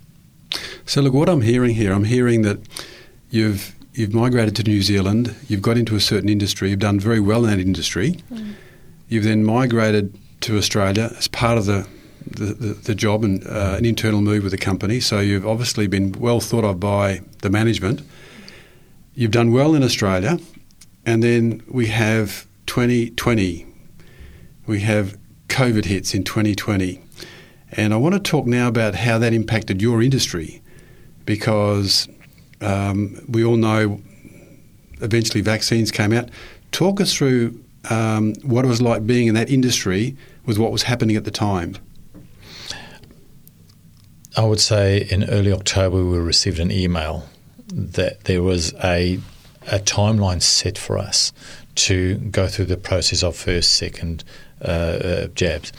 So 0.85 1.01
look, 1.01 1.15
what 1.15 1.29
I'm 1.29 1.43
hearing 1.43 1.75
here, 1.75 1.93
I'm 1.93 2.05
hearing 2.05 2.43
that 2.43 2.59
you've 3.31 3.75
you've 3.95 4.13
migrated 4.13 4.55
to 4.57 4.63
New 4.63 4.83
Zealand, 4.83 5.35
you've 5.49 5.63
got 5.63 5.79
into 5.79 5.97
a 5.97 6.01
certain 6.01 6.29
industry, 6.29 6.69
you've 6.71 6.81
done 6.81 7.01
very 7.01 7.21
well 7.21 7.45
in 7.45 7.51
that 7.51 7.61
industry. 7.61 8.23
You've 9.09 9.25
then 9.25 9.43
migrated 9.45 10.19
to 10.43 10.59
Australia 10.59 11.13
as 11.17 11.29
part 11.29 11.57
of 11.57 11.67
the 11.67 11.87
the, 12.27 12.47
the, 12.47 12.75
the 12.75 12.95
job 12.95 13.25
and 13.25 13.47
uh, 13.47 13.77
an 13.79 13.85
internal 13.85 14.21
move 14.21 14.43
with 14.43 14.51
the 14.51 14.59
company. 14.59 14.99
So 14.99 15.21
you've 15.21 15.47
obviously 15.47 15.87
been 15.87 16.13
well 16.13 16.41
thought 16.41 16.65
of 16.65 16.81
by 16.81 17.21
the 17.43 17.51
management. 17.51 18.03
You've 19.19 19.31
done 19.31 19.51
well 19.51 19.75
in 19.75 19.83
Australia, 19.83 20.39
and 21.07 21.23
then 21.23 21.63
we 21.67 21.87
have 21.87 22.47
2020. 22.67 23.67
We 24.67 24.81
have 24.81 25.17
COVID 25.49 25.87
hits 25.87 26.15
in 26.15 26.23
2020. 26.23 27.01
And 27.73 27.95
I 27.95 27.97
want 27.97 28.15
to 28.15 28.21
talk 28.21 28.45
now 28.45 28.69
about 28.69 28.95
how 28.95 29.17
that 29.17 29.33
impacted 29.33 29.81
your 29.81 30.03
industry 30.03 30.61
because 31.25 32.11
um, 32.61 33.19
we 33.27 33.43
all 33.43 33.57
know 33.57 34.03
eventually 35.01 35.41
vaccines 35.41 35.91
came 35.91 36.13
out. 36.13 36.29
Talk 36.71 37.01
us 37.01 37.15
through 37.15 37.59
um, 37.89 38.35
what 38.43 38.67
it 38.67 38.69
was 38.69 38.83
like 38.83 39.07
being 39.07 39.29
in 39.29 39.35
that 39.35 39.49
industry 39.49 40.15
with 40.45 40.59
what 40.59 40.73
was 40.73 40.83
happening 40.83 41.17
at 41.17 41.25
the 41.25 41.31
time. 41.31 41.79
I 44.37 44.45
would 44.45 44.61
say 44.61 45.07
in 45.09 45.25
early 45.31 45.53
October 45.53 46.05
we 46.05 46.19
received 46.19 46.59
an 46.59 46.71
email 46.71 47.27
that 47.69 48.25
there 48.25 48.43
was 48.43 48.75
a 48.85 49.19
a 49.69 49.81
timeline 49.81 50.41
set 50.41 50.79
for 50.79 50.97
us 50.97 51.33
to 51.75 52.15
go 52.17 52.47
through 52.47 52.67
the 52.67 52.77
process 52.77 53.25
of 53.25 53.37
first, 53.37 53.73
second 53.73 54.23
uh, 54.63 54.65
uh, 54.65 55.27
jabs, 55.29 55.73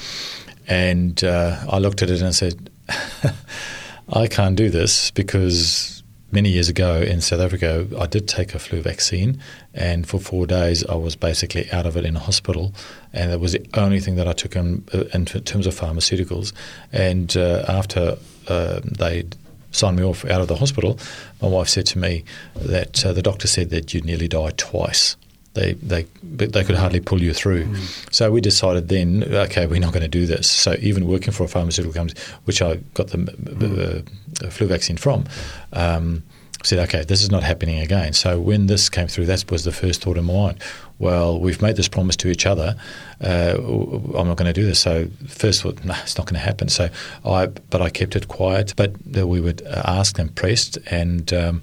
and 0.67 1.23
uh, 1.23 1.63
I 1.69 1.79
looked 1.79 2.01
at 2.01 2.09
it 2.09 2.21
and 2.21 2.35
said, 2.35 2.69
I 4.09 4.27
can't 4.27 4.55
do 4.55 4.69
this 4.69 5.11
because 5.11 6.03
many 6.31 6.49
years 6.49 6.67
ago 6.67 7.01
in 7.01 7.21
South 7.21 7.39
Africa 7.39 7.87
I 7.97 8.05
did 8.05 8.27
take 8.27 8.53
a 8.53 8.59
flu 8.59 8.81
vaccine, 8.81 9.41
and 9.73 10.07
for 10.07 10.19
four 10.19 10.45
days 10.45 10.85
I 10.85 10.95
was 10.95 11.15
basically 11.15 11.71
out 11.71 11.85
of 11.85 11.95
it 11.95 12.05
in 12.05 12.15
a 12.15 12.19
hospital, 12.19 12.73
and 13.13 13.31
it 13.31 13.39
was 13.39 13.53
the 13.53 13.65
only 13.73 13.99
thing 13.99 14.15
that 14.15 14.27
I 14.27 14.33
took 14.33 14.55
in, 14.55 14.83
uh, 14.93 15.05
in 15.13 15.25
terms 15.25 15.65
of 15.65 15.73
pharmaceuticals. 15.73 16.53
And 16.91 17.35
uh, 17.37 17.63
after 17.67 18.17
uh, 18.47 18.81
they 18.83 19.25
signed 19.71 19.97
me 19.97 20.03
off 20.03 20.25
out 20.25 20.41
of 20.41 20.47
the 20.47 20.55
hospital, 20.55 20.99
my 21.41 21.47
wife 21.47 21.69
said 21.69 21.85
to 21.87 21.99
me 21.99 22.23
that 22.55 23.05
uh, 23.05 23.13
the 23.13 23.21
doctor 23.21 23.47
said 23.47 23.69
that 23.69 23.93
you'd 23.93 24.05
nearly 24.05 24.27
die 24.27 24.51
twice. 24.57 25.15
They, 25.53 25.73
they, 25.73 26.03
they 26.21 26.63
could 26.63 26.75
hardly 26.75 26.99
pull 26.99 27.19
you 27.19 27.33
through. 27.33 27.75
So 28.11 28.31
we 28.31 28.41
decided 28.41 28.89
then, 28.89 29.23
okay, 29.23 29.65
we're 29.65 29.79
not 29.79 29.91
going 29.91 30.03
to 30.03 30.07
do 30.07 30.27
this. 30.27 30.47
So 30.47 30.75
even 30.79 31.07
working 31.07 31.33
for 31.33 31.45
a 31.45 31.47
pharmaceutical 31.47 31.93
company, 31.93 32.19
which 32.45 32.61
I 32.61 32.75
got 32.93 33.07
the 33.07 34.03
uh, 34.43 34.49
flu 34.51 34.67
vaccine 34.67 34.97
from, 34.97 35.25
um, 35.73 36.21
said, 36.63 36.79
okay, 36.79 37.03
this 37.03 37.21
is 37.21 37.29
not 37.29 37.43
happening 37.43 37.79
again. 37.79 38.13
So 38.13 38.39
when 38.39 38.67
this 38.67 38.89
came 38.89 39.07
through, 39.07 39.25
that 39.27 39.49
was 39.51 39.63
the 39.63 39.71
first 39.71 40.01
thought 40.01 40.17
in 40.17 40.25
my 40.25 40.33
mind. 40.33 40.63
Well, 40.99 41.39
we've 41.39 41.61
made 41.61 41.75
this 41.75 41.87
promise 41.87 42.15
to 42.17 42.29
each 42.29 42.45
other. 42.45 42.75
Uh, 43.21 43.55
I'm 44.17 44.27
not 44.27 44.37
going 44.37 44.47
to 44.47 44.53
do 44.53 44.65
this. 44.65 44.79
So 44.79 45.07
first 45.27 45.61
thought, 45.61 45.83
no, 45.85 45.93
it's 46.01 46.17
not 46.17 46.25
going 46.25 46.39
to 46.39 46.45
happen. 46.45 46.69
So 46.69 46.89
I, 47.25 47.45
but 47.45 47.81
I 47.81 47.89
kept 47.89 48.15
it 48.15 48.27
quiet. 48.27 48.73
But 48.75 48.93
we 49.05 49.39
would 49.39 49.61
ask 49.63 50.17
and 50.17 50.33
pressed, 50.33 50.77
and 50.89 51.31
um, 51.33 51.61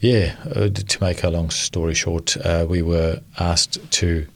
yeah, 0.00 0.36
uh, 0.54 0.68
to 0.68 1.02
make 1.02 1.22
a 1.24 1.30
long 1.30 1.50
story 1.50 1.94
short, 1.94 2.36
uh, 2.38 2.66
we 2.68 2.82
were 2.82 3.20
asked 3.38 3.78
to 3.92 4.26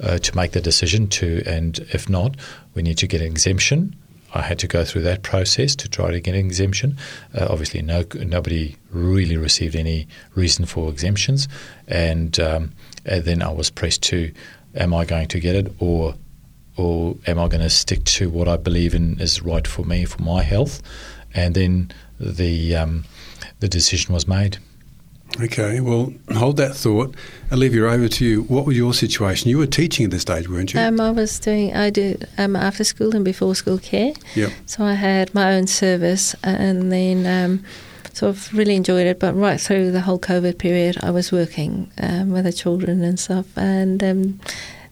uh, 0.00 0.18
to 0.18 0.36
make 0.36 0.52
the 0.52 0.60
decision 0.60 1.06
to, 1.06 1.42
and 1.46 1.78
if 1.92 2.08
not, 2.08 2.36
we 2.74 2.82
need 2.82 2.98
to 2.98 3.06
get 3.06 3.20
an 3.20 3.26
exemption. 3.26 3.94
I 4.34 4.42
had 4.42 4.58
to 4.60 4.66
go 4.66 4.84
through 4.84 5.02
that 5.02 5.22
process 5.22 5.76
to 5.76 5.88
try 5.88 6.10
to 6.10 6.20
get 6.20 6.34
an 6.34 6.40
exemption. 6.40 6.96
Uh, 7.34 7.46
obviously, 7.50 7.82
no, 7.82 8.04
nobody 8.14 8.76
really 8.90 9.36
received 9.36 9.76
any 9.76 10.08
reason 10.34 10.64
for 10.64 10.88
exemptions, 10.90 11.48
and, 11.86 12.38
um, 12.40 12.72
and 13.04 13.24
then 13.24 13.42
I 13.42 13.50
was 13.50 13.70
pressed 13.70 14.02
to: 14.04 14.32
Am 14.74 14.94
I 14.94 15.04
going 15.04 15.28
to 15.28 15.40
get 15.40 15.54
it, 15.54 15.72
or 15.78 16.14
or 16.76 17.16
am 17.26 17.38
I 17.38 17.48
going 17.48 17.60
to 17.60 17.70
stick 17.70 18.04
to 18.04 18.30
what 18.30 18.48
I 18.48 18.56
believe 18.56 18.94
in 18.94 19.20
is 19.20 19.42
right 19.42 19.66
for 19.66 19.84
me 19.84 20.04
for 20.04 20.22
my 20.22 20.42
health? 20.42 20.82
And 21.34 21.54
then 21.54 21.92
the 22.18 22.76
um, 22.76 23.04
the 23.60 23.68
decision 23.68 24.14
was 24.14 24.26
made. 24.26 24.58
Okay, 25.40 25.80
well, 25.80 26.12
hold 26.34 26.58
that 26.58 26.74
thought. 26.74 27.14
Olivia, 27.50 27.86
over 27.86 28.08
to 28.08 28.24
you. 28.24 28.42
What 28.42 28.66
was 28.66 28.76
your 28.76 28.92
situation? 28.92 29.50
You 29.50 29.58
were 29.58 29.66
teaching 29.66 30.04
at 30.04 30.10
this 30.10 30.22
stage, 30.22 30.48
weren't 30.48 30.74
you? 30.74 30.80
Um, 30.80 31.00
I 31.00 31.10
was 31.10 31.38
doing, 31.38 31.74
I 31.74 31.90
did 31.90 32.28
um, 32.38 32.54
after 32.54 32.84
school 32.84 33.14
and 33.16 33.24
before 33.24 33.54
school 33.54 33.78
care. 33.78 34.12
Yep. 34.34 34.52
So 34.66 34.84
I 34.84 34.94
had 34.94 35.34
my 35.34 35.54
own 35.54 35.66
service 35.66 36.34
and 36.44 36.92
then 36.92 37.26
um, 37.26 37.64
sort 38.12 38.36
of 38.36 38.52
really 38.52 38.76
enjoyed 38.76 39.06
it. 39.06 39.18
But 39.18 39.34
right 39.34 39.60
through 39.60 39.90
the 39.90 40.02
whole 40.02 40.18
COVID 40.18 40.58
period, 40.58 40.98
I 41.02 41.10
was 41.10 41.32
working 41.32 41.90
um, 41.98 42.30
with 42.30 42.44
the 42.44 42.52
children 42.52 43.02
and 43.02 43.18
stuff. 43.18 43.46
And 43.56 44.02
um, 44.04 44.40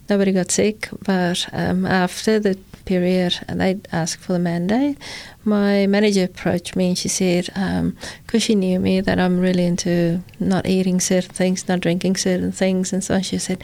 nobody 0.08 0.32
got 0.32 0.50
sick. 0.50 0.88
But 1.04 1.48
um, 1.52 1.84
after 1.84 2.40
the 2.40 2.58
period, 2.90 3.38
and 3.46 3.60
they 3.60 3.78
asked 3.92 4.20
for 4.24 4.32
the 4.32 4.38
mandate. 4.40 4.98
My 5.44 5.86
manager 5.86 6.24
approached 6.24 6.74
me 6.74 6.88
and 6.88 6.98
she 6.98 7.08
said, 7.08 7.44
because 8.26 8.42
she 8.42 8.54
knew 8.56 8.80
me, 8.80 9.00
that 9.00 9.18
I'm 9.18 9.38
really 9.38 9.64
into 9.64 10.22
not 10.40 10.66
eating 10.66 11.00
certain 11.00 11.32
things, 11.32 11.68
not 11.68 11.80
drinking 11.80 12.16
certain 12.16 12.52
things. 12.52 12.92
And 12.92 13.02
so 13.02 13.22
she 13.22 13.38
said, 13.38 13.62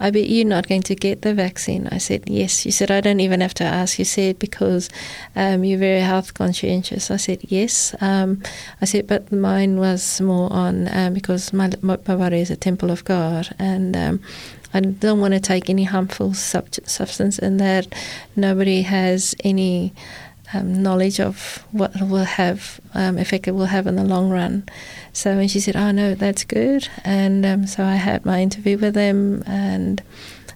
I 0.00 0.10
bet 0.10 0.28
you're 0.28 0.48
not 0.56 0.68
going 0.68 0.82
to 0.84 0.94
get 0.94 1.20
the 1.20 1.34
vaccine. 1.34 1.86
I 1.92 1.98
said, 1.98 2.22
yes. 2.26 2.60
She 2.60 2.70
said, 2.70 2.90
I 2.90 3.00
don't 3.02 3.20
even 3.20 3.40
have 3.40 3.54
to 3.54 3.64
ask. 3.64 3.98
You 3.98 4.06
said, 4.06 4.38
because 4.38 4.88
um, 5.36 5.64
you're 5.64 5.78
very 5.78 6.00
health 6.00 6.32
conscientious. 6.32 7.10
I 7.10 7.18
said, 7.18 7.40
yes. 7.42 7.94
Um, 8.00 8.42
I 8.80 8.86
said, 8.86 9.06
but 9.06 9.30
mine 9.30 9.78
was 9.78 10.20
more 10.20 10.50
on 10.50 10.88
um, 10.96 11.12
because 11.12 11.52
my, 11.52 11.70
my 11.82 11.96
body 11.96 12.40
is 12.40 12.50
a 12.50 12.56
temple 12.56 12.90
of 12.90 13.04
God. 13.04 13.54
And 13.58 13.96
um, 13.96 14.20
I 14.74 14.80
don't 14.80 15.20
want 15.20 15.34
to 15.34 15.40
take 15.40 15.68
any 15.68 15.84
harmful 15.84 16.34
sub- 16.34 16.74
substance 16.86 17.38
in 17.38 17.58
that 17.58 17.94
nobody 18.36 18.82
has 18.82 19.34
any 19.44 19.92
um, 20.54 20.82
knowledge 20.82 21.20
of 21.20 21.64
what 21.72 21.94
it 21.96 22.04
will 22.06 22.24
have 22.24 22.80
um, 22.94 23.18
effect 23.18 23.48
it 23.48 23.52
will 23.52 23.66
have 23.66 23.86
in 23.86 23.96
the 23.96 24.04
long 24.04 24.30
run. 24.30 24.64
So 25.12 25.36
when 25.36 25.48
she 25.48 25.60
said, 25.60 25.76
"Oh 25.76 25.90
no, 25.90 26.14
that's 26.14 26.44
good," 26.44 26.88
and 27.04 27.44
um, 27.44 27.66
so 27.66 27.84
I 27.84 27.96
had 27.96 28.24
my 28.24 28.40
interview 28.40 28.78
with 28.78 28.94
them, 28.94 29.42
and 29.46 30.02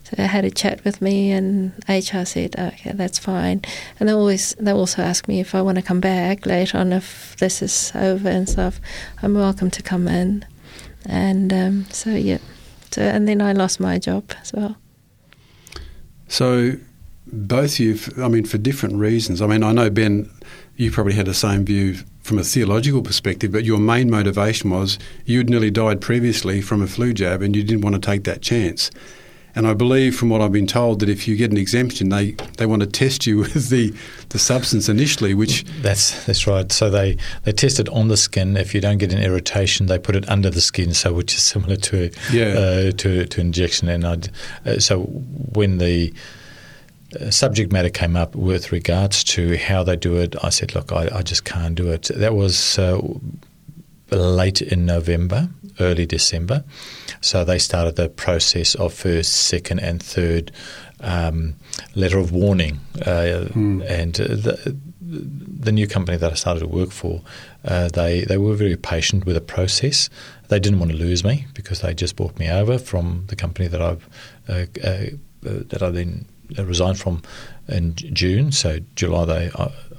so 0.05 0.17
they 0.17 0.27
had 0.27 0.45
a 0.45 0.51
chat 0.51 0.85
with 0.85 1.01
me, 1.03 1.31
and 1.33 1.73
HR 1.89 2.25
said, 2.25 2.57
"Okay, 2.59 2.93
that's 2.93 3.19
fine." 3.19 3.63
And 3.99 4.09
they 4.09 4.13
always 4.13 4.55
they 4.59 4.73
also 4.73 5.03
ask 5.03 5.29
me 5.29 5.41
if 5.41 5.55
I 5.55 5.63
want 5.63 5.77
to 5.77 5.83
come 5.83 6.01
back 6.01 6.47
later 6.47 6.79
on 6.79 6.93
if 6.93 7.37
this 7.39 7.63
is 7.63 7.93
over 7.95 8.29
and 8.29 8.49
stuff. 8.49 8.81
I'm 9.23 9.35
welcome 9.35 9.71
to 9.71 9.83
come 9.83 10.09
in, 10.09 10.45
and 11.07 11.53
um, 11.53 11.87
so 11.91 12.11
yeah. 12.11 12.39
And 12.97 13.27
then 13.29 13.41
I 13.41 13.53
lost 13.53 13.81
my 13.81 13.99
job 13.99 14.33
as 14.41 14.53
well. 14.53 14.77
So, 16.29 16.73
both 17.27 17.79
you, 17.79 17.99
I 18.19 18.29
mean, 18.29 18.45
for 18.45 18.59
different 18.59 18.97
reasons. 18.97 19.43
I 19.43 19.47
mean, 19.47 19.63
I 19.63 19.73
know 19.73 19.91
Ben, 19.91 20.31
you 20.77 20.91
probably 20.91 21.15
had 21.15 21.27
the 21.27 21.35
same 21.35 21.65
view 21.65 21.99
from 22.21 22.39
a 22.39 22.45
theological 22.45 23.03
perspective, 23.03 23.53
but 23.53 23.65
your 23.65 23.79
main 23.79 24.11
motivation 24.11 24.71
was 24.71 24.99
you'd 25.25 25.49
nearly 25.49 25.71
died 25.71 26.01
previously 26.01 26.61
from 26.61 26.83
a 26.83 26.87
flu 26.87 27.13
jab, 27.13 27.43
and 27.43 27.55
you 27.55 27.63
didn't 27.63 27.83
want 27.83 27.95
to 27.95 28.01
take 28.01 28.25
that 28.25 28.43
chance. 28.43 28.91
And 29.57 29.67
I 29.67 29.73
believe, 29.75 30.15
from 30.15 30.29
what 30.29 30.41
I've 30.43 30.53
been 30.53 30.67
told, 30.67 31.01
that 31.01 31.09
if 31.09 31.27
you 31.27 31.35
get 31.35 31.51
an 31.51 31.57
exemption, 31.57 32.11
they, 32.11 32.33
they 32.59 32.67
want 32.67 32.81
to 32.83 32.87
test 32.87 33.27
you 33.27 33.39
with 33.43 33.71
the, 33.71 33.93
the 34.29 34.39
substance 34.39 34.89
initially, 34.89 35.33
which 35.35 35.65
That's 35.81 36.25
that's 36.27 36.47
right. 36.47 36.71
So 36.71 36.91
they, 36.91 37.17
they 37.45 37.53
test 37.53 37.81
it 37.81 37.89
on 37.89 38.09
the 38.09 38.17
skin. 38.19 38.57
If 38.57 38.75
you 38.75 38.81
don't 38.83 38.99
get 38.99 39.13
an 39.15 39.19
irritation, 39.23 39.87
they 39.87 39.99
put 39.99 40.15
it 40.15 40.29
under 40.29 40.51
the 40.51 40.61
skin, 40.61 40.93
so 40.95 41.15
which 41.15 41.35
is 41.35 41.43
similar 41.43 41.77
to 41.77 42.11
Yeah. 42.31 42.45
uh, 42.59 42.91
to 42.93 43.25
to 43.27 43.41
injection. 43.41 43.89
And 43.89 44.05
I, 44.07 44.19
uh, 44.71 44.79
so 44.79 45.05
when 45.55 45.79
the 45.79 46.13
uh, 47.19 47.31
subject 47.31 47.73
matter 47.73 47.89
came 47.91 48.15
up 48.15 48.37
with 48.37 48.73
regards 48.73 49.25
to 49.25 49.57
how 49.57 49.83
they 49.83 49.97
do 49.97 50.17
it, 50.17 50.37
I 50.45 50.51
said, 50.51 50.75
look, 50.75 50.93
I, 50.93 51.09
I 51.19 51.23
just 51.23 51.45
can't 51.45 51.75
do 51.75 51.91
it. 51.91 52.11
That 52.15 52.35
was 52.35 52.79
uh, 52.79 53.01
late 54.11 54.61
in 54.61 54.85
November, 54.87 55.49
early 55.81 56.07
December. 56.07 56.65
So 57.21 57.45
they 57.45 57.59
started 57.59 57.97
the 57.97 58.09
process 58.09 58.75
of 58.75 58.93
first, 58.95 59.33
second, 59.33 59.81
and 59.81 60.03
third 60.03 60.53
um, 61.01 61.55
letter 61.95 62.19
of 62.19 62.33
warning. 62.33 62.81
Uh, 63.05 63.49
And 63.89 64.21
uh, 64.21 64.25
the, 64.29 64.77
the 65.65 65.73
new 65.73 65.87
company 65.87 66.19
that 66.19 66.33
I 66.33 66.35
started 66.35 66.61
to 66.61 66.69
work 66.69 66.91
for, 66.91 67.23
uh, 67.65 67.89
they 67.89 68.25
they 68.25 68.39
were 68.39 68.55
very 68.55 68.77
patient 68.77 69.25
with 69.27 69.35
the 69.35 69.55
process. 69.55 70.11
They 70.49 70.61
didn't 70.61 70.79
want 70.79 70.93
to 70.93 70.99
lose 70.99 71.25
me 71.25 71.47
because 71.55 71.81
they 71.81 71.95
just 71.95 72.17
brought 72.17 72.39
me 72.39 72.51
over 72.51 72.79
from 72.79 73.25
the 73.29 73.37
company 73.37 73.69
that 73.69 73.81
I've 73.81 74.09
uh, 74.49 74.67
uh, 74.85 74.89
uh, 75.49 75.63
that 75.69 75.83
I 75.83 75.91
then 75.91 76.27
resigned 76.59 76.99
from 76.99 77.23
in 77.69 77.95
June. 77.95 78.53
So 78.53 78.79
July 78.95 79.25
they 79.25 79.51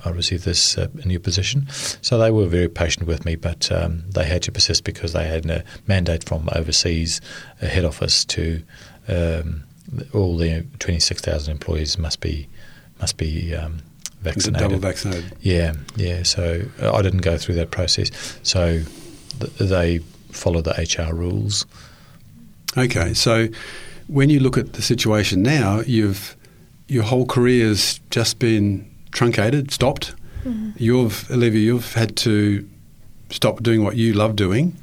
I, 0.06 0.10
received 0.10 0.46
this 0.46 0.78
uh, 0.78 0.88
new 1.06 1.20
position. 1.20 1.68
So 2.02 2.18
they 2.18 2.32
were 2.32 2.48
very 2.48 2.70
patient 2.70 3.08
with 3.08 3.26
me, 3.26 3.36
but 3.36 3.72
um, 3.72 4.04
they 4.10 4.26
had 4.26 4.42
to 4.44 4.52
persist 4.52 4.84
because 4.84 5.14
they 5.14 5.28
had 5.28 5.46
a 5.46 5.64
mandate 5.88 6.24
from 6.24 6.50
overseas 6.54 7.22
uh, 7.62 7.68
head 7.68 7.86
office 7.86 8.26
to 8.26 8.62
um, 9.08 9.64
all 10.14 10.38
the 10.38 10.66
twenty 10.80 11.00
six 11.00 11.22
thousand 11.22 11.52
employees 11.52 11.98
must 11.98 12.20
be 12.20 12.48
must 13.00 13.18
be 13.18 13.56
um, 13.56 13.80
vaccinated. 14.22 14.60
double 14.60 14.80
vaccinated. 14.80 15.34
Yeah, 15.42 15.74
yeah. 15.96 16.24
So 16.24 16.64
uh, 16.82 16.94
I 16.94 17.02
didn't 17.02 17.22
go 17.22 17.38
through 17.38 17.56
that 17.56 17.72
process. 17.72 18.12
So 18.44 18.82
th- 19.40 19.54
they 19.58 20.00
followed 20.32 20.66
the 20.66 20.72
HR 20.72 21.14
rules. 21.14 21.66
Okay, 22.78 23.14
so 23.14 23.48
when 24.08 24.30
you 24.30 24.40
look 24.40 24.58
at 24.58 24.74
the 24.74 24.82
situation 24.82 25.42
now, 25.42 25.82
you've 25.82 26.36
your 26.88 27.04
whole 27.04 27.26
career's 27.26 28.00
just 28.10 28.40
been 28.40 28.90
truncated, 29.12 29.72
stopped. 29.72 30.14
You've 30.78 31.30
Olivia, 31.30 31.60
you've 31.60 31.94
had 31.94 32.16
to 32.18 32.68
stop 33.30 33.62
doing 33.64 33.84
what 33.84 33.98
you 33.98 34.14
love 34.14 34.36
doing. 34.36 34.78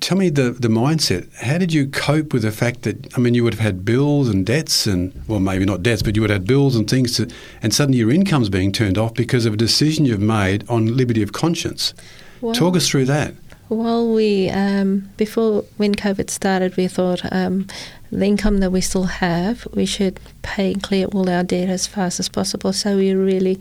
Tell 0.00 0.16
me 0.16 0.30
the 0.30 0.52
the 0.52 0.68
mindset. 0.68 1.32
How 1.34 1.58
did 1.58 1.72
you 1.72 1.88
cope 1.88 2.32
with 2.32 2.42
the 2.42 2.52
fact 2.52 2.82
that 2.82 3.12
I 3.16 3.20
mean 3.20 3.34
you 3.34 3.42
would 3.42 3.54
have 3.54 3.62
had 3.62 3.84
bills 3.84 4.28
and 4.28 4.46
debts 4.46 4.86
and 4.86 5.12
well 5.26 5.40
maybe 5.40 5.64
not 5.64 5.82
debts 5.82 6.02
but 6.02 6.14
you 6.14 6.22
would 6.22 6.30
have 6.30 6.42
had 6.42 6.46
bills 6.46 6.76
and 6.76 6.88
things 6.88 7.16
to, 7.16 7.28
and 7.62 7.74
suddenly 7.74 7.98
your 7.98 8.12
income's 8.12 8.48
being 8.48 8.70
turned 8.70 8.96
off 8.96 9.12
because 9.14 9.44
of 9.44 9.54
a 9.54 9.56
decision 9.56 10.04
you've 10.04 10.20
made 10.20 10.64
on 10.68 10.96
liberty 10.96 11.22
of 11.22 11.32
conscience. 11.32 11.94
Well, 12.40 12.54
Talk 12.54 12.76
us 12.76 12.88
through 12.88 13.06
that. 13.06 13.34
Well, 13.70 14.14
we 14.14 14.48
um, 14.50 15.10
before 15.16 15.64
when 15.76 15.94
COVID 15.94 16.30
started, 16.30 16.76
we 16.76 16.86
thought 16.86 17.20
um, 17.32 17.66
the 18.10 18.24
income 18.24 18.58
that 18.58 18.70
we 18.70 18.80
still 18.80 19.04
have, 19.04 19.66
we 19.74 19.86
should 19.86 20.18
pay 20.42 20.72
and 20.72 20.82
clear 20.82 21.06
all 21.06 21.28
our 21.28 21.42
debt 21.42 21.68
as 21.68 21.86
fast 21.86 22.20
as 22.20 22.28
possible. 22.28 22.72
So 22.72 22.96
we 22.96 23.12
really 23.12 23.60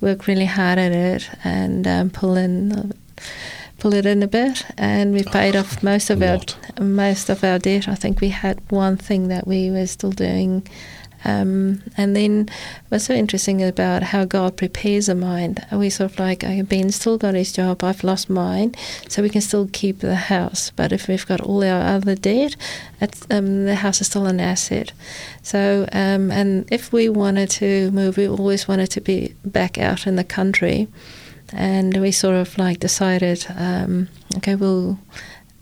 work 0.00 0.26
really 0.26 0.46
hard 0.46 0.78
at 0.78 0.92
it 0.92 1.28
and 1.44 1.86
um, 1.86 2.10
pull 2.10 2.36
in 2.36 2.92
pull 3.78 3.94
it 3.94 4.06
in 4.06 4.22
a 4.22 4.26
bit, 4.26 4.64
and 4.78 5.12
we 5.12 5.22
paid 5.22 5.54
off 5.54 5.82
most 5.82 6.08
of 6.08 6.22
our 6.22 6.38
lot. 6.38 6.56
most 6.80 7.28
of 7.28 7.44
our 7.44 7.58
debt. 7.58 7.86
I 7.86 7.94
think 7.94 8.20
we 8.20 8.30
had 8.30 8.58
one 8.70 8.96
thing 8.96 9.28
that 9.28 9.46
we 9.46 9.70
were 9.70 9.86
still 9.86 10.10
doing. 10.12 10.66
Um, 11.24 11.82
and 11.96 12.14
then 12.14 12.48
what's 12.88 13.06
so 13.06 13.14
interesting 13.14 13.62
about 13.62 14.02
how 14.02 14.24
God 14.24 14.56
prepares 14.56 15.08
a 15.08 15.14
mind, 15.14 15.64
we 15.72 15.88
sort 15.90 16.12
of 16.12 16.18
like, 16.18 16.44
okay, 16.44 16.62
Ben 16.62 16.90
still 16.90 17.16
got 17.16 17.34
his 17.34 17.52
job, 17.52 17.82
I've 17.82 18.04
lost 18.04 18.28
mine, 18.28 18.74
so 19.08 19.22
we 19.22 19.30
can 19.30 19.40
still 19.40 19.68
keep 19.72 20.00
the 20.00 20.14
house. 20.14 20.70
But 20.70 20.92
if 20.92 21.08
we've 21.08 21.26
got 21.26 21.40
all 21.40 21.64
our 21.64 21.80
other 21.96 22.14
debt, 22.14 22.56
um, 23.30 23.64
the 23.64 23.76
house 23.76 24.00
is 24.00 24.08
still 24.08 24.26
an 24.26 24.40
asset. 24.40 24.92
So, 25.42 25.88
um, 25.92 26.30
and 26.30 26.70
if 26.70 26.92
we 26.92 27.08
wanted 27.08 27.50
to 27.52 27.90
move, 27.90 28.16
we 28.16 28.28
always 28.28 28.68
wanted 28.68 28.90
to 28.92 29.00
be 29.00 29.34
back 29.44 29.78
out 29.78 30.06
in 30.06 30.16
the 30.16 30.24
country. 30.24 30.88
And 31.52 32.00
we 32.00 32.10
sort 32.10 32.36
of 32.36 32.56
like 32.58 32.80
decided, 32.80 33.46
um, 33.56 34.08
okay, 34.38 34.56
we'll, 34.56 34.98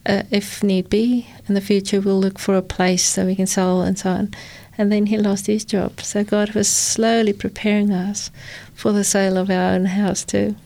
uh, 0.07 0.23
if 0.31 0.63
need 0.63 0.89
be, 0.89 1.29
in 1.49 1.55
the 1.55 1.61
future, 1.61 2.01
we'll 2.01 2.21
look 2.21 2.39
for 2.39 2.57
a 2.57 2.63
place 2.63 3.05
so 3.05 3.27
we 3.27 3.37
can 3.37 3.47
sell 3.47 3.83
and 3.83 3.99
so 3.99 4.11
on 4.11 4.35
and 4.83 4.91
then 4.91 5.07
he 5.07 5.17
lost 5.17 5.47
his 5.47 5.65
job. 5.65 6.01
So 6.01 6.25
God 6.25 6.51
was 6.51 6.69
slowly 6.69 7.33
preparing 7.33 7.93
us 7.93 8.33
for 8.75 8.93
the 8.93 9.05
sale 9.05 9.39
of 9.39 9.49
our 9.49 9.75
own 9.75 9.85
house 9.85 10.25
too. 10.25 10.57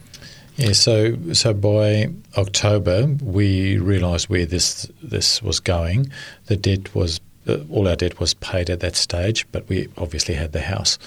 Yeah, 0.57 0.73
so 0.73 1.17
so 1.35 1.53
by 1.53 2.09
October 2.39 3.07
we 3.23 3.77
realised 3.77 4.31
where 4.31 4.47
this 4.47 4.91
this 5.03 5.43
was 5.43 5.61
going. 5.61 6.11
The 6.47 6.57
debt 6.57 6.95
was 6.95 7.21
uh, 7.47 7.59
all 7.71 7.87
our 7.87 7.97
debt 7.97 8.19
was 8.19 8.33
paid 8.33 8.71
at 8.71 8.81
that 8.81 8.97
stage, 8.97 9.47
but 9.53 9.69
we 9.69 9.89
obviously 9.99 10.35
had 10.35 10.53
the 10.53 10.63
house 10.63 10.99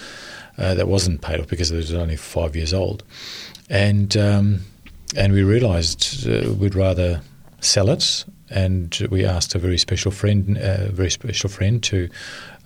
uh, 0.59 0.75
that 0.75 0.87
wasn't 0.87 1.21
paid 1.21 1.39
off 1.39 1.47
because 1.47 1.71
it 1.71 1.77
was 1.77 1.91
only 1.93 2.15
five 2.15 2.55
years 2.55 2.75
old, 2.75 3.03
and 3.71 4.15
um, 4.15 4.59
and 5.17 5.33
we 5.33 5.41
realised 5.41 6.29
uh, 6.29 6.53
we'd 6.53 6.75
rather 6.75 7.21
sell 7.59 7.89
it. 7.89 8.23
And 8.49 9.07
we 9.11 9.25
asked 9.25 9.55
a 9.55 9.59
very 9.59 9.77
special 9.77 10.11
friend, 10.11 10.57
a 10.57 10.89
very 10.91 11.11
special 11.11 11.49
friend, 11.49 11.83
to 11.83 12.09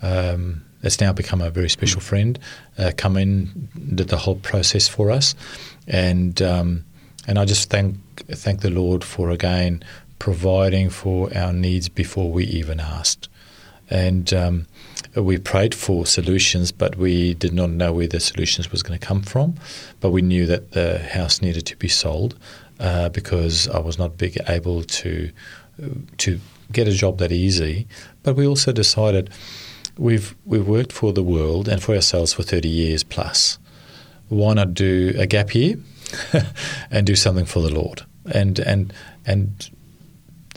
um, 0.01 0.63
that's 0.83 0.99
now 0.99 1.13
become 1.13 1.41
a 1.41 1.49
very 1.49 1.69
special 1.69 2.01
friend, 2.01 2.37
uh, 2.77 2.91
come 2.95 3.17
in, 3.17 3.69
did 3.95 4.09
the 4.09 4.17
whole 4.17 4.35
process 4.35 4.87
for 4.87 5.09
us, 5.09 5.33
and 5.87 6.41
um, 6.41 6.83
and 7.25 7.39
I 7.39 7.45
just 7.45 7.69
thank 7.69 7.95
thank 8.27 8.61
the 8.61 8.69
Lord 8.69 9.03
for 9.03 9.29
again 9.29 9.83
providing 10.19 10.89
for 10.89 11.35
our 11.35 11.53
needs 11.53 11.89
before 11.89 12.29
we 12.29 12.43
even 12.45 12.81
asked, 12.81 13.29
and 13.89 14.33
um, 14.33 14.67
we 15.15 15.37
prayed 15.37 15.73
for 15.73 16.05
solutions, 16.05 16.73
but 16.73 16.97
we 16.97 17.33
did 17.33 17.53
not 17.53 17.69
know 17.69 17.93
where 17.93 18.07
the 18.07 18.19
solutions 18.19 18.69
was 18.69 18.83
going 18.83 18.99
to 18.99 19.05
come 19.05 19.21
from, 19.21 19.55
but 20.01 20.11
we 20.11 20.21
knew 20.21 20.45
that 20.45 20.71
the 20.71 20.99
house 20.99 21.41
needed 21.41 21.65
to 21.67 21.77
be 21.77 21.87
sold 21.87 22.37
uh, 22.79 23.07
because 23.09 23.69
I 23.69 23.79
was 23.79 23.97
not 23.97 24.17
big 24.17 24.37
able 24.47 24.83
to 24.83 25.31
to 26.17 26.39
get 26.71 26.87
a 26.87 26.91
job 26.91 27.17
that 27.19 27.31
easy, 27.31 27.87
but 28.23 28.35
we 28.35 28.47
also 28.47 28.71
decided 28.71 29.29
we've 29.97 30.35
we've 30.45 30.67
worked 30.67 30.91
for 30.91 31.13
the 31.13 31.23
world 31.23 31.67
and 31.67 31.81
for 31.81 31.95
ourselves 31.95 32.33
for 32.33 32.43
30 32.43 32.67
years 32.67 33.03
plus. 33.03 33.59
Why 34.29 34.53
not 34.53 34.73
do 34.73 35.13
a 35.17 35.27
gap 35.27 35.53
year 35.53 35.77
and 36.91 37.05
do 37.05 37.15
something 37.15 37.45
for 37.45 37.61
the 37.61 37.73
Lord 37.73 38.03
and 38.31 38.59
and 38.59 38.93
and 39.25 39.69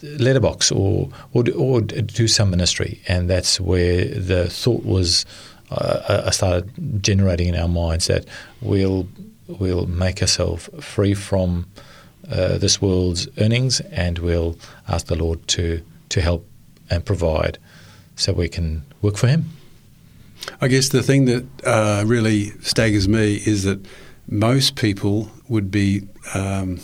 letterbox 0.02 0.70
or 0.70 1.08
or 1.32 1.44
or 1.56 1.80
do 1.80 2.28
some 2.28 2.50
ministry 2.50 3.00
and 3.08 3.28
that's 3.28 3.60
where 3.60 4.04
the 4.04 4.48
thought 4.48 4.84
was 4.84 5.24
uh, 5.70 6.22
I 6.26 6.30
started 6.30 7.02
generating 7.02 7.48
in 7.48 7.56
our 7.56 7.68
minds 7.68 8.06
that 8.06 8.26
we'll 8.60 9.08
we'll 9.48 9.86
make 9.86 10.20
ourselves 10.20 10.68
free 10.80 11.14
from 11.14 11.66
uh, 12.30 12.58
this 12.58 12.80
world's 12.80 13.28
earnings 13.38 13.80
and 13.92 14.18
we'll 14.18 14.58
ask 14.88 15.06
the 15.06 15.16
Lord 15.16 15.46
to 15.48 15.82
to 16.08 16.20
help 16.20 16.46
and 16.90 17.04
provide 17.04 17.58
so 18.14 18.32
we 18.32 18.48
can 18.48 18.84
work 19.02 19.16
for 19.16 19.28
Him. 19.28 19.44
I 20.60 20.68
guess 20.68 20.88
the 20.88 21.02
thing 21.02 21.24
that 21.26 21.46
uh, 21.64 22.04
really 22.06 22.50
staggers 22.60 23.08
me 23.08 23.36
is 23.44 23.64
that 23.64 23.84
most 24.28 24.76
people 24.76 25.30
would 25.48 25.70
be, 25.70 26.02
um, 26.34 26.80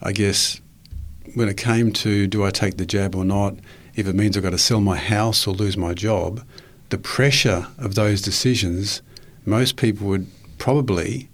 I 0.00 0.12
guess, 0.12 0.60
when 1.34 1.48
it 1.48 1.56
came 1.56 1.92
to 1.92 2.26
do 2.26 2.44
I 2.44 2.50
take 2.50 2.76
the 2.76 2.86
jab 2.86 3.14
or 3.14 3.24
not, 3.24 3.56
if 3.94 4.06
it 4.06 4.14
means 4.14 4.36
I've 4.36 4.42
got 4.42 4.50
to 4.50 4.58
sell 4.58 4.80
my 4.80 4.96
house 4.96 5.46
or 5.46 5.54
lose 5.54 5.76
my 5.76 5.94
job, 5.94 6.44
the 6.90 6.98
pressure 6.98 7.66
of 7.78 7.94
those 7.94 8.20
decisions, 8.20 9.02
most 9.44 9.76
people 9.76 10.06
would 10.08 10.26
probably 10.58 11.28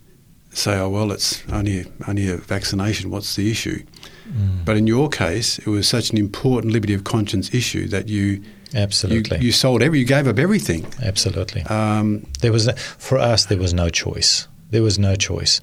say, 0.51 0.78
oh, 0.78 0.88
well, 0.88 1.12
it's 1.12 1.42
only, 1.53 1.86
only 2.09 2.28
a 2.28 2.36
vaccination, 2.36 3.11
what's 3.11 3.36
the 3.36 3.51
issue? 3.51 3.84
Mm. 4.28 4.64
But 4.64 4.76
in 4.76 4.86
your 4.86 5.09
case, 5.09 5.59
it 5.59 5.66
was 5.66 5.88
such 5.88 6.11
an 6.11 6.18
important 6.18 6.72
liberty 6.72 6.94
of 6.94 7.05
conscience 7.05 7.53
issue 7.55 7.88
that 7.88 8.09
you 8.09 8.42
Absolutely. 8.74 9.38
you, 9.38 9.46
you 9.46 9.53
sold 9.53 9.82
every, 9.82 9.98
you 9.98 10.05
gave 10.05 10.28
up 10.28 10.38
everything. 10.38 10.86
Absolutely. 11.03 11.62
Um, 11.62 12.26
There 12.40 12.53
was 12.53 12.70
for 12.98 13.18
us. 13.18 13.46
There 13.46 13.59
was 13.59 13.74
no 13.74 13.88
choice. 13.88 14.46
There 14.70 14.82
was 14.82 14.98
no 14.98 15.16
choice. 15.16 15.61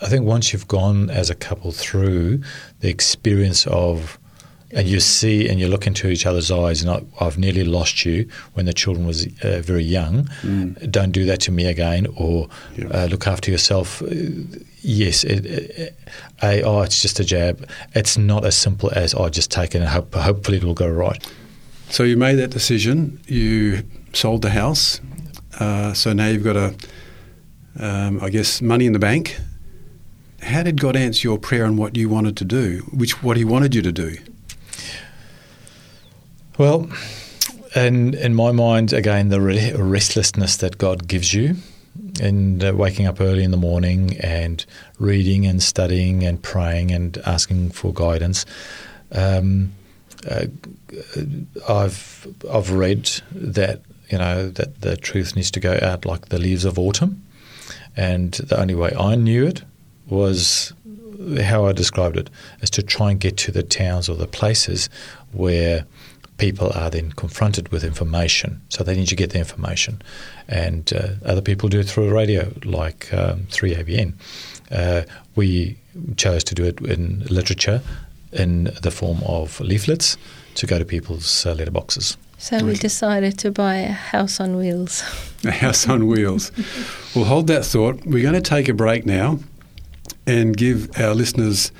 I 0.00 0.08
think 0.08 0.26
once 0.26 0.52
you've 0.52 0.66
gone 0.66 1.10
as 1.10 1.30
a 1.30 1.34
couple 1.34 1.70
through 1.70 2.42
the 2.80 2.88
experience 2.88 3.66
of, 3.68 4.18
and 4.74 4.88
you 4.88 5.00
see 5.00 5.48
and 5.48 5.60
you 5.60 5.68
look 5.68 5.86
into 5.86 6.08
each 6.08 6.26
other's 6.26 6.50
eyes, 6.50 6.82
and 6.82 6.90
I, 6.90 7.24
I've 7.24 7.38
nearly 7.38 7.64
lost 7.64 8.04
you 8.04 8.28
when 8.54 8.66
the 8.66 8.72
children 8.72 9.06
was 9.06 9.26
uh, 9.42 9.60
very 9.62 9.84
young. 9.84 10.28
Don't 10.90 11.12
do 11.12 11.24
that 11.26 11.40
to 11.42 11.52
me 11.52 11.66
again, 11.66 12.06
or 12.16 12.48
Yeah. 12.76 12.88
uh, 12.88 13.06
look 13.06 13.26
after 13.26 13.50
yourself. 13.50 14.02
Uh, 14.02 14.06
Yes, 14.84 15.22
it, 15.22 15.46
it, 15.46 15.96
a, 16.42 16.62
oh, 16.64 16.82
it's 16.82 17.00
just 17.00 17.20
a 17.20 17.24
jab. 17.24 17.68
It's 17.94 18.18
not 18.18 18.44
as 18.44 18.56
simple 18.56 18.90
as 18.92 19.14
I 19.14 19.18
oh, 19.18 19.28
just 19.28 19.48
take 19.52 19.76
it 19.76 19.78
and 19.78 19.86
hope, 19.88 20.12
hopefully 20.12 20.56
it'll 20.56 20.74
go 20.74 20.88
right. 20.88 21.24
So 21.88 22.02
you 22.02 22.16
made 22.16 22.34
that 22.40 22.50
decision. 22.50 23.20
You 23.28 23.84
sold 24.12 24.42
the 24.42 24.50
house. 24.50 25.00
Uh, 25.60 25.92
so 25.94 26.12
now 26.12 26.26
you've 26.26 26.42
got 26.42 26.56
a, 26.56 26.74
um, 27.78 28.18
I 28.20 28.28
guess, 28.30 28.60
money 28.60 28.86
in 28.86 28.92
the 28.92 28.98
bank. 28.98 29.38
How 30.42 30.64
did 30.64 30.80
God 30.80 30.96
answer 30.96 31.28
your 31.28 31.38
prayer 31.38 31.64
on 31.64 31.76
what 31.76 31.96
you 31.96 32.08
wanted 32.08 32.36
to 32.38 32.44
do? 32.44 32.78
Which 32.92 33.22
what 33.22 33.36
He 33.36 33.44
wanted 33.44 33.76
you 33.76 33.82
to 33.82 33.92
do? 33.92 34.16
Well, 36.62 36.88
in 37.74 38.14
in 38.14 38.36
my 38.36 38.52
mind, 38.52 38.92
again, 38.92 39.30
the 39.30 39.40
re- 39.40 39.72
restlessness 39.72 40.58
that 40.58 40.78
God 40.78 41.08
gives 41.08 41.34
you, 41.34 41.56
and 42.22 42.62
uh, 42.62 42.72
waking 42.72 43.08
up 43.08 43.20
early 43.20 43.42
in 43.42 43.50
the 43.50 43.56
morning 43.56 44.16
and 44.20 44.64
reading 45.00 45.44
and 45.44 45.60
studying 45.60 46.22
and 46.22 46.40
praying 46.40 46.92
and 46.92 47.18
asking 47.26 47.70
for 47.70 47.92
guidance. 47.92 48.46
Um, 49.10 49.72
uh, 50.30 50.46
I've 51.68 52.28
I've 52.48 52.70
read 52.70 53.10
that 53.32 53.80
you 54.08 54.18
know 54.18 54.48
that 54.50 54.82
the 54.82 54.96
truth 54.96 55.34
needs 55.34 55.50
to 55.50 55.58
go 55.58 55.80
out 55.82 56.06
like 56.06 56.28
the 56.28 56.38
leaves 56.38 56.64
of 56.64 56.78
autumn, 56.78 57.24
and 57.96 58.34
the 58.34 58.60
only 58.60 58.76
way 58.76 58.92
I 58.96 59.16
knew 59.16 59.48
it 59.48 59.64
was 60.06 60.72
how 61.42 61.66
I 61.66 61.72
described 61.72 62.16
it 62.16 62.30
is 62.60 62.70
to 62.70 62.84
try 62.84 63.10
and 63.10 63.18
get 63.18 63.36
to 63.38 63.50
the 63.50 63.64
towns 63.64 64.08
or 64.08 64.14
the 64.14 64.28
places 64.28 64.88
where 65.32 65.86
people 66.38 66.72
are 66.74 66.90
then 66.90 67.12
confronted 67.12 67.68
with 67.68 67.84
information. 67.84 68.60
So 68.68 68.84
they 68.84 68.96
need 68.96 69.08
to 69.08 69.16
get 69.16 69.30
the 69.30 69.38
information, 69.38 70.02
and 70.48 70.92
uh, 70.92 71.08
other 71.24 71.42
people 71.42 71.68
do 71.68 71.80
it 71.80 71.88
through 71.88 72.08
the 72.08 72.14
radio, 72.14 72.52
like 72.64 73.12
um, 73.12 73.46
3ABN. 73.50 74.14
Uh, 74.70 75.02
we 75.36 75.76
chose 76.16 76.42
to 76.44 76.54
do 76.54 76.64
it 76.64 76.80
in 76.80 77.20
literature 77.30 77.82
in 78.32 78.64
the 78.82 78.90
form 78.90 79.22
of 79.24 79.60
leaflets 79.60 80.16
to 80.54 80.66
go 80.66 80.78
to 80.78 80.84
people's 80.84 81.46
uh, 81.46 81.54
letterboxes. 81.54 82.16
So 82.38 82.64
we 82.64 82.74
decided 82.74 83.38
to 83.38 83.52
buy 83.52 83.76
a 83.76 83.92
house 83.92 84.40
on 84.40 84.56
wheels. 84.56 85.04
A 85.44 85.50
house 85.50 85.88
on 85.88 86.06
wheels. 86.06 86.52
Well, 87.16 87.24
hold 87.24 87.48
that 87.48 87.64
thought. 87.64 88.04
We're 88.06 88.22
going 88.22 88.40
to 88.40 88.40
take 88.40 88.68
a 88.68 88.72
break 88.72 89.04
now 89.04 89.40
and 90.24 90.56
give 90.56 90.88
our 91.00 91.14
listeners 91.14 91.72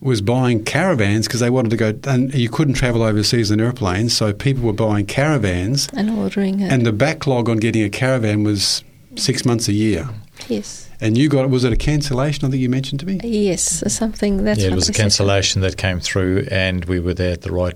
was 0.00 0.20
buying 0.20 0.64
caravans 0.64 1.26
because 1.26 1.40
they 1.40 1.50
wanted 1.50 1.70
to 1.70 1.76
go, 1.76 1.94
and 2.04 2.34
you 2.34 2.48
couldn't 2.48 2.74
travel 2.74 3.02
overseas 3.02 3.50
in 3.50 3.60
airplanes, 3.60 4.16
so 4.16 4.32
people 4.32 4.64
were 4.64 4.72
buying 4.72 5.06
caravans, 5.06 5.88
And 5.94 6.10
ordering 6.10 6.60
it. 6.60 6.72
and 6.72 6.84
the 6.84 6.92
backlog 6.92 7.48
on 7.48 7.58
getting 7.58 7.82
a 7.82 7.90
caravan 7.90 8.42
was 8.44 8.82
six 9.16 9.44
months 9.44 9.68
a 9.68 9.72
year. 9.72 10.08
yes. 10.48 10.80
And 11.00 11.18
you 11.18 11.28
got, 11.28 11.50
was 11.50 11.64
it 11.64 11.72
a 11.72 11.76
cancellation? 11.76 12.46
I 12.46 12.50
think 12.50 12.62
you 12.62 12.68
mentioned 12.70 13.00
to 13.00 13.06
me. 13.06 13.20
Yes, 13.22 13.82
something 13.92 14.44
that's 14.44 14.60
yeah, 14.60 14.68
it 14.68 14.74
was 14.74 14.88
a 14.88 14.92
cancellation 14.92 15.60
that 15.60 15.76
came 15.76 16.00
through, 16.00 16.46
and 16.50 16.84
we 16.86 16.98
were 16.98 17.12
there 17.14 17.32
at 17.32 17.42
the 17.42 17.52
right 17.52 17.74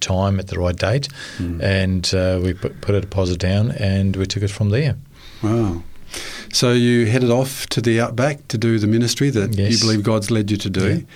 time 0.00 0.40
at 0.40 0.46
the 0.46 0.58
right 0.58 0.76
date, 0.76 1.08
and 1.38 2.14
uh, 2.14 2.40
we 2.42 2.54
put, 2.54 2.80
put 2.80 2.94
a 2.94 3.00
deposit 3.02 3.38
down, 3.38 3.72
and 3.72 4.16
we 4.16 4.24
took 4.24 4.42
it 4.42 4.50
from 4.50 4.70
there. 4.70 4.96
Wow. 5.42 5.82
So 6.52 6.72
you 6.72 7.06
headed 7.06 7.30
off 7.30 7.66
to 7.68 7.80
the 7.80 8.00
outback 8.00 8.48
to 8.48 8.58
do 8.58 8.78
the 8.78 8.86
ministry 8.86 9.30
that 9.30 9.56
you 9.56 9.78
believe 9.78 10.02
God's 10.02 10.30
led 10.30 10.50
you 10.50 10.56
to 10.56 10.70
do. 10.70 11.06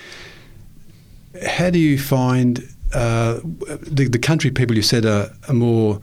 How 1.46 1.70
do 1.70 1.78
you 1.78 1.98
find 1.98 2.68
uh, 2.92 3.40
the, 3.42 4.08
the 4.08 4.18
country 4.18 4.50
people 4.50 4.76
you 4.76 4.82
said 4.82 5.04
are, 5.04 5.30
are 5.48 5.54
more 5.54 6.00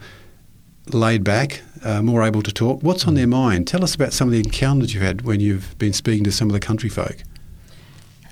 laid 0.92 1.24
back, 1.24 1.62
uh, 1.82 2.02
more 2.02 2.22
able 2.22 2.42
to 2.42 2.52
talk? 2.52 2.82
What's 2.82 3.06
on 3.06 3.14
their 3.14 3.26
mind? 3.26 3.66
Tell 3.66 3.82
us 3.82 3.94
about 3.94 4.12
some 4.12 4.28
of 4.28 4.32
the 4.32 4.40
encounters 4.40 4.92
you've 4.92 5.02
had 5.02 5.22
when 5.22 5.40
you've 5.40 5.76
been 5.78 5.94
speaking 5.94 6.24
to 6.24 6.32
some 6.32 6.48
of 6.48 6.52
the 6.52 6.60
country 6.60 6.90
folk. 6.90 7.22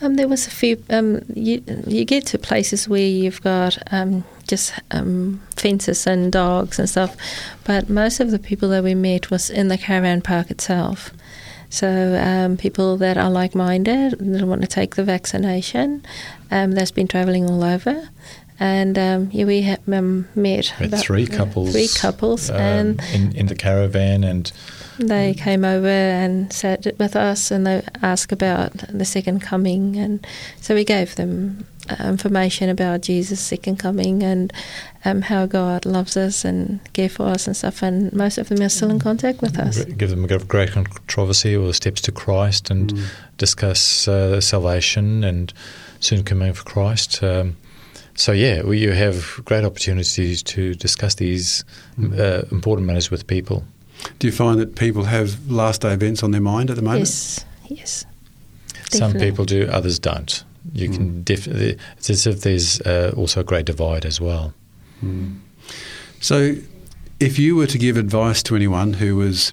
Um, 0.03 0.14
there 0.16 0.28
was 0.28 0.46
a 0.46 0.51
few. 0.51 0.82
Um, 0.88 1.20
you 1.34 1.62
you 1.86 2.05
get 2.05 2.26
to 2.26 2.38
places 2.38 2.88
where 2.88 3.07
you've 3.07 3.42
got 3.42 3.76
um, 3.92 4.24
just 4.48 4.72
um, 4.90 5.40
fences 5.57 6.07
and 6.07 6.32
dogs 6.32 6.78
and 6.78 6.88
stuff, 6.88 7.16
but 7.64 7.90
most 7.90 8.20
of 8.20 8.30
the 8.30 8.38
people 8.38 8.68
that 8.70 8.82
we 8.82 8.94
met 8.94 9.30
was 9.30 9.51
in 9.51 9.68
the 9.68 9.76
caravan 9.78 10.22
park 10.22 10.51
itself. 10.51 11.11
So 11.72 12.18
um, 12.20 12.57
people 12.57 12.96
that 12.96 13.16
are 13.16 13.30
like-minded, 13.30 14.18
that 14.18 14.44
want 14.44 14.62
to 14.62 14.66
take 14.66 14.96
the 14.96 15.05
vaccination, 15.05 16.05
um, 16.51 16.72
that's 16.72 16.90
been 16.90 17.07
travelling 17.07 17.48
all 17.48 17.62
over, 17.62 18.09
and 18.59 18.98
um, 18.98 19.28
yeah, 19.32 19.44
we 19.44 19.62
have 19.62 19.80
um, 19.88 20.26
met 20.34 20.72
about- 20.80 21.01
three 21.01 21.26
couples, 21.26 21.72
three 21.72 21.88
couples, 21.94 22.51
um, 22.51 22.57
and 22.59 23.03
in, 23.14 23.36
in 23.36 23.46
the 23.46 23.55
caravan, 23.55 24.24
and 24.24 24.51
they 25.09 25.34
came 25.34 25.64
over 25.64 25.88
and 25.88 26.53
sat 26.53 26.86
with 26.98 27.16
us 27.16 27.51
and 27.51 27.66
they 27.66 27.82
asked 28.03 28.32
about 28.32 28.72
the 28.88 29.05
second 29.05 29.40
coming. 29.40 29.96
And 29.96 30.26
so 30.61 30.74
we 30.74 30.84
gave 30.84 31.16
them 31.16 31.66
uh, 31.88 32.05
information 32.05 32.68
about 32.68 33.01
Jesus' 33.01 33.40
second 33.40 33.78
coming 33.78 34.22
and 34.22 34.53
um, 35.05 35.22
how 35.22 35.46
God 35.46 35.86
loves 35.86 36.16
us 36.16 36.44
and 36.44 36.80
cares 36.92 37.12
for 37.12 37.26
us 37.26 37.46
and 37.46 37.57
stuff. 37.57 37.82
And 37.82 38.12
most 38.12 38.38
of 38.38 38.48
them 38.48 38.61
are 38.62 38.68
still 38.68 38.90
in 38.90 38.98
contact 38.98 39.40
with 39.40 39.59
us. 39.59 39.84
give 39.84 40.11
them 40.11 40.24
a 40.24 40.38
great 40.38 40.72
controversy 40.72 41.57
or 41.57 41.66
the 41.66 41.74
steps 41.74 42.01
to 42.03 42.12
Christ, 42.12 42.70
and 42.70 42.92
discuss 43.38 44.07
uh, 44.07 44.40
salvation 44.40 45.24
and 45.24 45.53
soon 46.01 46.24
coming 46.24 46.53
for 46.53 46.64
Christ. 46.64 47.22
Um, 47.22 47.57
so 48.14 48.32
yeah, 48.32 48.62
we, 48.62 48.78
you 48.78 48.92
have 48.92 49.40
great 49.44 49.64
opportunities 49.64 50.42
to 50.42 50.74
discuss 50.74 51.14
these 51.14 51.64
uh, 51.98 52.42
important 52.53 52.86
matters 52.86 53.11
with 53.11 53.26
people. 53.26 53.64
Do 54.18 54.26
you 54.26 54.32
find 54.32 54.61
that 54.61 54.76
people 54.76 55.05
have 55.05 55.51
last 55.51 55.82
day 55.82 55.92
events 55.92 56.22
on 56.22 56.30
their 56.30 56.40
mind 56.40 56.70
at 56.70 56.76
the 56.76 56.82
moment? 56.82 57.01
Yes, 57.01 57.44
yes. 57.68 58.07
Some 58.90 59.12
people 59.14 59.44
do, 59.44 59.68
others 59.70 59.98
don't. 59.98 60.44
You 60.72 60.88
can 60.90 61.22
def- 61.22 61.46
it's 61.46 62.11
as 62.11 62.26
if 62.26 62.42
there's 62.42 62.80
uh, 62.82 63.12
also 63.16 63.40
a 63.40 63.44
great 63.44 63.66
divide 63.66 64.05
as 64.05 64.20
well. 64.20 64.53
So, 66.20 66.57
if 67.18 67.38
you 67.38 67.57
were 67.57 67.66
to 67.66 67.78
give 67.78 67.96
advice 67.96 68.42
to 68.44 68.57
anyone 68.57 68.94
who 68.94 69.16
was 69.16 69.53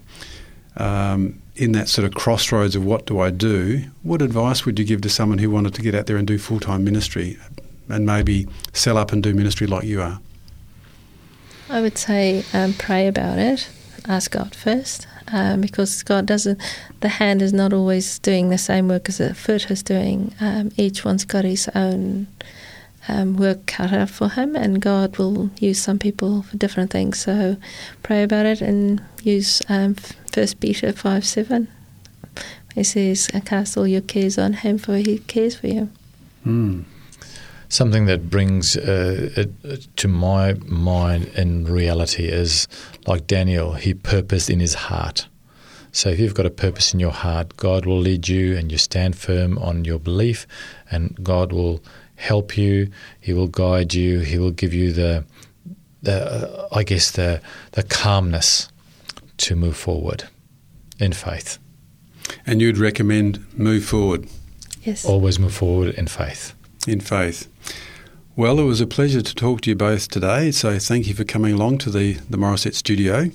um, 0.75 1.41
in 1.55 1.71
that 1.71 1.87
sort 1.87 2.05
of 2.05 2.13
crossroads 2.13 2.75
of 2.75 2.85
what 2.85 3.05
do 3.05 3.19
I 3.19 3.29
do, 3.29 3.83
what 4.03 4.21
advice 4.21 4.65
would 4.65 4.77
you 4.79 4.85
give 4.85 5.01
to 5.01 5.09
someone 5.09 5.37
who 5.37 5.49
wanted 5.49 5.73
to 5.75 5.81
get 5.81 5.95
out 5.95 6.05
there 6.07 6.17
and 6.17 6.27
do 6.27 6.37
full 6.37 6.59
time 6.59 6.83
ministry 6.83 7.37
and 7.87 8.05
maybe 8.05 8.47
sell 8.73 8.97
up 8.97 9.11
and 9.13 9.23
do 9.23 9.33
ministry 9.33 9.67
like 9.67 9.85
you 9.85 10.01
are? 10.01 10.19
I 11.69 11.81
would 11.81 11.97
say 11.97 12.43
um, 12.53 12.73
pray 12.73 13.07
about 13.07 13.39
it. 13.39 13.69
Ask 14.07 14.31
God 14.31 14.55
first, 14.55 15.05
um, 15.33 15.61
because 15.61 16.01
God 16.03 16.25
doesn't. 16.25 16.61
The 17.01 17.09
hand 17.09 17.41
is 17.41 17.51
not 17.51 17.73
always 17.73 18.19
doing 18.19 18.49
the 18.49 18.57
same 18.57 18.87
work 18.87 19.09
as 19.09 19.17
the 19.17 19.35
foot 19.35 19.69
is 19.69 19.83
doing. 19.83 20.33
Um, 20.39 20.71
each 20.77 21.03
one's 21.03 21.25
got 21.25 21.43
his 21.43 21.69
own 21.75 22.27
um, 23.09 23.35
work 23.35 23.65
cut 23.65 23.91
out 23.91 24.09
for 24.09 24.29
him, 24.29 24.55
and 24.55 24.81
God 24.81 25.17
will 25.17 25.49
use 25.59 25.81
some 25.81 25.99
people 25.99 26.43
for 26.43 26.55
different 26.55 26.89
things. 26.91 27.19
So 27.19 27.57
pray 28.01 28.23
about 28.23 28.45
it 28.45 28.61
and 28.61 29.01
use 29.23 29.61
um, 29.67 29.95
First 30.31 30.59
Peter 30.61 30.93
five 30.93 31.25
seven. 31.25 31.67
He 32.75 32.83
says, 32.83 33.27
"Cast 33.43 33.77
all 33.77 33.87
your 33.87 34.01
cares 34.01 34.37
on 34.37 34.53
Him, 34.53 34.77
for 34.77 34.97
He 34.97 35.17
cares 35.19 35.55
for 35.55 35.67
you." 35.67 35.89
Mm. 36.45 36.85
Something 37.69 38.05
that 38.05 38.29
brings 38.29 38.77
uh, 38.77 39.31
it 39.35 39.87
to 39.97 40.07
my 40.07 40.53
mind 40.65 41.27
in 41.35 41.65
reality 41.65 42.25
is 42.25 42.67
like 43.05 43.27
Daniel, 43.27 43.73
he 43.73 43.93
purposed 43.93 44.49
in 44.49 44.59
his 44.59 44.73
heart. 44.73 45.27
So 45.91 46.09
if 46.09 46.19
you've 46.19 46.35
got 46.35 46.45
a 46.45 46.51
purpose 46.51 46.93
in 46.93 46.99
your 46.99 47.11
heart, 47.11 47.57
God 47.57 47.85
will 47.85 47.99
lead 47.99 48.27
you 48.27 48.55
and 48.55 48.71
you 48.71 48.77
stand 48.77 49.17
firm 49.17 49.57
on 49.57 49.83
your 49.83 49.99
belief, 49.99 50.45
and 50.91 51.17
God 51.23 51.51
will 51.51 51.83
help 52.15 52.57
you. 52.57 52.89
He 53.19 53.33
will 53.33 53.47
guide 53.47 53.93
you. 53.93 54.19
He 54.19 54.37
will 54.37 54.51
give 54.51 54.73
you 54.73 54.91
the, 54.93 55.25
the 56.01 56.25
uh, 56.25 56.67
I 56.71 56.83
guess, 56.83 57.11
the, 57.11 57.41
the 57.71 57.83
calmness 57.83 58.69
to 59.37 59.55
move 59.55 59.77
forward 59.77 60.25
in 60.99 61.13
faith. 61.13 61.57
And 62.45 62.61
you'd 62.61 62.77
recommend 62.77 63.45
move 63.57 63.85
forward? 63.85 64.27
Yes. 64.83 65.05
Always 65.05 65.39
move 65.39 65.53
forward 65.53 65.95
in 65.95 66.07
faith. 66.07 66.53
In 66.87 67.01
faith. 67.01 67.49
Well, 68.37 68.59
it 68.59 68.63
was 68.63 68.79
a 68.79 68.87
pleasure 68.87 69.21
to 69.21 69.35
talk 69.35 69.61
to 69.61 69.69
you 69.69 69.75
both 69.75 70.09
today. 70.09 70.51
So 70.51 70.79
thank 70.79 71.07
you 71.07 71.13
for 71.13 71.25
coming 71.25 71.53
along 71.53 71.79
to 71.79 71.89
the, 71.89 72.13
the 72.29 72.37
Morisset 72.37 72.75
studio. 72.75 73.29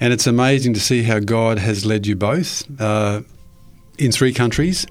And 0.00 0.12
it's 0.12 0.26
amazing 0.26 0.74
to 0.74 0.80
see 0.80 1.04
how 1.04 1.20
God 1.20 1.58
has 1.58 1.86
led 1.86 2.06
you 2.06 2.16
both 2.16 2.64
uh, 2.80 3.22
in 3.98 4.10
three 4.10 4.32
countries. 4.32 4.84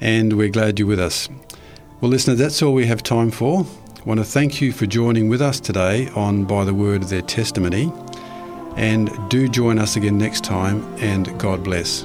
And 0.00 0.34
we're 0.34 0.50
glad 0.50 0.78
you're 0.78 0.86
with 0.86 1.00
us. 1.00 1.28
Well, 2.00 2.10
listener, 2.10 2.34
that's 2.34 2.62
all 2.62 2.74
we 2.74 2.86
have 2.86 3.02
time 3.02 3.30
for. 3.30 3.66
I 3.98 4.02
want 4.04 4.20
to 4.20 4.24
thank 4.24 4.60
you 4.60 4.72
for 4.72 4.86
joining 4.86 5.28
with 5.28 5.42
us 5.42 5.58
today 5.58 6.08
on 6.14 6.44
By 6.44 6.64
the 6.64 6.74
Word 6.74 7.02
of 7.02 7.08
Their 7.08 7.22
Testimony. 7.22 7.92
And 8.76 9.10
do 9.30 9.48
join 9.48 9.78
us 9.78 9.96
again 9.96 10.18
next 10.18 10.44
time, 10.44 10.84
and 10.98 11.38
God 11.40 11.64
bless. 11.64 12.04